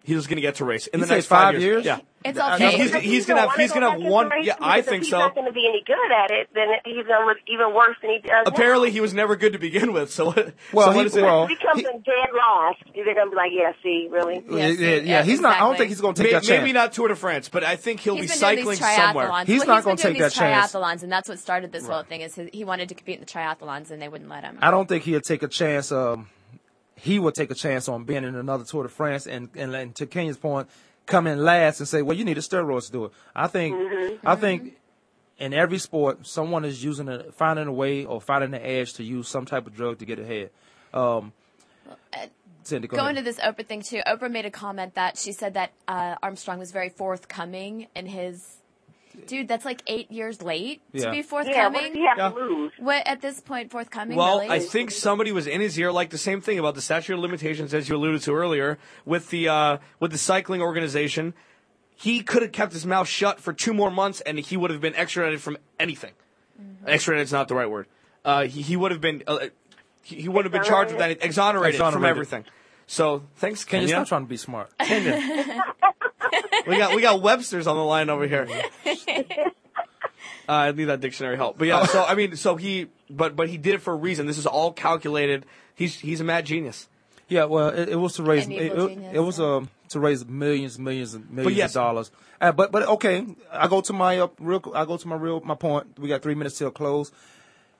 he's 0.04 0.26
going 0.26 0.38
to 0.38 0.42
get 0.42 0.56
to 0.56 0.66
race 0.66 0.88
in 0.88 1.00
You 1.02 1.06
the 1.06 1.16
next 1.16 1.26
five, 1.28 1.54
five 1.56 1.62
years. 1.62 1.64
years? 1.64 1.86
Yeah, 1.86 2.00
It's 2.26 2.40
okay. 2.40 2.72
he's, 2.78 2.94
If 2.94 3.02
he's 3.04 3.26
gonna 3.26 3.42
have 3.42 3.54
he's 3.56 3.72
gonna 3.72 3.92
have 3.92 4.02
one. 4.02 4.32
Yeah, 4.42 4.56
I 4.60 4.80
because 4.82 4.90
think 4.90 5.04
if 5.04 5.10
so. 5.10 5.18
He's 5.18 5.22
not 5.26 5.36
going 5.36 5.48
to 5.48 5.54
be 5.54 5.68
any 5.70 5.84
good 5.86 6.12
at 6.12 6.32
it. 6.32 6.50
Then 6.54 6.68
he's 6.84 7.06
going 7.06 7.22
to 7.22 7.26
look 7.28 7.38
even 7.48 7.74
worse 7.74 7.96
than 8.02 8.12
he 8.12 8.20
does. 8.20 8.48
Apparently, 8.48 8.90
now. 8.90 8.94
he 8.94 9.02
was 9.02 9.14
never 9.14 9.36
good 9.36 9.54
to 9.54 9.60
begin 9.60 9.94
with. 9.94 10.12
So, 10.12 10.26
what- 10.26 10.54
Well, 10.74 10.88
so 10.88 10.92
he- 10.92 10.98
what 10.98 11.06
is 11.06 11.16
it? 11.16 11.22
well, 11.24 11.44
If 11.44 11.50
he 11.50 11.56
comes 11.58 11.80
in 11.80 12.02
dead 12.02 12.30
last, 12.36 12.78
they're 12.94 13.14
going 13.14 13.28
to 13.28 13.30
be 13.30 13.36
like, 13.36 13.52
"Yeah, 13.54 13.72
see, 13.84 14.08
really." 14.12 14.44
yeah, 14.50 14.58
Yes, 14.68 14.80
yeah, 14.80 14.88
yeah, 14.90 14.96
yeah, 15.02 15.24
he's 15.24 15.40
not. 15.40 15.56
I 15.56 15.60
don't 15.60 15.78
think 15.78 15.90
he's 15.90 16.02
going 16.02 16.16
to 16.16 16.24
take 16.24 16.32
May- 16.32 16.40
that 16.40 16.44
chance. 16.44 16.62
maybe 16.62 16.74
not 16.74 16.94
Tour 16.94 17.10
de 17.10 17.16
France, 17.16 17.48
but 17.50 17.64
I 17.64 17.76
think 17.76 18.00
he'll 18.00 18.16
He's 18.16 18.32
be 18.32 18.38
cycling 18.38 18.70
these 18.70 18.80
somewhere. 18.80 19.30
triathlons. 19.30 19.46
He's 19.48 19.60
well, 19.66 19.76
not 19.76 19.84
gonna 19.84 19.98
take 19.98 20.18
that 20.18 20.32
these 20.32 20.34
chance. 20.34 20.74
triathlons, 20.74 21.04
and 21.04 21.12
that's 21.12 21.30
what 21.30 21.38
started 21.40 21.72
this 21.72 21.88
whole 21.88 22.04
thing. 22.04 22.22
Is 22.22 22.40
he 22.52 22.64
wanted 22.64 22.90
to 22.90 22.96
compete 22.96 23.16
in 23.16 23.22
the 23.22 23.28
triathlons, 23.32 23.92
and 23.92 24.02
they 24.02 24.08
wouldn't 24.08 24.30
let 24.30 24.44
him. 24.44 24.58
I 24.62 24.72
don't 24.72 24.88
think 24.90 25.04
he'll 25.04 25.22
take 25.22 25.44
a 25.44 25.48
chance. 25.48 25.92
Um, 25.92 26.28
he 26.96 27.20
would 27.20 27.36
take 27.36 27.52
a 27.52 27.56
chance 27.56 27.88
on 27.90 28.04
being 28.06 28.24
in 28.24 28.36
another 28.36 28.64
Tour 28.64 28.84
de 28.84 28.90
France, 28.90 29.28
and 29.28 29.50
and, 29.56 29.76
and 29.76 29.96
to 29.96 30.06
Kenya's 30.06 30.38
point, 30.38 30.68
come 31.06 31.28
in 31.28 31.44
last 31.44 31.80
and 31.80 31.88
say, 31.88 32.02
"Well, 32.02 32.18
you 32.18 32.26
need 32.26 32.38
a 32.38 32.42
steroids 32.42 32.88
to 32.88 32.92
do 32.92 33.06
it." 33.06 33.12
I 33.36 33.48
think, 33.48 33.76
Mm-hmm. 33.76 34.28
I 34.28 34.36
think, 34.36 34.78
in 35.38 35.54
every 35.54 35.78
sport, 35.78 36.26
someone 36.26 36.64
is 36.66 36.84
using 36.84 37.10
a 37.10 37.32
finding 37.32 37.68
a 37.68 37.74
way 37.74 38.06
or 38.06 38.22
finding 38.22 38.54
an 38.54 38.62
edge 38.62 38.94
to 38.94 39.04
use 39.04 39.28
some 39.28 39.46
type 39.46 39.68
of 39.68 39.76
drug 39.76 40.00
to 40.00 40.06
get 40.06 40.20
ahead. 40.20 40.50
Um, 40.94 41.34
Cindy, 42.64 42.88
go 42.88 42.98
Going 42.98 43.18
ahead. 43.18 43.26
to 43.26 43.32
this 43.32 43.40
Oprah 43.40 43.66
thing 43.66 43.82
too, 43.84 44.02
Oprah 44.08 44.32
made 44.32 44.46
a 44.46 44.52
comment 44.52 44.96
that 44.96 45.18
she 45.18 45.32
said 45.34 45.54
that 45.54 45.72
uh, 45.88 46.16
Armstrong 46.24 46.58
was 46.58 46.72
very 46.72 46.90
forthcoming 46.90 47.88
in 47.96 48.08
his. 48.08 48.58
Dude, 49.28 49.48
that's 49.48 49.66
like 49.66 49.82
eight 49.88 50.12
years 50.12 50.42
late 50.42 50.82
Yeah. 50.92 51.06
to 51.06 51.12
be 51.12 51.18
Yeah, 51.18 51.22
what 51.22 51.30
forthcoming. 51.30 51.82
does 51.84 51.94
he 51.94 52.06
have 52.08 52.18
Yeah. 52.18 52.30
to 52.30 52.36
lose? 52.36 52.72
What 52.80 53.08
at 53.08 53.22
this 53.22 53.40
point 53.40 53.72
forthcoming? 53.72 54.18
Well, 54.18 54.40
really? 54.40 54.50
I 54.56 54.60
think 54.60 54.92
somebody 54.92 55.32
was 55.32 55.48
in 55.48 55.62
his 55.62 55.78
ear, 55.80 55.92
like 55.92 56.10
the 56.10 56.18
same 56.18 56.42
thing 56.42 56.60
about 56.60 56.76
the 56.76 56.82
statute 56.82 57.14
of 57.14 57.20
limitations, 57.20 57.74
as 57.74 57.90
you 57.90 57.96
alluded 57.96 58.22
to 58.24 58.34
earlier, 58.36 58.78
with 59.06 59.30
the 59.30 59.48
uh, 59.50 59.78
with 60.00 60.12
the 60.12 60.18
cycling 60.18 60.62
organization. 60.62 61.34
He 61.98 62.22
could 62.22 62.42
have 62.42 62.52
kept 62.52 62.74
his 62.74 62.86
mouth 62.86 63.08
shut 63.08 63.40
for 63.40 63.54
two 63.54 63.74
more 63.74 63.90
months, 63.90 64.20
and 64.22 64.38
he 64.38 64.58
would 64.58 64.70
have 64.70 64.82
been 64.82 64.96
extradited 64.96 65.42
from 65.42 65.58
anything. 65.80 66.12
Mm-hmm. 66.62 66.90
Extradited 66.90 67.24
is 67.26 67.32
not 67.32 67.48
the 67.48 67.56
right 67.56 67.70
word. 67.70 67.88
Uh, 68.26 68.44
he, 68.44 68.62
he 68.62 68.76
would 68.76 68.92
have 68.92 69.00
been 69.02 69.24
uh, 69.28 69.48
he, 70.04 70.24
he 70.24 70.28
would 70.30 70.44
have 70.46 70.52
been 70.52 70.64
charged 70.64 70.92
with 70.92 71.02
anything, 71.02 71.26
exonerated, 71.26 71.80
from 71.80 72.04
everything. 72.04 72.44
So 72.88 73.24
thanks, 73.38 73.64
Kenya, 73.64 73.88
Kenya. 73.88 73.96
stop 74.06 74.08
trying 74.10 74.24
to 74.24 74.28
be 74.30 74.38
smart. 74.38 74.78
Kenya. 74.78 75.64
we 76.68 76.78
got 76.78 76.96
we 76.96 77.02
got 77.02 77.22
Webster's 77.22 77.68
on 77.68 77.76
the 77.76 77.84
line 77.84 78.10
over 78.10 78.28
here. 78.28 78.48
Uh, 80.48 80.52
I 80.52 80.72
need 80.72 80.86
that 80.86 81.02
dictionary 81.02 81.38
help. 81.38 81.58
But 81.58 81.68
yeah, 81.68 81.86
so 81.86 82.04
I 82.04 82.16
mean, 82.16 82.36
so 82.36 82.56
he, 82.56 82.88
but 83.10 83.36
but 83.36 83.50
he 83.50 83.58
did 83.58 83.76
it 83.76 83.82
for 83.82 83.94
a 83.94 83.98
reason. 83.98 84.28
This 84.28 84.38
is 84.38 84.46
all 84.46 84.72
calculated. 84.72 85.46
He's 85.74 86.00
he's 86.00 86.22
a 86.22 86.24
mad 86.24 86.46
genius. 86.46 86.88
Yeah, 87.28 87.46
well, 87.46 87.70
it, 87.70 87.90
it 87.90 87.96
was 87.96 88.14
to 88.16 88.24
raise 88.24 88.48
it, 88.48 88.52
evil 88.52 88.88
it, 88.88 89.16
it 89.16 89.20
was 89.20 89.40
um 89.40 89.70
to 89.90 90.00
raise 90.00 90.26
millions, 90.26 90.78
millions, 90.78 91.14
and 91.16 91.30
millions 91.32 91.58
yes. 91.58 91.72
of 91.72 91.82
dollars. 91.82 92.12
Uh, 92.40 92.52
but 92.52 92.72
but 92.72 92.84
okay, 92.84 93.26
I 93.52 93.68
go 93.68 93.82
to 93.82 93.94
my 93.94 94.20
uh, 94.20 94.28
real. 94.40 94.72
I 94.76 94.86
go 94.86 94.98
to 94.98 95.08
my 95.08 95.16
real 95.16 95.42
my 95.42 95.56
point. 95.56 95.98
We 95.98 96.10
got 96.10 96.22
three 96.22 96.36
minutes 96.36 96.58
till 96.58 96.72
close. 96.72 97.12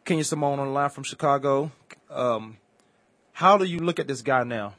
Kenya 0.04 0.24
Simone 0.24 0.60
on 0.60 0.68
the 0.68 0.74
line 0.74 0.90
from 0.90 1.04
Chicago. 1.04 1.72
Um, 2.10 2.58
how 3.34 3.58
do 3.58 3.66
you 3.66 3.80
look 3.80 4.00
at 4.00 4.08
this 4.08 4.22
guy 4.22 4.44
now? 4.44 4.74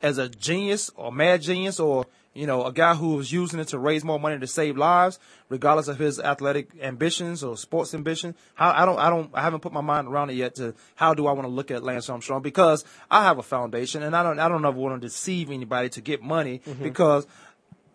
As 0.00 0.18
a 0.18 0.28
genius 0.28 0.90
or 0.96 1.12
mad 1.12 1.42
genius 1.42 1.78
or 1.78 2.06
you 2.34 2.46
know 2.46 2.64
a 2.64 2.72
guy 2.72 2.94
who 2.94 3.16
was 3.16 3.32
using 3.32 3.60
it 3.60 3.68
to 3.68 3.78
raise 3.78 4.04
more 4.04 4.18
money 4.18 4.38
to 4.38 4.46
save 4.46 4.76
lives, 4.76 5.18
regardless 5.48 5.88
of 5.88 5.98
his 5.98 6.18
athletic 6.18 6.70
ambitions 6.80 7.44
or 7.44 7.56
sports 7.56 7.94
ambition. 7.94 8.34
How 8.54 8.70
I 8.70 8.84
don't 8.84 8.98
I 8.98 9.10
don't 9.10 9.30
I 9.34 9.42
haven't 9.42 9.60
put 9.60 9.72
my 9.72 9.80
mind 9.80 10.08
around 10.08 10.30
it 10.30 10.34
yet 10.34 10.54
to 10.56 10.74
how 10.94 11.14
do 11.14 11.26
I 11.26 11.32
want 11.32 11.44
to 11.44 11.52
look 11.52 11.70
at 11.70 11.82
Lance 11.82 12.08
Armstrong 12.08 12.42
because 12.42 12.84
I 13.10 13.24
have 13.24 13.38
a 13.38 13.42
foundation 13.42 14.02
and 14.02 14.16
I 14.16 14.22
don't 14.22 14.38
I 14.38 14.48
don't 14.48 14.64
ever 14.64 14.78
want 14.78 15.00
to 15.00 15.06
deceive 15.06 15.50
anybody 15.50 15.88
to 15.90 16.00
get 16.00 16.22
money 16.22 16.60
mm-hmm. 16.66 16.82
because 16.82 17.26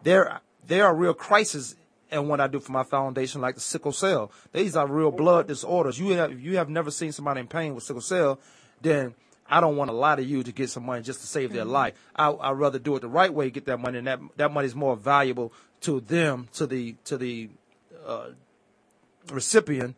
there 0.04 0.42
there 0.66 0.86
are 0.86 0.96
real 0.96 1.14
crises 1.14 1.76
in 2.12 2.28
what 2.28 2.40
I 2.40 2.48
do 2.48 2.60
for 2.60 2.72
my 2.72 2.84
foundation, 2.84 3.42
like 3.42 3.56
the 3.56 3.62
sickle 3.62 3.92
cell. 3.92 4.32
These 4.54 4.76
are 4.76 4.88
real 4.88 5.12
blood 5.12 5.48
disorders. 5.48 6.00
You 6.00 6.10
have 6.12 6.32
if 6.32 6.42
you 6.42 6.58
have 6.58 6.70
never 6.70 6.92
seen 6.92 7.12
somebody 7.12 7.42
in 7.42 7.48
pain 7.48 7.76
with 7.76 7.84
sickle 7.84 8.02
cell, 8.02 8.40
then 8.82 9.16
I 9.50 9.62
don't 9.62 9.78
want 9.78 9.90
to 9.90 9.96
lie 9.96 10.16
to 10.16 10.24
you 10.24 10.44
to 10.44 10.52
get 10.52 10.70
some 10.70 10.86
money 10.86 11.02
just 11.02 11.22
to 11.22 11.28
save 11.28 11.54
their 11.54 11.66
life. 11.66 11.94
I 12.16 12.32
I'd 12.32 12.52
rather 12.52 12.80
do 12.80 12.96
it 12.96 13.02
the 13.02 13.08
right 13.08 13.34
way, 13.34 13.50
get 13.50 13.66
that 13.66 13.80
money, 13.80 13.98
and 14.00 14.08
that 14.08 14.20
that 14.38 14.52
money 14.52 14.66
is 14.68 14.76
more 14.76 14.96
valuable 14.96 15.54
to 15.82 16.00
them, 16.02 16.48
to 16.54 16.68
the 16.68 16.96
to 17.06 17.18
the 17.18 17.50
uh, 18.06 18.30
recipient, 19.32 19.96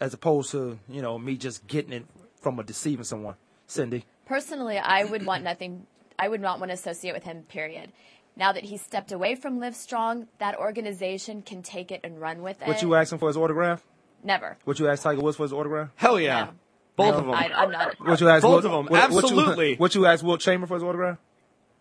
as 0.00 0.14
opposed 0.14 0.50
to 0.52 0.78
you 0.88 1.02
know 1.02 1.18
me 1.18 1.36
just 1.36 1.66
getting 1.66 1.92
it 1.92 2.06
from 2.40 2.58
a 2.58 2.64
deceiving 2.64 3.04
someone. 3.04 3.34
Cindy, 3.66 4.04
Personally, 4.26 4.78
I 4.78 5.04
would 5.04 5.26
want 5.26 5.44
nothing. 5.44 5.86
I 6.18 6.28
would 6.28 6.40
not 6.40 6.58
want 6.58 6.70
to 6.70 6.74
associate 6.74 7.12
with 7.12 7.24
him. 7.24 7.42
Period. 7.42 7.92
Now 8.36 8.52
that 8.52 8.64
he's 8.64 8.80
stepped 8.80 9.10
away 9.12 9.34
from 9.34 9.58
Live 9.58 9.74
Strong, 9.74 10.28
that 10.38 10.56
organization 10.56 11.42
can 11.42 11.62
take 11.62 11.90
it 11.90 12.00
and 12.04 12.20
run 12.20 12.40
with 12.40 12.62
it. 12.62 12.68
what 12.68 12.80
you 12.82 12.94
asking 12.94 13.18
for 13.18 13.28
his 13.28 13.36
autograph? 13.36 13.82
Never. 14.22 14.56
What 14.64 14.78
you 14.78 14.88
asked 14.88 15.02
Tiger 15.02 15.20
Woods 15.20 15.36
for 15.36 15.42
his 15.42 15.52
autograph? 15.52 15.90
Hell 15.96 16.18
yeah, 16.20 16.44
No. 16.44 16.50
Both 16.98 17.12
No, 17.14 17.18
of 17.20 17.24
them. 17.26 17.34
I, 17.34 17.50
I'm 17.54 17.70
not. 17.70 17.94
What 18.00 18.20
you 18.20 18.28
asked? 18.28 18.42
Both 18.42 18.64
Wilt- 18.64 18.64
of 18.66 18.72
them, 18.72 18.92
what- 18.92 19.10
what 19.10 19.10
you- 19.10 19.18
absolutely. 19.30 19.76
What 19.76 19.94
you 19.94 20.04
asked 20.04 20.22
Wilt 20.22 20.40
Chamber 20.40 20.66
for 20.66 20.74
his 20.74 20.82
autograph? 20.82 21.16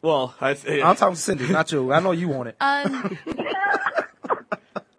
well, 0.02 0.34
I 0.40 0.54
th- 0.54 0.82
I'm 0.84 0.96
talking 0.96 1.16
to 1.16 1.22
Cindy, 1.22 1.50
not 1.50 1.70
you. 1.74 1.92
I 1.92 2.00
know 2.00 2.12
you 2.12 2.30
want 2.30 2.50
it. 2.50 2.56
Um, 2.62 3.18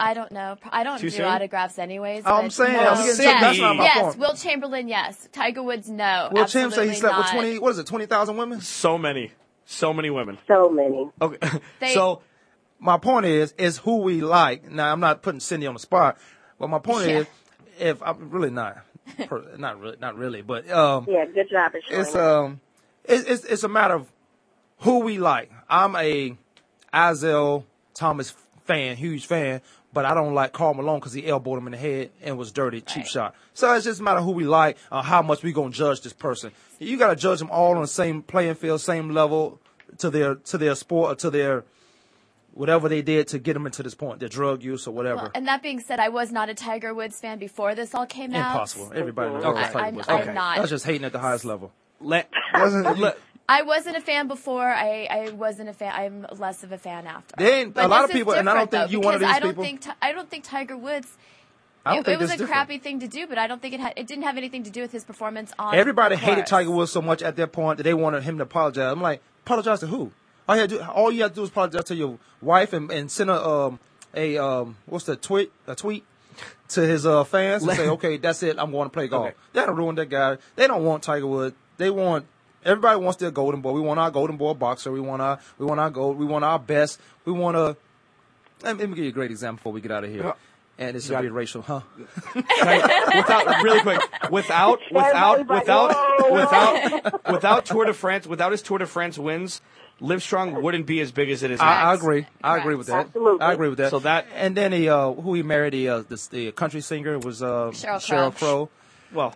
I 0.00 0.14
don't 0.14 0.30
know. 0.30 0.56
I 0.70 0.84
don't 0.84 0.98
Too 0.98 1.10
do 1.10 1.16
soon? 1.16 1.24
autographs 1.24 1.76
anyways. 1.78 2.22
I'm 2.24 2.50
saying, 2.50 2.72
no. 2.72 2.78
I'm 2.90 2.96
getting- 3.04 3.24
yes, 3.24 3.40
that's 3.40 3.58
not 3.58 3.76
my 3.76 3.84
yes. 3.84 4.00
point. 4.02 4.18
Wilt 4.18 4.36
Chamberlain, 4.38 4.86
yes. 4.88 5.28
Tiger 5.32 5.62
Woods, 5.62 5.88
no. 5.90 6.28
Will 6.30 6.44
Champ 6.46 6.72
say 6.72 6.88
he 6.88 6.94
slept 6.94 7.16
not. 7.16 7.24
with 7.24 7.32
twenty? 7.32 7.58
What 7.58 7.70
is 7.70 7.78
it? 7.80 7.86
Twenty 7.86 8.06
thousand 8.06 8.36
women? 8.36 8.60
so 8.60 8.96
many, 8.96 9.32
so 9.64 9.92
many 9.92 10.08
women. 10.10 10.38
So 10.46 10.68
many. 10.70 11.10
Okay, 11.20 11.58
They- 11.80 11.94
so 11.94 12.22
My 12.78 12.96
point 12.98 13.26
is, 13.26 13.52
is 13.58 13.78
who 13.78 13.96
we 13.98 14.20
like. 14.20 14.70
Now 14.70 14.92
I'm 14.92 15.00
not 15.00 15.22
putting 15.22 15.40
Cindy 15.40 15.66
on 15.66 15.74
the 15.74 15.80
spot, 15.80 16.16
but 16.60 16.68
my 16.70 16.78
point 16.78 17.08
Yeah. 17.08 17.18
is, 17.18 17.26
if 17.80 18.02
I'm 18.02 18.30
really 18.30 18.50
not, 18.50 18.78
per- 19.26 19.56
not 19.56 19.80
really, 19.80 19.96
not 20.00 20.16
really, 20.16 20.42
but 20.42 20.68
um, 20.70 21.06
Yeah, 21.08 21.24
good 21.26 21.48
job 21.50 21.72
it's 21.74 22.14
it. 22.14 22.20
um, 22.20 22.60
it's, 23.04 23.24
it's 23.28 23.44
it's 23.44 23.62
a 23.62 23.68
matter 23.68 23.94
of 23.94 24.10
who 24.78 25.00
we 25.00 25.18
like. 25.18 25.50
I'm 25.68 25.96
a 25.96 26.36
Isiah 26.94 27.62
Thomas 27.94 28.34
fan, 28.64 28.96
huge 28.96 29.26
fan, 29.26 29.60
but 29.92 30.04
I 30.04 30.14
don't 30.14 30.34
like 30.34 30.52
Karl 30.52 30.74
Malone 30.74 30.98
because 31.00 31.12
he 31.12 31.26
elbowed 31.26 31.58
him 31.58 31.66
in 31.66 31.72
the 31.72 31.78
head 31.78 32.10
and 32.22 32.36
was 32.38 32.52
dirty, 32.52 32.80
cheap 32.80 32.96
Right. 33.04 33.06
shot. 33.08 33.34
So 33.54 33.72
it's 33.74 33.84
just 33.84 34.00
a 34.00 34.02
matter 34.02 34.18
of 34.18 34.24
who 34.24 34.32
we 34.32 34.44
like, 34.44 34.76
uh, 34.92 35.02
how 35.02 35.22
much 35.22 35.42
we 35.42 35.52
gonna 35.52 35.70
judge 35.70 36.02
this 36.02 36.12
person. 36.12 36.52
You 36.78 36.96
gotta 36.96 37.16
judge 37.16 37.38
them 37.38 37.50
all 37.50 37.74
on 37.74 37.82
the 37.82 37.88
same 37.88 38.22
playing 38.22 38.54
field, 38.54 38.80
same 38.80 39.10
level 39.10 39.60
to 39.98 40.10
their 40.10 40.36
to 40.36 40.58
their 40.58 40.74
sport 40.74 41.12
or 41.12 41.14
to 41.16 41.30
their 41.30 41.64
whatever 42.58 42.88
they 42.88 43.02
did 43.02 43.28
to 43.28 43.38
get 43.38 43.54
him 43.56 43.64
into 43.66 43.82
this 43.82 43.94
point, 43.94 44.18
their 44.20 44.28
drug 44.28 44.62
use 44.62 44.86
or 44.86 44.90
whatever. 44.90 45.22
Well, 45.22 45.30
and 45.34 45.46
that 45.46 45.62
being 45.62 45.80
said, 45.80 46.00
I 46.00 46.08
was 46.08 46.32
not 46.32 46.48
a 46.48 46.54
Tiger 46.54 46.92
Woods 46.92 47.18
fan 47.20 47.38
before 47.38 47.74
this 47.74 47.94
all 47.94 48.04
came 48.06 48.34
out. 48.34 48.50
Impossible. 48.52 48.92
Everybody 48.94 49.28
in 49.34 49.40
the 49.40 49.46
world 49.46 49.56
I- 49.58 49.66
is 49.66 49.72
Tiger 49.72 49.84
I'm- 49.84 49.94
Woods. 49.94 50.08
I'm 50.08 50.24
fan. 50.24 50.34
not. 50.34 50.56
That's 50.58 50.70
just 50.70 50.84
hating 50.84 51.04
at 51.04 51.12
the 51.12 51.20
highest 51.20 51.44
level. 51.44 51.72
Let, 52.00 52.28
wasn't, 52.54 53.14
I 53.48 53.62
wasn't 53.62 53.96
a 53.96 54.00
fan 54.00 54.28
before. 54.28 54.66
I, 54.68 55.06
I 55.10 55.30
wasn't 55.30 55.68
a 55.68 55.72
fan. 55.72 55.92
I'm 55.94 56.26
less 56.38 56.62
of 56.64 56.72
a 56.72 56.78
fan 56.78 57.06
after. 57.06 57.34
They 57.38 57.60
ain't- 57.62 57.74
But 57.74 57.84
a 57.86 57.88
lot 57.88 58.04
of 58.04 58.10
people- 58.10 58.34
and 58.34 58.50
I 58.50 58.54
don't 58.54 58.70
think 58.70 58.86
though, 58.86 58.90
you 58.90 59.00
one 59.00 59.14
of 59.14 59.20
because 59.20 59.30
these 59.32 59.36
I 59.36 59.40
don't 59.40 59.50
people. 59.50 59.64
think 59.64 59.84
I 60.02 60.12
don't 60.12 60.28
think 60.30 60.44
Tiger 60.44 60.76
Woods. 60.76 61.08
I 61.86 61.92
don't 61.94 62.00
it, 62.00 62.04
think 62.06 62.20
it 62.20 62.22
was 62.22 62.30
a 62.30 62.32
different. 62.34 62.52
crappy 62.52 62.78
thing 62.78 63.00
to 63.00 63.08
do, 63.08 63.26
but 63.26 63.38
I 63.38 63.46
don't 63.46 63.62
think 63.62 63.72
it 63.72 63.80
had. 63.80 63.94
It 63.96 64.06
didn't 64.06 64.24
have 64.24 64.36
anything 64.36 64.64
to 64.64 64.70
do 64.70 64.82
with 64.82 64.92
his 64.92 65.04
performance 65.04 65.52
on. 65.58 65.74
Everybody 65.74 66.16
the 66.16 66.20
hated. 66.20 66.46
Tiger 66.46 66.70
Woods 66.70 66.90
so 66.92 67.00
much 67.00 67.22
at 67.22 67.36
that 67.36 67.52
point 67.52 67.78
that 67.78 67.84
they 67.84 67.94
wanted 67.94 68.24
him 68.24 68.36
to 68.38 68.42
apologize. 68.42 68.92
I'm 68.92 69.00
like, 69.00 69.22
apologize 69.46 69.80
to 69.80 69.86
who? 69.86 70.12
All 70.48 70.56
you, 70.56 70.62
have 70.62 70.70
to 70.70 70.76
do, 70.78 70.82
all 70.82 71.12
you 71.12 71.22
have 71.22 71.32
to 71.32 71.36
do 71.36 71.42
is 71.42 71.50
apologize 71.50 71.84
to 71.84 71.94
your 71.94 72.18
wife 72.40 72.72
and, 72.72 72.90
and 72.90 73.10
send 73.10 73.30
a 73.30 73.46
um 73.46 73.78
a 74.14 74.38
um 74.38 74.76
what's 74.86 75.04
the 75.04 75.16
tweet 75.16 75.52
a 75.66 75.74
tweet 75.74 76.04
to 76.68 76.80
his 76.80 77.04
uh 77.04 77.24
fans 77.24 77.62
and 77.64 77.76
say, 77.76 77.88
okay, 77.96 78.16
that's 78.16 78.42
it. 78.42 78.58
I'm 78.58 78.70
going 78.70 78.86
to 78.86 78.90
play 78.90 79.08
golf. 79.08 79.26
Okay. 79.26 79.36
They 79.52 79.66
don't 79.66 79.76
ruin 79.76 79.96
that 79.96 80.06
guy. 80.06 80.38
They 80.56 80.66
don't 80.66 80.84
want 80.84 81.02
Tiger 81.02 81.26
Woods. 81.26 81.54
They 81.76 81.90
want 81.90 82.26
everybody 82.64 82.98
wants 83.00 83.18
their 83.18 83.30
golden 83.30 83.60
boy. 83.60 83.72
We 83.72 83.80
want 83.80 84.00
our 84.00 84.10
golden 84.10 84.36
boy 84.36 84.54
boxer. 84.54 84.90
We 84.90 85.00
want 85.00 85.22
our 85.22 85.38
we 85.58 85.66
want 85.66 85.80
our 85.80 85.90
gold. 85.90 86.18
We 86.18 86.26
want 86.26 86.44
our 86.44 86.58
best. 86.58 87.00
We 87.24 87.32
want 87.32 87.56
a. 87.56 87.76
Let 88.62 88.76
me 88.78 88.86
give 88.88 88.98
you 88.98 89.08
a 89.08 89.12
great 89.12 89.30
example 89.30 89.58
before 89.58 89.72
we 89.72 89.80
get 89.80 89.92
out 89.92 90.04
of 90.04 90.10
here. 90.10 90.24
Yeah. 90.24 90.32
And 90.80 90.96
it's 90.96 91.10
going 91.10 91.24
to 91.24 91.28
be 91.28 91.32
racial, 91.32 91.62
huh? 91.62 91.80
without 92.36 93.62
really 93.64 93.80
quick 93.80 94.00
without 94.30 94.78
without 94.92 95.48
without 95.48 96.30
without 96.30 97.30
without 97.32 97.66
Tour 97.66 97.84
de 97.86 97.92
France 97.92 98.28
without 98.28 98.52
his 98.52 98.62
Tour 98.62 98.78
de 98.78 98.86
France 98.86 99.18
wins, 99.18 99.60
Livestrong 100.00 100.62
wouldn't 100.62 100.86
be 100.86 101.00
as 101.00 101.10
big 101.10 101.28
as 101.30 101.42
it 101.42 101.50
is. 101.50 101.58
now. 101.60 101.66
I, 101.66 101.90
I 101.90 101.94
agree. 101.94 102.26
I 102.42 102.58
agree 102.58 102.76
with 102.76 102.86
that. 102.86 103.06
Absolutely. 103.06 103.40
I 103.40 103.52
agree 103.52 103.68
with 103.68 103.78
that. 103.78 103.90
So 103.90 103.98
that- 104.00 104.26
and 104.34 104.56
then 104.56 104.72
he 104.72 104.88
uh, 104.88 105.12
who 105.12 105.34
he 105.34 105.42
married 105.42 105.72
the 105.72 105.88
uh, 105.88 105.98
the, 106.08 106.28
the 106.30 106.52
country 106.52 106.80
singer 106.80 107.18
was 107.18 107.42
uh, 107.42 107.70
Sheryl 107.72 107.96
Sheryl 107.98 108.34
Crow. 108.36 108.66
Crow. 108.66 108.68
Well, 109.12 109.34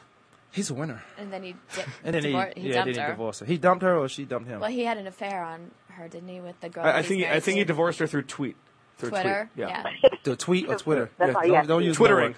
he's 0.52 0.70
a 0.70 0.74
winner. 0.74 1.02
And 1.18 1.32
then 1.32 1.42
he, 1.42 1.52
di- 1.74 1.84
And 2.04 2.14
then 2.14 2.24
he, 2.24 2.32
divor- 2.32 2.56
he 2.58 2.68
yeah, 2.68 2.74
dumped 2.74 2.86
then 2.86 2.94
he 2.94 3.00
her. 3.00 3.08
divorced 3.08 3.40
her. 3.40 3.46
He 3.46 3.58
dumped 3.58 3.82
her 3.82 3.96
or 3.96 4.08
she 4.08 4.24
dumped 4.24 4.48
him. 4.48 4.60
Well, 4.60 4.70
he 4.70 4.84
had 4.84 4.98
an 4.98 5.06
affair 5.08 5.42
on 5.42 5.70
her, 5.88 6.06
didn't 6.08 6.28
he, 6.28 6.40
with 6.40 6.60
the 6.60 6.68
girl? 6.68 6.84
I, 6.84 6.88
I 6.90 6.92
that 6.92 6.98
he's 7.00 7.08
think 7.08 7.22
I 7.24 7.28
married 7.30 7.42
think 7.42 7.54
to? 7.56 7.58
he 7.60 7.64
divorced 7.64 7.98
her 7.98 8.06
through 8.06 8.22
tweet. 8.22 8.56
Through 8.98 9.10
Twitter. 9.10 9.50
Tweet. 9.54 9.68
Yeah. 9.68 9.84
the 10.22 10.36
tweet 10.36 10.68
or 10.68 10.76
Twitter. 10.76 11.10
That's 11.18 11.30
Yeah, 11.32 11.38
all 11.38 11.46
you 11.46 11.52
don't, 11.54 11.66
don't 11.66 11.84
use 11.84 11.96
do. 11.96 12.04
no 12.04 12.06
Twittering. 12.08 12.34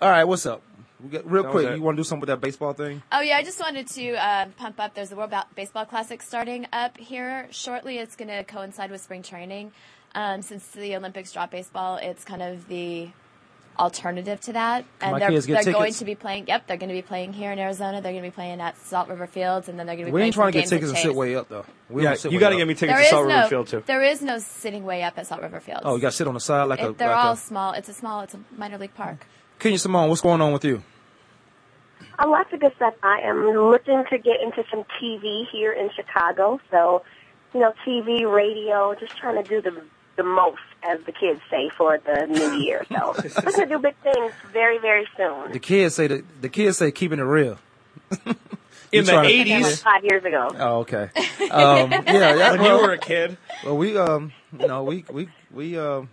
All 0.00 0.10
right, 0.10 0.24
what's 0.24 0.46
up? 0.46 0.62
We 1.04 1.10
got, 1.10 1.30
real 1.30 1.44
quick, 1.44 1.66
it. 1.68 1.76
you 1.76 1.82
want 1.82 1.96
to 1.96 2.00
do 2.00 2.04
something 2.04 2.20
with 2.20 2.28
that 2.28 2.40
baseball 2.40 2.72
thing? 2.72 3.02
Oh 3.12 3.20
yeah, 3.20 3.36
I 3.36 3.42
just 3.42 3.60
wanted 3.60 3.86
to 3.88 4.14
uh, 4.14 4.46
pump 4.56 4.80
up. 4.80 4.94
There's 4.94 5.10
the 5.10 5.16
World 5.16 5.34
Baseball 5.54 5.84
Classic 5.84 6.22
starting 6.22 6.66
up 6.72 6.96
here 6.96 7.46
shortly. 7.50 7.98
It's 7.98 8.16
going 8.16 8.28
to 8.28 8.42
coincide 8.44 8.90
with 8.90 9.02
spring 9.02 9.22
training. 9.22 9.72
Um, 10.14 10.40
since 10.40 10.66
the 10.68 10.96
Olympics 10.96 11.32
dropped 11.32 11.52
baseball, 11.52 11.96
it's 11.96 12.24
kind 12.24 12.40
of 12.40 12.68
the 12.68 13.10
alternative 13.78 14.40
to 14.42 14.52
that. 14.54 14.84
Can 15.00 15.10
my 15.10 15.16
And 15.16 15.22
they're, 15.22 15.30
kids 15.30 15.46
get 15.46 15.64
they're 15.64 15.74
going 15.74 15.92
to 15.92 16.04
be 16.04 16.14
playing. 16.14 16.46
Yep, 16.46 16.66
they're 16.66 16.76
going 16.76 16.88
to 16.88 16.94
be 16.94 17.02
playing 17.02 17.32
here 17.32 17.52
in 17.52 17.58
Arizona. 17.58 18.00
They're 18.00 18.12
going 18.12 18.24
to 18.24 18.30
be 18.30 18.34
playing 18.34 18.60
at 18.60 18.78
Salt 18.78 19.08
River 19.08 19.26
Fields, 19.26 19.68
and 19.68 19.78
then 19.78 19.86
they're 19.86 19.96
going 19.96 20.06
to 20.06 20.10
be 20.10 20.14
We 20.14 20.20
playing 20.20 20.26
ain't 20.26 20.34
trying 20.34 20.52
to 20.52 20.58
get 20.58 20.68
tickets 20.68 20.92
at 20.92 20.96
and 20.96 21.02
sit 21.02 21.14
way 21.14 21.34
up 21.34 21.48
though. 21.48 21.66
We 21.90 22.04
Yeah, 22.04 22.14
sit 22.14 22.32
you 22.32 22.38
got 22.38 22.50
to 22.50 22.56
get 22.56 22.66
me 22.66 22.74
tickets 22.74 22.92
There 22.92 22.98
to 22.98 23.04
is 23.04 23.10
Salt 23.10 23.26
River 23.26 23.40
no, 23.40 23.48
Field 23.48 23.66
too. 23.68 23.82
there 23.86 24.02
is 24.02 24.22
no 24.22 24.38
sitting 24.38 24.84
way 24.84 25.02
up 25.02 25.18
at 25.18 25.26
Salt 25.26 25.42
River 25.42 25.60
Fields. 25.60 25.82
Oh, 25.84 25.96
you 25.96 26.00
got 26.00 26.12
to 26.12 26.16
sit 26.16 26.26
on 26.28 26.34
the 26.34 26.40
side 26.40 26.64
like 26.64 26.80
a. 26.80 26.92
They're 26.92 27.08
like 27.08 27.24
all 27.24 27.32
a, 27.32 27.36
small. 27.36 27.72
It's 27.72 27.88
a 27.88 27.94
small. 27.94 28.22
It's 28.22 28.34
a 28.34 28.40
minor 28.56 28.78
league 28.78 28.94
park. 28.94 29.26
Kenya 29.58 29.78
Simone, 29.78 30.08
what's 30.08 30.20
going 30.20 30.40
on 30.40 30.52
with 30.52 30.64
you? 30.64 30.82
A 32.18 32.26
lot 32.28 32.52
of 32.52 32.60
good 32.60 32.74
stuff. 32.76 32.94
I 33.02 33.20
am 33.20 33.44
looking 33.46 34.04
to 34.10 34.18
get 34.18 34.40
into 34.40 34.64
some 34.70 34.84
TV 35.00 35.48
here 35.50 35.72
in 35.72 35.90
Chicago. 35.94 36.60
So, 36.70 37.02
you 37.52 37.60
know, 37.60 37.74
TV, 37.86 38.30
radio, 38.32 38.94
just 38.94 39.16
trying 39.16 39.42
to 39.42 39.48
do 39.48 39.60
the 39.60 39.82
the 40.16 40.22
most, 40.22 40.62
as 40.84 41.00
the 41.06 41.12
kids 41.12 41.40
say, 41.50 41.70
for 41.76 41.98
the 41.98 42.26
new 42.26 42.52
year. 42.62 42.86
So, 42.88 43.14
looking 43.44 43.52
to 43.52 43.66
do 43.66 43.78
big 43.78 43.96
things 43.96 44.32
very, 44.52 44.78
very 44.78 45.06
soon. 45.16 45.50
The 45.52 45.58
kids 45.58 45.96
say 45.96 46.06
the 46.06 46.24
the 46.40 46.48
kids 46.48 46.78
say 46.78 46.92
keeping 46.92 47.18
it 47.18 47.22
real. 47.22 47.58
In 48.92 49.04
the 49.04 49.10
trying 49.10 49.24
to- 49.24 49.34
Again, 49.40 49.48
like 49.48 49.64
eighties, 49.66 49.82
five 49.82 50.04
years 50.04 50.24
ago. 50.24 50.54
Oh, 50.56 50.78
okay. 50.80 51.10
Um, 51.50 51.90
yeah, 51.90 52.34
yeah. 52.34 52.50
when 52.52 52.60
well, 52.62 52.80
you 52.80 52.86
were 52.86 52.92
a 52.94 52.98
kid, 52.98 53.36
Well, 53.64 53.76
we 53.76 53.96
um, 53.98 54.32
you 54.58 54.66
know, 54.66 54.82
we 54.82 55.04
we 55.10 55.28
we 55.52 55.78
um, 55.78 56.08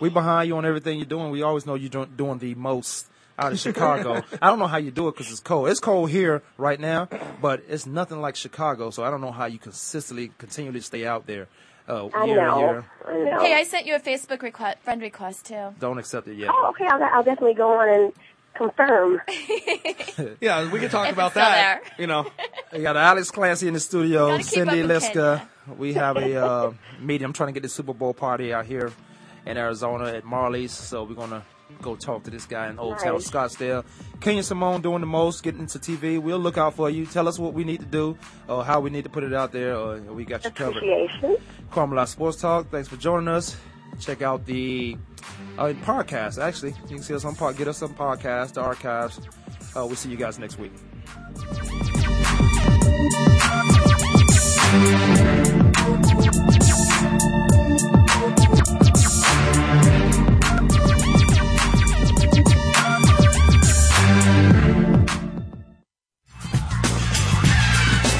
we 0.00 0.08
behind 0.08 0.48
you 0.48 0.56
on 0.56 0.66
everything 0.66 0.98
you're 0.98 1.06
doing. 1.06 1.30
We 1.30 1.42
always 1.42 1.64
know 1.64 1.74
you're 1.74 1.88
doing, 1.90 2.12
doing 2.16 2.38
the 2.38 2.54
most 2.56 3.06
out 3.38 3.52
of 3.52 3.58
Chicago. 3.58 4.22
I 4.40 4.48
don't 4.48 4.58
know 4.58 4.66
how 4.66 4.78
you 4.78 4.90
do 4.90 5.08
it 5.08 5.12
because 5.12 5.30
it's 5.30 5.40
cold. 5.40 5.68
It's 5.68 5.80
cold 5.80 6.10
here 6.10 6.42
right 6.58 6.78
now, 6.78 7.08
but 7.40 7.62
it's 7.68 7.86
nothing 7.86 8.20
like 8.20 8.36
Chicago. 8.36 8.90
So 8.90 9.04
I 9.04 9.10
don't 9.10 9.20
know 9.20 9.32
how 9.32 9.46
you 9.46 9.58
consistently 9.58 10.32
continually 10.38 10.80
stay 10.80 11.06
out 11.06 11.26
there 11.26 11.48
uh, 11.88 12.08
I 12.14 12.24
year 12.24 12.36
know. 12.36 12.58
year. 12.58 12.84
I 13.06 13.12
know. 13.18 13.40
Hey, 13.40 13.54
I 13.54 13.64
sent 13.64 13.86
you 13.86 13.94
a 13.94 14.00
Facebook 14.00 14.42
request, 14.42 14.78
friend 14.80 15.00
request 15.02 15.46
too. 15.46 15.74
Don't 15.78 15.98
accept 15.98 16.28
it 16.28 16.36
yet. 16.36 16.50
Oh, 16.52 16.70
okay. 16.70 16.86
I'll, 16.86 17.02
I'll 17.02 17.22
definitely 17.22 17.54
go 17.54 17.72
on 17.78 17.88
and 17.88 18.12
confirm. 18.54 19.20
yeah, 20.40 20.70
we 20.70 20.78
can 20.80 20.90
talk 20.90 21.08
If 21.08 21.14
about 21.14 21.26
it's 21.26 21.32
still 21.32 21.44
that. 21.44 21.82
there. 21.82 21.92
You 21.98 22.06
know, 22.06 22.30
We 22.72 22.80
got 22.82 22.96
Alex 22.96 23.30
Clancy 23.30 23.68
in 23.68 23.74
the 23.74 23.80
studio, 23.80 24.28
Gotta 24.28 24.42
keep 24.42 24.52
Cindy 24.52 24.82
up 24.82 24.88
Liska. 24.90 25.48
We 25.76 25.94
have 25.94 26.16
a 26.16 26.36
uh, 26.44 26.72
meeting. 27.00 27.24
I'm 27.24 27.32
trying 27.32 27.48
to 27.48 27.52
get 27.52 27.62
the 27.62 27.68
Super 27.68 27.94
Bowl 27.94 28.14
party 28.14 28.52
out 28.52 28.66
here 28.66 28.92
in 29.46 29.56
Arizona 29.56 30.06
at 30.06 30.24
Marley's. 30.24 30.72
So 30.72 31.04
we're 31.04 31.14
gonna 31.14 31.44
go 31.80 31.96
talk 31.96 32.24
to 32.24 32.30
this 32.30 32.46
guy 32.46 32.68
in 32.68 32.78
Old 32.78 32.98
Town. 32.98 33.16
Scottsdale. 33.16 33.84
Kenya 34.20 34.42
Simone 34.42 34.82
doing 34.82 35.00
the 35.00 35.06
most, 35.06 35.42
getting 35.42 35.60
into 35.60 35.78
TV. 35.78 36.20
We'll 36.20 36.38
look 36.38 36.58
out 36.58 36.74
for 36.74 36.90
you. 36.90 37.06
Tell 37.06 37.26
us 37.28 37.38
what 37.38 37.54
we 37.54 37.64
need 37.64 37.80
to 37.80 37.86
do 37.86 38.16
or 38.48 38.64
how 38.64 38.80
we 38.80 38.90
need 38.90 39.04
to 39.04 39.10
put 39.10 39.24
it 39.24 39.32
out 39.32 39.52
there. 39.52 39.76
Or 39.76 40.00
we 40.00 40.24
got 40.24 40.44
you 40.44 40.50
covered. 40.50 40.76
Appreciation. 40.76 41.36
Carmela 41.70 42.06
Sports 42.06 42.40
Talk. 42.40 42.70
Thanks 42.70 42.88
for 42.88 42.96
joining 42.96 43.28
us. 43.28 43.56
Check 44.00 44.22
out 44.22 44.46
the 44.46 44.96
uh, 45.58 45.72
podcast. 45.84 46.42
Actually, 46.42 46.74
you 46.88 46.96
can 46.96 47.02
see 47.02 47.14
us 47.14 47.24
on 47.24 47.34
pod. 47.34 47.56
Get 47.56 47.68
us 47.68 47.82
on 47.82 47.90
podcast, 47.94 48.54
the 48.54 48.62
archives. 48.62 49.20
Uh, 49.76 49.86
we'll 49.86 49.96
see 49.96 50.10
you 50.10 50.16
guys 50.16 50.38
next 50.38 50.58
week. 50.58 50.72